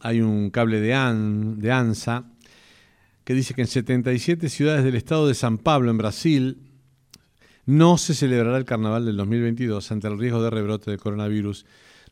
Hay 0.00 0.20
un 0.20 0.48
cable 0.50 0.80
de, 0.80 0.90
de 1.56 1.72
ANSA 1.72 2.30
que 3.24 3.34
dice 3.34 3.52
que 3.52 3.62
en 3.62 3.66
77 3.66 4.48
ciudades 4.48 4.84
del 4.84 4.94
estado 4.94 5.26
de 5.26 5.34
San 5.34 5.58
Pablo, 5.58 5.90
en 5.90 5.98
Brasil, 5.98 6.58
no 7.66 7.98
se 7.98 8.14
celebrará 8.14 8.56
el 8.56 8.64
carnaval 8.64 9.04
del 9.06 9.16
2022 9.16 9.90
ante 9.90 10.06
el 10.06 10.20
riesgo 10.20 10.40
de 10.40 10.50
rebrote 10.50 10.92
de 10.92 10.98
coronavirus, 10.98 11.66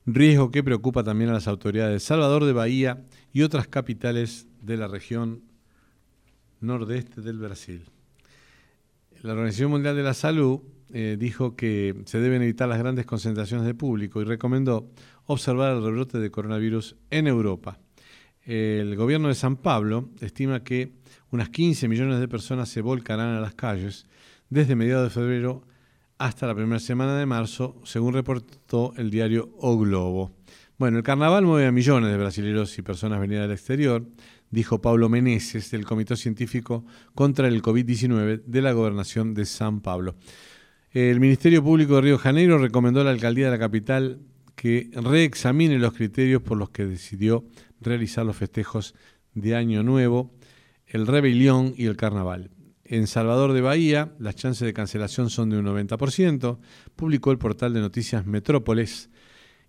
riesgo 0.04 0.50
que 0.50 0.64
preocupa 0.64 1.04
también 1.04 1.30
a 1.30 1.34
las 1.34 1.46
autoridades 1.46 1.92
de 1.92 2.00
Salvador 2.00 2.44
de 2.44 2.54
Bahía 2.54 3.04
y 3.32 3.42
otras 3.42 3.68
capitales 3.68 4.48
de 4.60 4.76
la 4.76 4.88
región 4.88 5.42
nordeste 6.60 7.20
del 7.20 7.38
Brasil. 7.38 7.84
La 9.22 9.32
Organización 9.32 9.70
Mundial 9.72 9.96
de 9.96 10.02
la 10.04 10.14
Salud 10.14 10.60
eh, 10.92 11.16
dijo 11.18 11.56
que 11.56 12.02
se 12.06 12.20
deben 12.20 12.42
evitar 12.42 12.68
las 12.68 12.78
grandes 12.78 13.04
concentraciones 13.04 13.66
de 13.66 13.74
público 13.74 14.20
y 14.20 14.24
recomendó 14.24 14.90
observar 15.26 15.74
el 15.74 15.82
rebrote 15.82 16.18
de 16.18 16.30
coronavirus 16.30 16.96
en 17.10 17.26
Europa. 17.26 17.78
El 18.44 18.94
gobierno 18.96 19.28
de 19.28 19.34
San 19.34 19.56
Pablo 19.56 20.10
estima 20.20 20.62
que 20.62 20.92
unas 21.30 21.50
15 21.50 21.88
millones 21.88 22.20
de 22.20 22.28
personas 22.28 22.68
se 22.68 22.80
volcarán 22.80 23.34
a 23.34 23.40
las 23.40 23.54
calles 23.54 24.06
desde 24.48 24.76
mediados 24.76 25.04
de 25.04 25.20
febrero 25.20 25.64
hasta 26.16 26.46
la 26.46 26.54
primera 26.54 26.80
semana 26.80 27.18
de 27.18 27.26
marzo, 27.26 27.80
según 27.84 28.14
reportó 28.14 28.94
el 28.96 29.10
diario 29.10 29.50
O 29.58 29.76
Globo. 29.76 30.32
Bueno, 30.78 30.98
el 30.98 31.02
carnaval 31.02 31.44
mueve 31.44 31.66
a 31.66 31.72
millones 31.72 32.10
de 32.10 32.16
brasileños 32.16 32.78
y 32.78 32.82
personas 32.82 33.20
venidas 33.20 33.42
del 33.42 33.56
exterior 33.56 34.06
dijo 34.50 34.80
Pablo 34.80 35.08
Meneses 35.08 35.70
del 35.70 35.84
Comité 35.84 36.16
Científico 36.16 36.84
contra 37.14 37.48
el 37.48 37.62
COVID-19 37.62 38.42
de 38.44 38.62
la 38.62 38.72
Gobernación 38.72 39.34
de 39.34 39.46
San 39.46 39.80
Pablo. 39.80 40.16
El 40.90 41.20
Ministerio 41.20 41.62
Público 41.62 41.96
de 41.96 42.00
Río 42.02 42.18
Janeiro 42.18 42.58
recomendó 42.58 43.00
a 43.02 43.04
la 43.04 43.10
alcaldía 43.10 43.46
de 43.46 43.50
la 43.50 43.58
capital 43.58 44.20
que 44.54 44.90
reexamine 44.94 45.78
los 45.78 45.92
criterios 45.92 46.42
por 46.42 46.56
los 46.56 46.70
que 46.70 46.86
decidió 46.86 47.44
realizar 47.80 48.26
los 48.26 48.36
festejos 48.36 48.94
de 49.34 49.54
Año 49.54 49.82
Nuevo, 49.82 50.34
el 50.86 51.06
Rebelión 51.06 51.74
y 51.76 51.86
el 51.86 51.96
Carnaval. 51.96 52.50
En 52.84 53.06
Salvador 53.06 53.52
de 53.52 53.60
Bahía, 53.60 54.14
las 54.18 54.34
chances 54.34 54.64
de 54.64 54.72
cancelación 54.72 55.28
son 55.28 55.50
de 55.50 55.58
un 55.58 55.66
90%, 55.66 56.58
publicó 56.96 57.30
el 57.30 57.38
portal 57.38 57.74
de 57.74 57.80
noticias 57.80 58.24
Metrópoles 58.24 59.10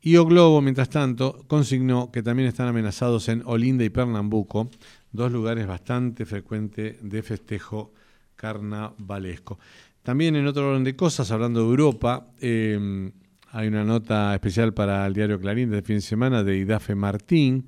y 0.02 0.16
O 0.16 0.26
Globo, 0.26 0.62
mientras 0.62 0.89
tanto, 0.89 1.43
consignó 1.47 2.12
que 2.12 2.24
también 2.24 2.47
están 2.47 2.68
amenazados 2.68 3.28
en 3.28 3.43
Olinda 3.45 3.84
y 3.84 3.89
Pernambuco, 3.89 4.70
dos 5.12 5.32
lugares 5.32 5.68
bastante 5.68 6.26
frecuentes 6.26 6.97
de 7.02 7.22
festejo 7.22 7.93
carnavalesco. 8.36 9.60
También 10.02 10.36
en 10.38 10.47
otro 10.47 10.70
orden 10.70 10.86
de 10.86 10.95
cosas, 10.95 11.30
hablando 11.32 11.60
de 11.60 11.66
Europa, 11.66 12.28
em, 12.39 13.12
hay 13.52 13.68
una 13.68 13.84
nota 13.84 14.34
especial 14.34 14.74
para 14.74 15.06
el 15.06 15.14
diario 15.14 15.39
Clarín 15.39 15.70
de 15.70 15.82
fin 15.82 15.97
de 15.97 16.02
semana 16.02 16.43
de 16.43 16.58
Idafe 16.58 16.95
Martín, 16.95 17.68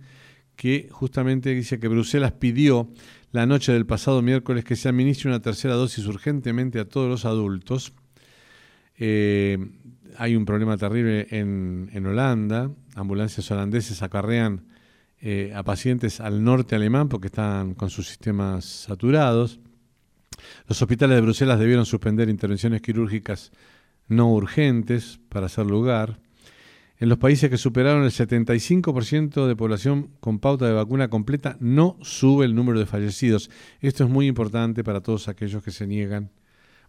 que 0.56 0.88
justamente 0.92 1.54
dice 1.54 1.80
que 1.80 1.88
Bruselas 1.88 2.34
pidió 2.34 2.90
la 3.32 3.46
noche 3.46 3.74
del 3.74 3.86
pasado 3.86 4.22
miércoles 4.22 4.64
que 4.64 4.76
se 4.76 4.90
administre 4.90 5.30
una 5.30 5.42
tercera 5.42 5.74
dosis 5.74 6.06
urgentemente 6.06 6.80
a 6.80 6.86
todos 6.86 7.10
los 7.10 7.26
adultos. 7.26 7.94
Eh, 8.98 9.58
hay 10.18 10.36
un 10.36 10.46
problema 10.46 10.78
terrible 10.78 11.28
en, 11.32 12.06
Holanda. 12.06 12.72
Ambulancias 12.96 13.50
holandeses 13.52 14.02
acarrean 14.02 14.66
eh, 15.20 15.54
a 15.56 15.64
pacientes 15.64 16.20
al 16.20 16.44
norte 16.44 16.76
alemán 16.76 17.10
porque 17.10 17.28
están 17.28 17.74
con 17.74 17.90
sus 17.90 18.08
sistemas 18.08 18.66
saturados. 18.66 19.60
Los 20.68 20.82
hospitales 20.82 21.16
de 21.16 21.22
Bruselas 21.22 21.60
debieron 21.60 21.86
suspender 21.86 22.30
intervenciones 22.30 22.82
quirúrgicas 22.82 23.52
no 24.08 24.34
urgentes 24.34 25.20
para 25.30 25.46
hacer 25.46 25.66
lugar. 25.66 26.20
En 26.98 27.10
los 27.10 27.18
países 27.18 27.50
que 27.50 27.58
superaron 27.58 28.04
el 28.04 28.12
75% 28.12 29.48
de 29.48 29.56
población 29.56 30.12
con 30.20 30.40
pauta 30.40 30.68
de 30.68 30.74
vacuna 30.74 31.10
completa, 31.10 31.58
no 31.60 31.98
sube 32.02 32.46
el 32.46 32.54
número 32.54 32.80
de 32.80 32.86
fallecidos. 32.86 33.50
Esto 33.80 34.04
es 34.04 34.10
muy 34.10 34.28
importante 34.28 34.84
para 34.84 35.02
todos 35.02 35.28
aquellos 35.28 35.64
que 35.64 35.72
se 35.72 35.88
niegan 35.88 36.30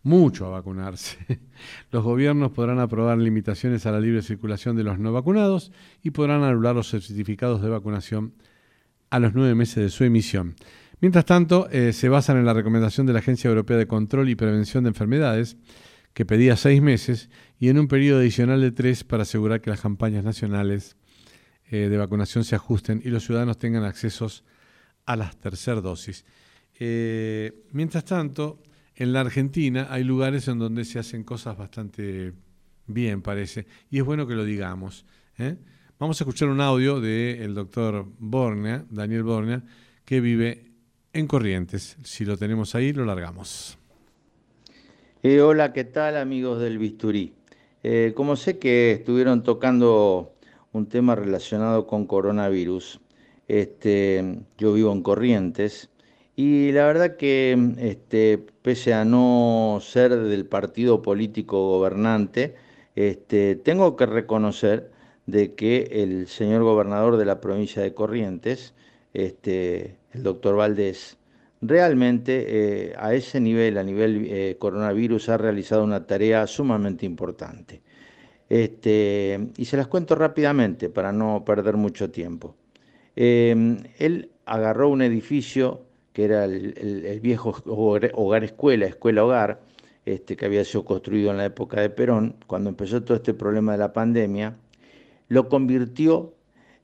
mucho 0.02 0.46
a 0.46 0.50
vacunarse. 0.50 1.18
Los 1.90 2.02
gobiernos 2.04 2.52
podrán 2.52 2.80
aprobar 2.80 3.18
limitaciones 3.18 3.86
a 3.86 3.92
la 3.92 4.00
libre 4.00 4.22
circulación 4.22 4.76
de 4.76 4.84
los 4.84 4.98
no 4.98 5.12
vacunados 5.12 5.72
y 6.02 6.10
podrán 6.10 6.42
anular 6.42 6.74
los 6.74 6.90
certificados 6.90 7.62
de 7.62 7.68
vacunación 7.68 8.34
a 9.10 9.18
los 9.18 9.34
nueve 9.34 9.54
meses 9.54 9.76
de 9.76 9.90
su 9.90 10.04
emisión. 10.04 10.56
Mientras 11.00 11.24
tanto, 11.24 11.68
eh, 11.70 11.92
se 11.92 12.08
basan 12.08 12.36
en 12.36 12.46
la 12.46 12.54
recomendación 12.54 13.06
de 13.06 13.12
la 13.12 13.18
Agencia 13.18 13.48
Europea 13.48 13.76
de 13.76 13.86
Control 13.86 14.28
y 14.28 14.36
Prevención 14.36 14.84
de 14.84 14.88
Enfermedades, 14.88 15.56
que 16.14 16.24
pedía 16.24 16.56
seis 16.56 16.80
meses, 16.80 17.28
y 17.58 17.68
en 17.68 17.78
un 17.78 17.88
periodo 17.88 18.20
adicional 18.20 18.60
de 18.60 18.70
tres 18.70 19.04
para 19.04 19.24
asegurar 19.24 19.60
que 19.60 19.70
las 19.70 19.80
campañas 19.80 20.24
nacionales 20.24 20.96
eh, 21.70 21.88
de 21.88 21.96
vacunación 21.96 22.44
se 22.44 22.54
ajusten 22.54 23.02
y 23.04 23.08
los 23.08 23.24
ciudadanos 23.24 23.58
tengan 23.58 23.84
accesos 23.84 24.44
a 25.06 25.16
las 25.16 25.36
tercer 25.38 25.82
dosis. 25.82 26.24
Eh, 26.78 27.64
mientras 27.72 28.04
tanto, 28.04 28.62
en 28.96 29.12
la 29.12 29.20
Argentina 29.20 29.88
hay 29.90 30.04
lugares 30.04 30.48
en 30.48 30.58
donde 30.58 30.84
se 30.84 30.98
hacen 30.98 31.24
cosas 31.24 31.56
bastante 31.56 32.32
bien, 32.86 33.22
parece, 33.22 33.66
y 33.90 33.98
es 33.98 34.04
bueno 34.04 34.26
que 34.26 34.34
lo 34.34 34.44
digamos. 34.44 35.06
¿eh? 35.38 35.56
Vamos 35.98 36.20
a 36.20 36.24
escuchar 36.24 36.48
un 36.48 36.60
audio 36.60 37.00
del 37.00 37.54
doctor 37.54 38.06
Bornea, 38.18 38.84
Daniel 38.90 39.22
Bornea, 39.22 39.62
que 40.04 40.20
vive 40.20 40.72
en 41.12 41.26
Corrientes. 41.26 41.96
Si 42.02 42.24
lo 42.24 42.36
tenemos 42.36 42.74
ahí, 42.74 42.92
lo 42.92 43.04
largamos. 43.04 43.78
Eh, 45.22 45.40
hola, 45.40 45.72
¿qué 45.72 45.84
tal 45.84 46.16
amigos 46.16 46.60
del 46.60 46.78
Bisturí? 46.78 47.32
Eh, 47.84 48.12
como 48.16 48.36
sé 48.36 48.58
que 48.58 48.92
estuvieron 48.92 49.42
tocando 49.42 50.34
un 50.72 50.88
tema 50.88 51.14
relacionado 51.14 51.86
con 51.86 52.06
coronavirus, 52.06 53.00
este, 53.46 54.40
yo 54.58 54.72
vivo 54.72 54.92
en 54.92 55.02
Corrientes 55.02 55.91
y 56.36 56.72
la 56.72 56.86
verdad 56.86 57.16
que 57.16 57.74
este, 57.78 58.38
pese 58.62 58.94
a 58.94 59.04
no 59.04 59.78
ser 59.82 60.16
del 60.16 60.46
partido 60.46 61.02
político 61.02 61.68
gobernante, 61.68 62.54
este, 62.94 63.56
tengo 63.56 63.96
que 63.96 64.06
reconocer 64.06 64.90
de 65.26 65.54
que 65.54 65.88
el 66.02 66.26
señor 66.28 66.62
gobernador 66.62 67.16
de 67.16 67.24
la 67.26 67.40
provincia 67.40 67.82
de 67.82 67.94
Corrientes, 67.94 68.74
este, 69.14 69.96
el 70.12 70.22
doctor 70.22 70.56
Valdés, 70.56 71.18
realmente 71.60 72.90
eh, 72.90 72.94
a 72.98 73.14
ese 73.14 73.40
nivel, 73.40 73.78
a 73.78 73.84
nivel 73.84 74.26
eh, 74.28 74.56
coronavirus, 74.58 75.28
ha 75.28 75.38
realizado 75.38 75.84
una 75.84 76.06
tarea 76.06 76.46
sumamente 76.46 77.06
importante. 77.06 77.82
Este, 78.48 79.48
y 79.56 79.64
se 79.64 79.76
las 79.76 79.86
cuento 79.86 80.14
rápidamente 80.14 80.90
para 80.90 81.12
no 81.12 81.44
perder 81.44 81.76
mucho 81.76 82.10
tiempo. 82.10 82.56
Em, 83.16 83.78
él 83.98 84.30
agarró 84.44 84.88
un 84.88 85.02
edificio 85.02 85.82
que 86.12 86.24
era 86.24 86.44
el, 86.44 87.20
viejo 87.22 87.54
hogar, 87.66 88.44
escuela, 88.44 88.86
escuela 88.86 89.24
hogar, 89.24 89.60
este, 90.04 90.36
que 90.36 90.46
había 90.46 90.64
sido 90.64 90.84
construido 90.84 91.30
en 91.30 91.38
la 91.38 91.46
época 91.46 91.80
de 91.80 91.90
Perón, 91.90 92.36
cuando 92.46 92.70
empezó 92.70 93.02
todo 93.02 93.16
este 93.16 93.34
problema 93.34 93.72
de 93.72 93.78
la 93.78 93.92
pandemia, 93.92 94.56
lo 95.28 95.48
convirtió 95.48 96.34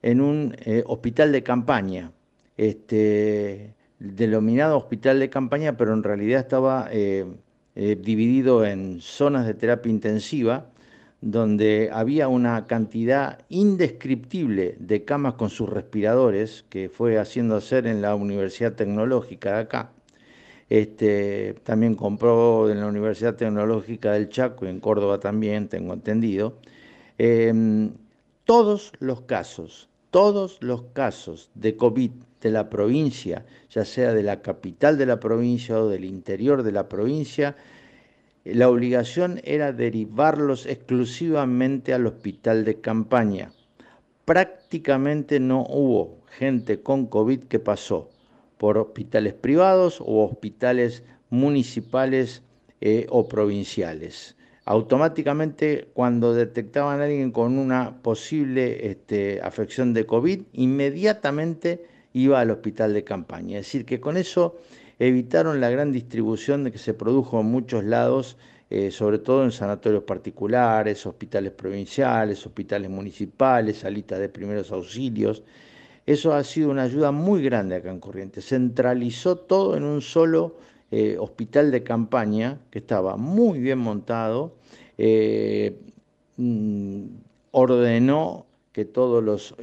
en 0.03 0.20
un 0.20 0.57
eh, 0.61 0.83
hospital 0.87 1.33
de 1.33 1.43
campaña, 1.43 2.12
este, 2.57 3.74
denominado 3.99 4.79
hospital 4.79 5.18
de 5.20 5.29
campaña, 5.29 5.76
pero 5.76 5.93
en 5.93 6.03
realidad 6.03 6.41
estaba 6.41 6.89
eh, 6.93 7.26
eh, 7.74 7.97
dividido 8.01 8.64
en 8.64 9.01
zonas 9.01 9.47
de 9.47 9.55
terapia 9.55 9.91
intensiva, 9.91 10.70
donde 11.21 11.91
había 11.93 12.29
una 12.29 12.66
cantidad 12.66 13.41
indescriptible 13.49 14.77
de 14.79 15.05
camas 15.05 15.35
con 15.35 15.51
sus 15.51 15.69
respiradores, 15.69 16.64
que 16.69 16.89
fue 16.89 17.19
haciendo 17.19 17.57
hacer 17.57 17.87
en 17.87 18.03
la 18.03 18.14
Universidad 18.14 18.75
Tecnológica 18.75 19.55
de 19.55 19.61
acá. 19.61 19.91
Este, 20.69 21.55
también 21.64 21.95
compró 21.95 22.71
en 22.71 22.81
la 22.81 22.87
Universidad 22.87 23.35
Tecnológica 23.35 24.12
del 24.12 24.29
Chaco 24.29 24.66
y 24.66 24.69
en 24.69 24.81
Córdoba 24.81 25.19
también, 25.19 25.69
tengo 25.69 25.95
entendido. 25.95 26.59
Em, 27.16 27.93
todos 28.45 28.93
los 29.01 29.23
casos, 29.23 29.89
todos 30.11 30.59
los 30.61 30.83
casos 30.93 31.51
de 31.55 31.77
COVID 31.77 32.11
de 32.41 32.51
la 32.51 32.71
provincia, 32.71 33.45
ya 33.71 33.85
sea 33.85 34.14
de 34.14 34.23
la 34.23 34.41
capital 34.41 34.97
de 34.97 35.07
la 35.07 35.19
provincia 35.19 35.81
o 35.81 35.89
del 35.89 36.05
interior 36.05 36.62
de 36.62 36.73
la 36.73 36.89
provincia, 36.89 37.57
la 38.55 38.68
obligación 38.68 39.40
era 39.44 39.72
derivarlos 39.72 40.66
exclusivamente 40.66 41.92
al 41.94 42.07
hospital 42.07 42.64
de 42.64 42.80
campaña. 42.80 43.53
Prácticamente 44.24 45.40
no 45.40 45.62
hubo 45.68 46.18
gente 46.38 46.80
con 46.80 47.07
COVID 47.07 47.44
que 47.44 47.59
pasó 47.59 48.11
por 48.59 48.78
hospitales 48.78 49.34
privados 49.34 50.01
o 50.01 50.24
hospitales 50.24 51.03
municipales 51.30 52.42
eh, 52.80 53.07
o 53.11 53.28
provinciales. 53.28 54.36
Automáticamente 54.64 55.88
cuando 55.94 56.34
detectaban 56.34 57.01
a 57.01 57.05
alguien 57.05 57.30
con 57.30 57.59
una 57.59 58.03
posible 58.03 58.90
este, 58.90 59.40
afección 59.42 59.94
de 59.94 60.05
COVID, 60.05 60.42
inmediatamente 60.53 61.86
iba 62.12 62.40
al 62.40 62.51
hospital 62.51 62.92
de 62.92 63.05
campaña. 63.05 63.59
Es 63.59 63.66
decir, 63.66 63.86
que 63.86 64.01
con 64.01 64.16
eso 64.16 64.57
evitaron 64.99 65.61
la 65.61 65.70
gran 65.70 65.92
distribución 65.92 66.64
de 66.64 66.72
que 66.72 66.78
se 66.78 66.94
produjo 66.94 67.40
en 67.40 67.46
muchos 67.46 67.84
lados, 67.84 68.36
eh, 68.70 68.90
sobre 68.90 69.18
todo 69.18 69.44
en 69.44 69.53
sanatorios 69.53 70.03
particulares, 70.03 71.07
hospitales 71.07 71.53
provinciales, 71.53 72.44
hospitales 72.44 72.90
municipales, 72.90 73.78
salitas 73.78 74.18
de 74.18 74.28
primeros 74.28 74.70
auxilios. 74.72 75.42
Eso 76.05 76.32
ha 76.32 76.42
sido 76.42 76.70
una 76.70 76.82
ayuda 76.82 77.12
muy 77.12 77.42
grande 77.42 77.76
acá 77.76 77.90
en 77.90 78.01
Corrientes. 78.01 78.46
Centralizó 78.46 79.36
todo 79.36 79.76
en 79.76 79.84
un 79.84 80.01
solo 80.01 80.57
eh, 80.90 81.16
hospital 81.18 81.70
de 81.70 81.82
campaña 81.82 82.59
que 82.70 82.78
estaba 82.80 83.16
muy 83.16 83.61
bien 83.61 83.78
montado. 83.78 84.55
Eh, 84.96 85.78
mm, 86.36 87.05
ordenó 87.53 88.46
que 88.72 88.84
todos 88.84 89.24
los 89.24 89.57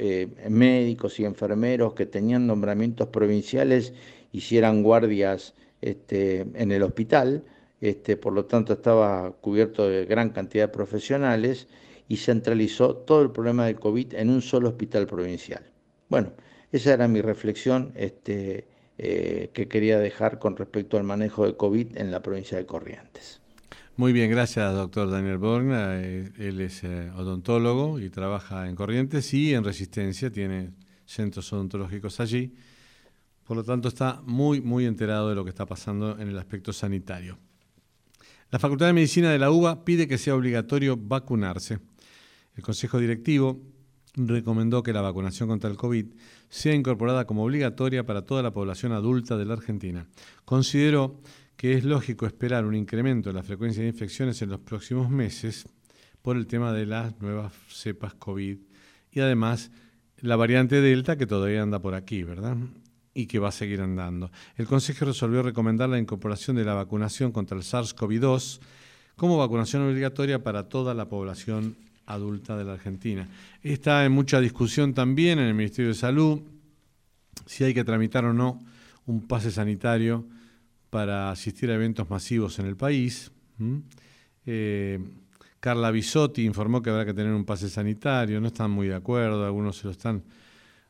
médicos 0.50 1.18
y 1.20 1.24
enfermeros 1.24 1.94
que 1.94 2.04
tenían 2.04 2.46
nombramientos 2.46 3.08
provinciales 3.08 3.94
hicieran 4.36 4.82
guardias 4.82 5.54
este, 5.80 6.40
en 6.54 6.70
el 6.72 6.82
hospital, 6.82 7.44
este, 7.80 8.16
por 8.16 8.32
lo 8.32 8.44
tanto 8.44 8.74
estaba 8.74 9.32
cubierto 9.40 9.88
de 9.88 10.04
gran 10.04 10.30
cantidad 10.30 10.64
de 10.64 10.72
profesionales 10.72 11.68
y 12.08 12.18
centralizó 12.18 12.96
todo 12.96 13.22
el 13.22 13.30
problema 13.30 13.66
del 13.66 13.80
COVID 13.80 14.14
en 14.14 14.30
un 14.30 14.42
solo 14.42 14.68
hospital 14.68 15.06
provincial. 15.06 15.62
Bueno, 16.08 16.32
esa 16.70 16.92
era 16.92 17.08
mi 17.08 17.20
reflexión 17.20 17.92
este, 17.94 18.66
eh, 18.98 19.50
que 19.54 19.68
quería 19.68 19.98
dejar 19.98 20.38
con 20.38 20.56
respecto 20.56 20.98
al 20.98 21.04
manejo 21.04 21.46
de 21.46 21.56
COVID 21.56 21.96
en 21.96 22.10
la 22.10 22.22
provincia 22.22 22.58
de 22.58 22.66
Corrientes. 22.66 23.40
Muy 23.96 24.12
bien, 24.12 24.30
gracias 24.30 24.74
doctor 24.74 25.10
Daniel 25.10 25.38
Borgna. 25.38 25.98
Eh, 26.02 26.30
él 26.38 26.60
es 26.60 26.84
eh, 26.84 27.10
odontólogo 27.16 27.98
y 27.98 28.10
trabaja 28.10 28.68
en 28.68 28.76
Corrientes 28.76 29.32
y 29.32 29.54
en 29.54 29.64
Resistencia, 29.64 30.30
tiene 30.30 30.72
centros 31.06 31.50
odontológicos 31.52 32.20
allí. 32.20 32.52
Por 33.46 33.56
lo 33.56 33.64
tanto, 33.64 33.88
está 33.88 34.20
muy, 34.26 34.60
muy 34.60 34.86
enterado 34.86 35.28
de 35.28 35.36
lo 35.36 35.44
que 35.44 35.50
está 35.50 35.66
pasando 35.66 36.18
en 36.18 36.28
el 36.28 36.38
aspecto 36.38 36.72
sanitario. 36.72 37.38
La 38.50 38.58
Facultad 38.58 38.86
de 38.86 38.92
Medicina 38.92 39.30
de 39.30 39.38
la 39.38 39.50
UBA 39.50 39.84
pide 39.84 40.08
que 40.08 40.18
sea 40.18 40.34
obligatorio 40.34 40.96
vacunarse. 40.96 41.78
El 42.56 42.62
Consejo 42.62 42.98
Directivo 42.98 43.60
recomendó 44.16 44.82
que 44.82 44.92
la 44.92 45.00
vacunación 45.00 45.48
contra 45.48 45.70
el 45.70 45.76
COVID 45.76 46.06
sea 46.48 46.74
incorporada 46.74 47.26
como 47.26 47.44
obligatoria 47.44 48.04
para 48.04 48.22
toda 48.22 48.42
la 48.42 48.52
población 48.52 48.92
adulta 48.92 49.36
de 49.36 49.44
la 49.44 49.54
Argentina. 49.54 50.08
Consideró 50.44 51.20
que 51.56 51.74
es 51.74 51.84
lógico 51.84 52.26
esperar 52.26 52.64
un 52.64 52.74
incremento 52.74 53.30
en 53.30 53.36
la 53.36 53.42
frecuencia 53.42 53.82
de 53.82 53.88
infecciones 53.88 54.42
en 54.42 54.50
los 54.50 54.60
próximos 54.60 55.10
meses 55.10 55.66
por 56.22 56.36
el 56.36 56.46
tema 56.46 56.72
de 56.72 56.86
las 56.86 57.20
nuevas 57.20 57.52
cepas 57.68 58.14
COVID 58.14 58.58
y 59.12 59.20
además 59.20 59.70
la 60.18 60.36
variante 60.36 60.80
Delta 60.80 61.16
que 61.16 61.26
todavía 61.26 61.62
anda 61.62 61.80
por 61.80 61.94
aquí, 61.94 62.22
¿verdad? 62.22 62.56
Y 63.16 63.26
que 63.26 63.38
va 63.38 63.48
a 63.48 63.52
seguir 63.52 63.80
andando. 63.80 64.30
El 64.56 64.66
Consejo 64.66 65.06
resolvió 65.06 65.42
recomendar 65.42 65.88
la 65.88 65.98
incorporación 65.98 66.54
de 66.56 66.64
la 66.64 66.74
vacunación 66.74 67.32
contra 67.32 67.56
el 67.56 67.64
SARS-CoV-2 67.64 68.60
como 69.16 69.38
vacunación 69.38 69.88
obligatoria 69.88 70.42
para 70.42 70.68
toda 70.68 70.92
la 70.92 71.08
población 71.08 71.76
adulta 72.04 72.58
de 72.58 72.64
la 72.64 72.74
Argentina. 72.74 73.26
Está 73.62 74.04
en 74.04 74.12
mucha 74.12 74.38
discusión 74.38 74.92
también 74.92 75.38
en 75.38 75.46
el 75.46 75.54
Ministerio 75.54 75.88
de 75.88 75.94
Salud 75.94 76.42
si 77.46 77.64
hay 77.64 77.72
que 77.72 77.84
tramitar 77.84 78.26
o 78.26 78.34
no 78.34 78.60
un 79.06 79.26
pase 79.26 79.50
sanitario 79.50 80.26
para 80.90 81.30
asistir 81.30 81.70
a 81.70 81.74
eventos 81.74 82.10
masivos 82.10 82.58
en 82.58 82.66
el 82.66 82.76
país. 82.76 83.32
Eh, 84.44 85.00
Carla 85.58 85.90
Bisotti 85.90 86.44
informó 86.44 86.82
que 86.82 86.90
habrá 86.90 87.06
que 87.06 87.14
tener 87.14 87.32
un 87.32 87.46
pase 87.46 87.70
sanitario, 87.70 88.42
no 88.42 88.48
están 88.48 88.70
muy 88.70 88.88
de 88.88 88.94
acuerdo, 88.94 89.46
algunos 89.46 89.78
se 89.78 89.84
lo 89.84 89.92
están 89.92 90.22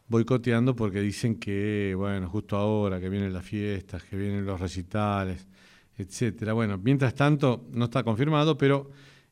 boicoteando 0.09 0.77
porque 0.77 1.01
dicen 1.01 1.37
que, 1.37 1.95
bueno, 1.97 2.29
justo 2.29 2.57
ahora 2.57 3.01
que 3.01 3.09
vienen 3.09 3.33
las 3.33 3.45
fiestas, 3.45 4.03
que 4.05 4.17
vienen 4.17 4.47
los 4.47 4.61
recitales, 4.61 5.47
etcétera. 5.99 6.53
Bueno, 6.53 6.79
mientras 6.79 7.15
tanto, 7.15 7.67
no 7.73 7.87
está 7.87 8.05
confirmado, 8.05 8.57
pero 8.57 8.91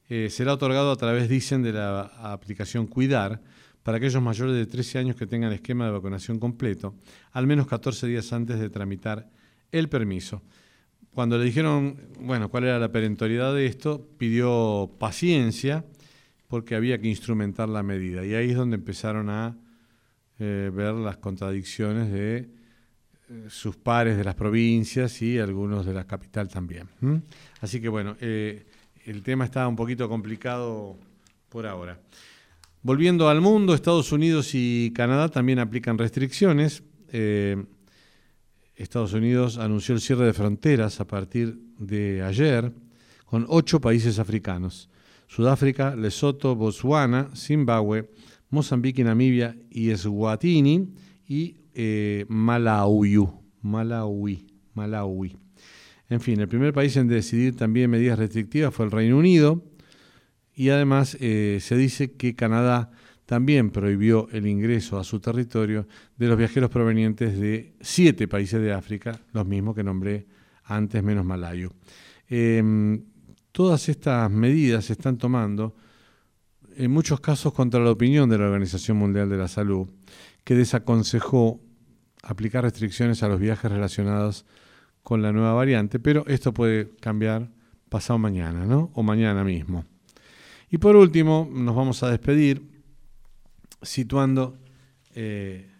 eh, 0.09 0.29
será 0.31 0.55
otorgado 0.55 0.91
a 0.91 0.97
través, 0.97 1.29
dicen, 1.29 1.63
de 1.63 1.73
la 1.73 2.03
aplicación 2.23 2.87
Cuidar 2.87 3.41
para 3.83 3.99
aquellos 3.99 4.23
mayores 4.23 4.55
de 4.55 4.67
13 4.67 4.99
años 4.99 5.17
que 5.17 5.27
tengan 5.27 5.53
esquema 5.53 5.85
de 5.85 5.93
vacunación 5.93 6.39
completo, 6.39 6.95
al 7.33 7.47
menos 7.47 7.67
14 7.67 8.07
días 8.07 8.33
antes 8.33 8.59
de 8.59 8.71
tramitar 8.71 9.29
el 9.71 9.89
permiso. 9.89 10.43
Cuando 11.13 11.39
le 11.39 11.45
dijeron, 11.45 11.97
bueno, 12.19 12.49
cuál 12.49 12.65
era 12.65 12.79
la 12.79 12.91
perentoriedad 12.91 13.55
de 13.55 13.67
esto, 13.67 14.09
pidió 14.19 14.91
paciencia 14.99 15.85
porque 16.49 16.75
había 16.75 16.99
que 16.99 17.09
instrumentar 17.09 17.69
la 17.69 17.83
medida. 17.83 18.25
Y 18.25 18.35
ahí 18.35 18.51
es 18.51 18.57
donde 18.57 18.77
empezaron 18.77 19.31
a 19.31 19.57
eh, 20.39 20.71
ver 20.75 20.95
las 20.95 21.19
contradicciones 21.19 22.11
de 22.11 22.37
eh, 22.39 23.47
sus 23.49 23.77
pares 23.77 24.17
de 24.17 24.25
las 24.25 24.35
provincias 24.35 25.23
y 25.23 25.39
algunos 25.39 25.87
de 25.87 25.95
la 25.95 26.07
capital 26.07 26.49
también. 26.49 26.89
Así 27.61 27.81
que 27.81 27.89
bueno, 27.89 28.17
eh, 28.21 28.67
el 29.05 29.23
tema 29.23 29.45
está 29.45 29.69
un 29.69 29.77
poquito 29.77 30.09
complicado 30.09 30.99
por 31.49 31.67
ahora. 31.67 32.01
Volviendo 32.83 33.29
al 33.29 33.41
mundo, 33.41 33.75
Estados 33.75 34.11
Unidos 34.11 34.51
y 34.55 34.93
Canadá 34.93 35.29
también 35.29 35.61
aplican 35.61 35.97
restricciones. 35.97 36.83
Estados 38.75 39.13
Unidos 39.13 39.57
anunció 39.57 39.95
el 39.95 40.01
cierre 40.01 40.27
de 40.27 40.33
fronteras 40.33 41.01
a 41.01 41.07
partir 41.07 41.57
de 41.79 42.23
ayer 42.23 42.73
con 43.25 43.47
ocho 43.49 43.81
países 43.81 44.19
africanos. 44.19 44.91
Sudáfrica, 45.29 45.97
Lesoto, 45.97 46.55
Botswana, 46.55 47.31
Zimbabue, 47.35 48.11
Mozambique, 48.55 49.05
Namibia 49.05 49.57
y 49.71 49.91
Eswatini 49.91 50.89
y 51.29 51.57
eh, 51.75 52.25
Malawi, 52.29 53.19
Malawi, 53.63 54.47
Malawi. 54.75 55.37
En 56.09 56.21
fin, 56.21 56.41
el 56.41 56.49
primer 56.49 56.73
país 56.73 56.97
en 56.97 57.09
decidir 57.09 57.57
también 57.57 57.91
medidas 57.91 58.19
restrictivas 58.19 58.75
fue 58.75 58.87
el 58.87 58.91
Reino 58.93 59.19
Unido 59.19 59.63
y 60.55 60.69
además 60.69 61.17
eh, 61.21 61.59
se 61.61 61.77
dice 61.77 62.13
que 62.13 62.35
Canadá 62.35 62.91
también 63.27 63.71
prohibió 63.71 64.29
el 64.33 64.47
ingreso 64.47 64.99
a 64.99 65.05
su 65.05 65.19
territorio 65.19 65.89
de 66.17 66.29
los 66.29 66.37
viajeros 66.37 66.71
provenientes 66.71 67.39
de 67.39 67.75
siete 67.81 68.29
países 68.29 68.61
de 68.61 68.73
África, 68.73 69.21
los 69.33 69.47
mismos 69.47 69.75
que 69.75 69.83
nombré 69.83 70.27
antes 70.65 71.03
menos 71.03 71.25
Malayo. 71.25 71.73
Em, 72.29 73.03
todas 73.51 73.89
estas 73.89 74.31
medidas 74.31 74.87
se 74.87 74.93
están 74.93 75.17
tomando 75.17 75.75
en 76.77 76.91
muchos 76.91 77.21
casos 77.21 77.53
contra 77.53 77.81
la 77.81 77.91
opinión 77.91 78.29
de 78.29 78.39
la 78.39 78.45
Organización 78.45 78.97
Mundial 78.97 79.29
de 79.29 79.37
la 79.37 79.49
Salud, 79.49 79.89
que 80.45 80.55
desaconsejó 80.55 81.61
aplicar 82.23 82.65
restricciones 82.65 83.23
a 83.23 83.29
los 83.29 83.41
viajes 83.41 83.71
relacionados 83.71 84.47
con 85.03 85.23
la 85.23 85.33
nueva 85.33 85.53
variante, 85.53 85.99
pero 86.01 86.27
esto 86.27 86.53
puede 86.53 86.91
cambiar 87.01 87.51
pasado 87.89 88.19
mañana, 88.19 88.65
¿no? 88.65 88.91
O 88.95 89.03
mañana 89.03 89.45
mismo. 89.45 89.85
Y 90.71 90.79
por 90.79 90.97
último, 90.97 91.49
nos 91.53 91.77
vamos 91.77 92.03
a 92.03 92.11
despedir 92.11 92.63
situando 93.83 94.57
eh, 95.15 95.71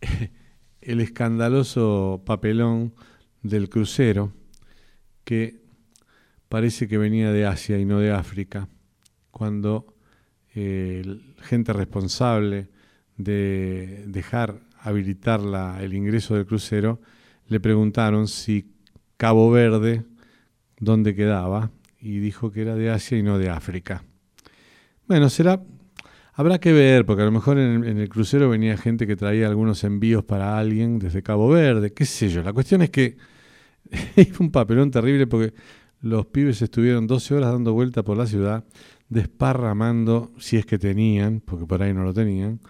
el 0.80 1.00
escandaloso 1.00 2.22
papelón 2.24 2.94
del 3.42 3.68
crucero 3.68 4.32
que 5.24 5.60
parece 6.48 6.88
que 6.88 6.98
venía 6.98 7.32
de 7.32 7.46
Asia 7.46 7.78
y 7.78 7.84
no 7.84 7.98
de 7.98 8.12
África, 8.12 8.68
cuando 9.30 9.91
gente 10.54 11.72
responsable 11.72 12.68
de 13.16 14.04
dejar 14.06 14.60
habilitar 14.80 15.40
el 15.80 15.94
ingreso 15.94 16.34
del 16.34 16.46
crucero, 16.46 17.00
le 17.46 17.60
preguntaron 17.60 18.28
si 18.28 18.72
Cabo 19.16 19.50
Verde, 19.50 20.04
dónde 20.78 21.14
quedaba, 21.14 21.70
y 22.00 22.18
dijo 22.18 22.50
que 22.50 22.62
era 22.62 22.74
de 22.74 22.90
Asia 22.90 23.16
y 23.16 23.22
no 23.22 23.38
de 23.38 23.48
África. 23.48 24.04
Bueno, 25.06 25.30
será, 25.30 25.62
habrá 26.34 26.58
que 26.58 26.72
ver, 26.72 27.06
porque 27.06 27.22
a 27.22 27.26
lo 27.26 27.30
mejor 27.30 27.58
en, 27.58 27.84
en 27.84 27.98
el 27.98 28.08
crucero 28.08 28.48
venía 28.48 28.76
gente 28.76 29.06
que 29.06 29.16
traía 29.16 29.46
algunos 29.46 29.84
envíos 29.84 30.24
para 30.24 30.58
alguien 30.58 30.98
desde 30.98 31.22
Cabo 31.22 31.48
Verde, 31.48 31.92
qué 31.92 32.04
sé 32.04 32.28
yo. 32.28 32.42
La 32.42 32.52
cuestión 32.52 32.82
es 32.82 32.90
que 32.90 33.16
fue 34.32 34.46
un 34.46 34.50
papelón 34.50 34.90
terrible 34.90 35.26
porque 35.26 35.54
los 36.00 36.26
pibes 36.26 36.60
estuvieron 36.60 37.06
12 37.06 37.36
horas 37.36 37.52
dando 37.52 37.72
vuelta 37.72 38.02
por 38.02 38.16
la 38.16 38.26
ciudad 38.26 38.64
desparramando, 39.12 40.32
si 40.38 40.56
es 40.56 40.66
que 40.66 40.78
tenían, 40.78 41.40
porque 41.40 41.66
por 41.66 41.82
ahí 41.82 41.92
no 41.92 42.04
lo 42.04 42.14
tenían, 42.14 42.60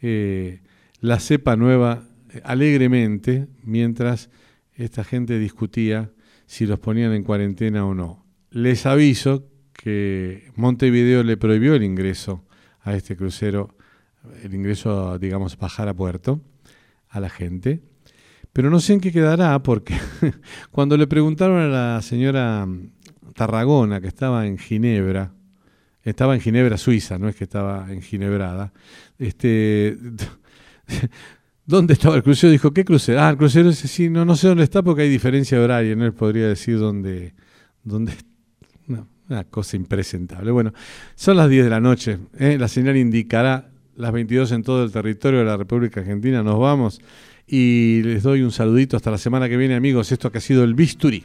eh, 0.00 0.62
la 1.00 1.20
cepa 1.20 1.56
nueva 1.56 2.08
eh, 2.32 2.40
alegremente 2.44 3.48
mientras 3.62 4.30
esta 4.74 5.04
gente 5.04 5.38
discutía 5.38 6.12
si 6.46 6.66
los 6.66 6.78
ponían 6.78 7.12
en 7.12 7.24
cuarentena 7.24 7.86
o 7.86 7.94
no. 7.94 8.24
Les 8.50 8.86
aviso 8.86 9.48
que 9.72 10.50
Montevideo 10.56 11.22
le 11.22 11.36
prohibió 11.36 11.74
el 11.74 11.82
ingreso 11.82 12.44
a 12.80 12.94
este 12.94 13.16
crucero 13.16 13.76
el 14.42 14.54
ingreso, 14.54 15.18
digamos, 15.18 15.56
bajar 15.58 15.88
a 15.88 15.94
puerto 15.94 16.40
a 17.08 17.20
la 17.20 17.28
gente. 17.28 17.82
Pero 18.52 18.70
no 18.70 18.80
sé 18.80 18.94
en 18.94 19.00
qué 19.00 19.12
quedará 19.12 19.62
porque 19.62 19.96
cuando 20.70 20.96
le 20.96 21.06
preguntaron 21.06 21.58
a 21.58 21.68
la 21.68 22.02
señora 22.02 22.66
Tarragona, 23.34 24.00
que 24.00 24.08
estaba 24.08 24.46
en 24.46 24.58
Ginebra, 24.58 25.32
estaba 26.04 26.34
en 26.34 26.40
Ginebra, 26.40 26.78
Suiza, 26.78 27.18
no 27.18 27.28
es 27.28 27.36
que 27.36 27.44
estaba 27.44 27.86
en 27.90 28.02
Ginebrada, 28.02 28.72
este, 29.18 29.96
¿dónde 31.66 31.94
estaba 31.94 32.16
el 32.16 32.22
crucero? 32.22 32.50
Dijo, 32.50 32.72
¿qué 32.72 32.84
crucero? 32.84 33.20
Ah, 33.20 33.30
el 33.30 33.36
crucero 33.36 33.70
ese 33.70 33.88
sí, 33.88 34.08
no, 34.08 34.24
no 34.24 34.36
sé 34.36 34.48
dónde 34.48 34.64
está 34.64 34.82
porque 34.82 35.02
hay 35.02 35.08
diferencia 35.08 35.58
de 35.58 35.64
horario, 35.64 35.96
no 35.96 36.04
les 36.04 36.14
podría 36.14 36.48
decir 36.48 36.78
dónde, 36.78 37.34
dónde 37.84 38.12
una 39.28 39.44
cosa 39.44 39.76
impresentable. 39.76 40.50
Bueno, 40.50 40.72
son 41.14 41.36
las 41.36 41.48
10 41.48 41.64
de 41.64 41.70
la 41.70 41.80
noche, 41.80 42.18
¿eh? 42.38 42.56
la 42.58 42.68
señal 42.68 42.96
indicará 42.96 43.70
las 43.96 44.12
22 44.12 44.52
en 44.52 44.62
todo 44.62 44.84
el 44.84 44.92
territorio 44.92 45.40
de 45.40 45.44
la 45.46 45.56
República 45.56 46.00
Argentina, 46.00 46.42
nos 46.42 46.58
vamos 46.58 47.00
y 47.46 48.02
les 48.02 48.22
doy 48.22 48.42
un 48.42 48.50
saludito 48.50 48.96
hasta 48.96 49.10
la 49.10 49.18
semana 49.18 49.48
que 49.48 49.56
viene 49.56 49.74
amigos, 49.74 50.12
esto 50.12 50.30
que 50.30 50.38
ha 50.38 50.40
sido 50.40 50.64
el 50.64 50.74
Bisturí. 50.74 51.24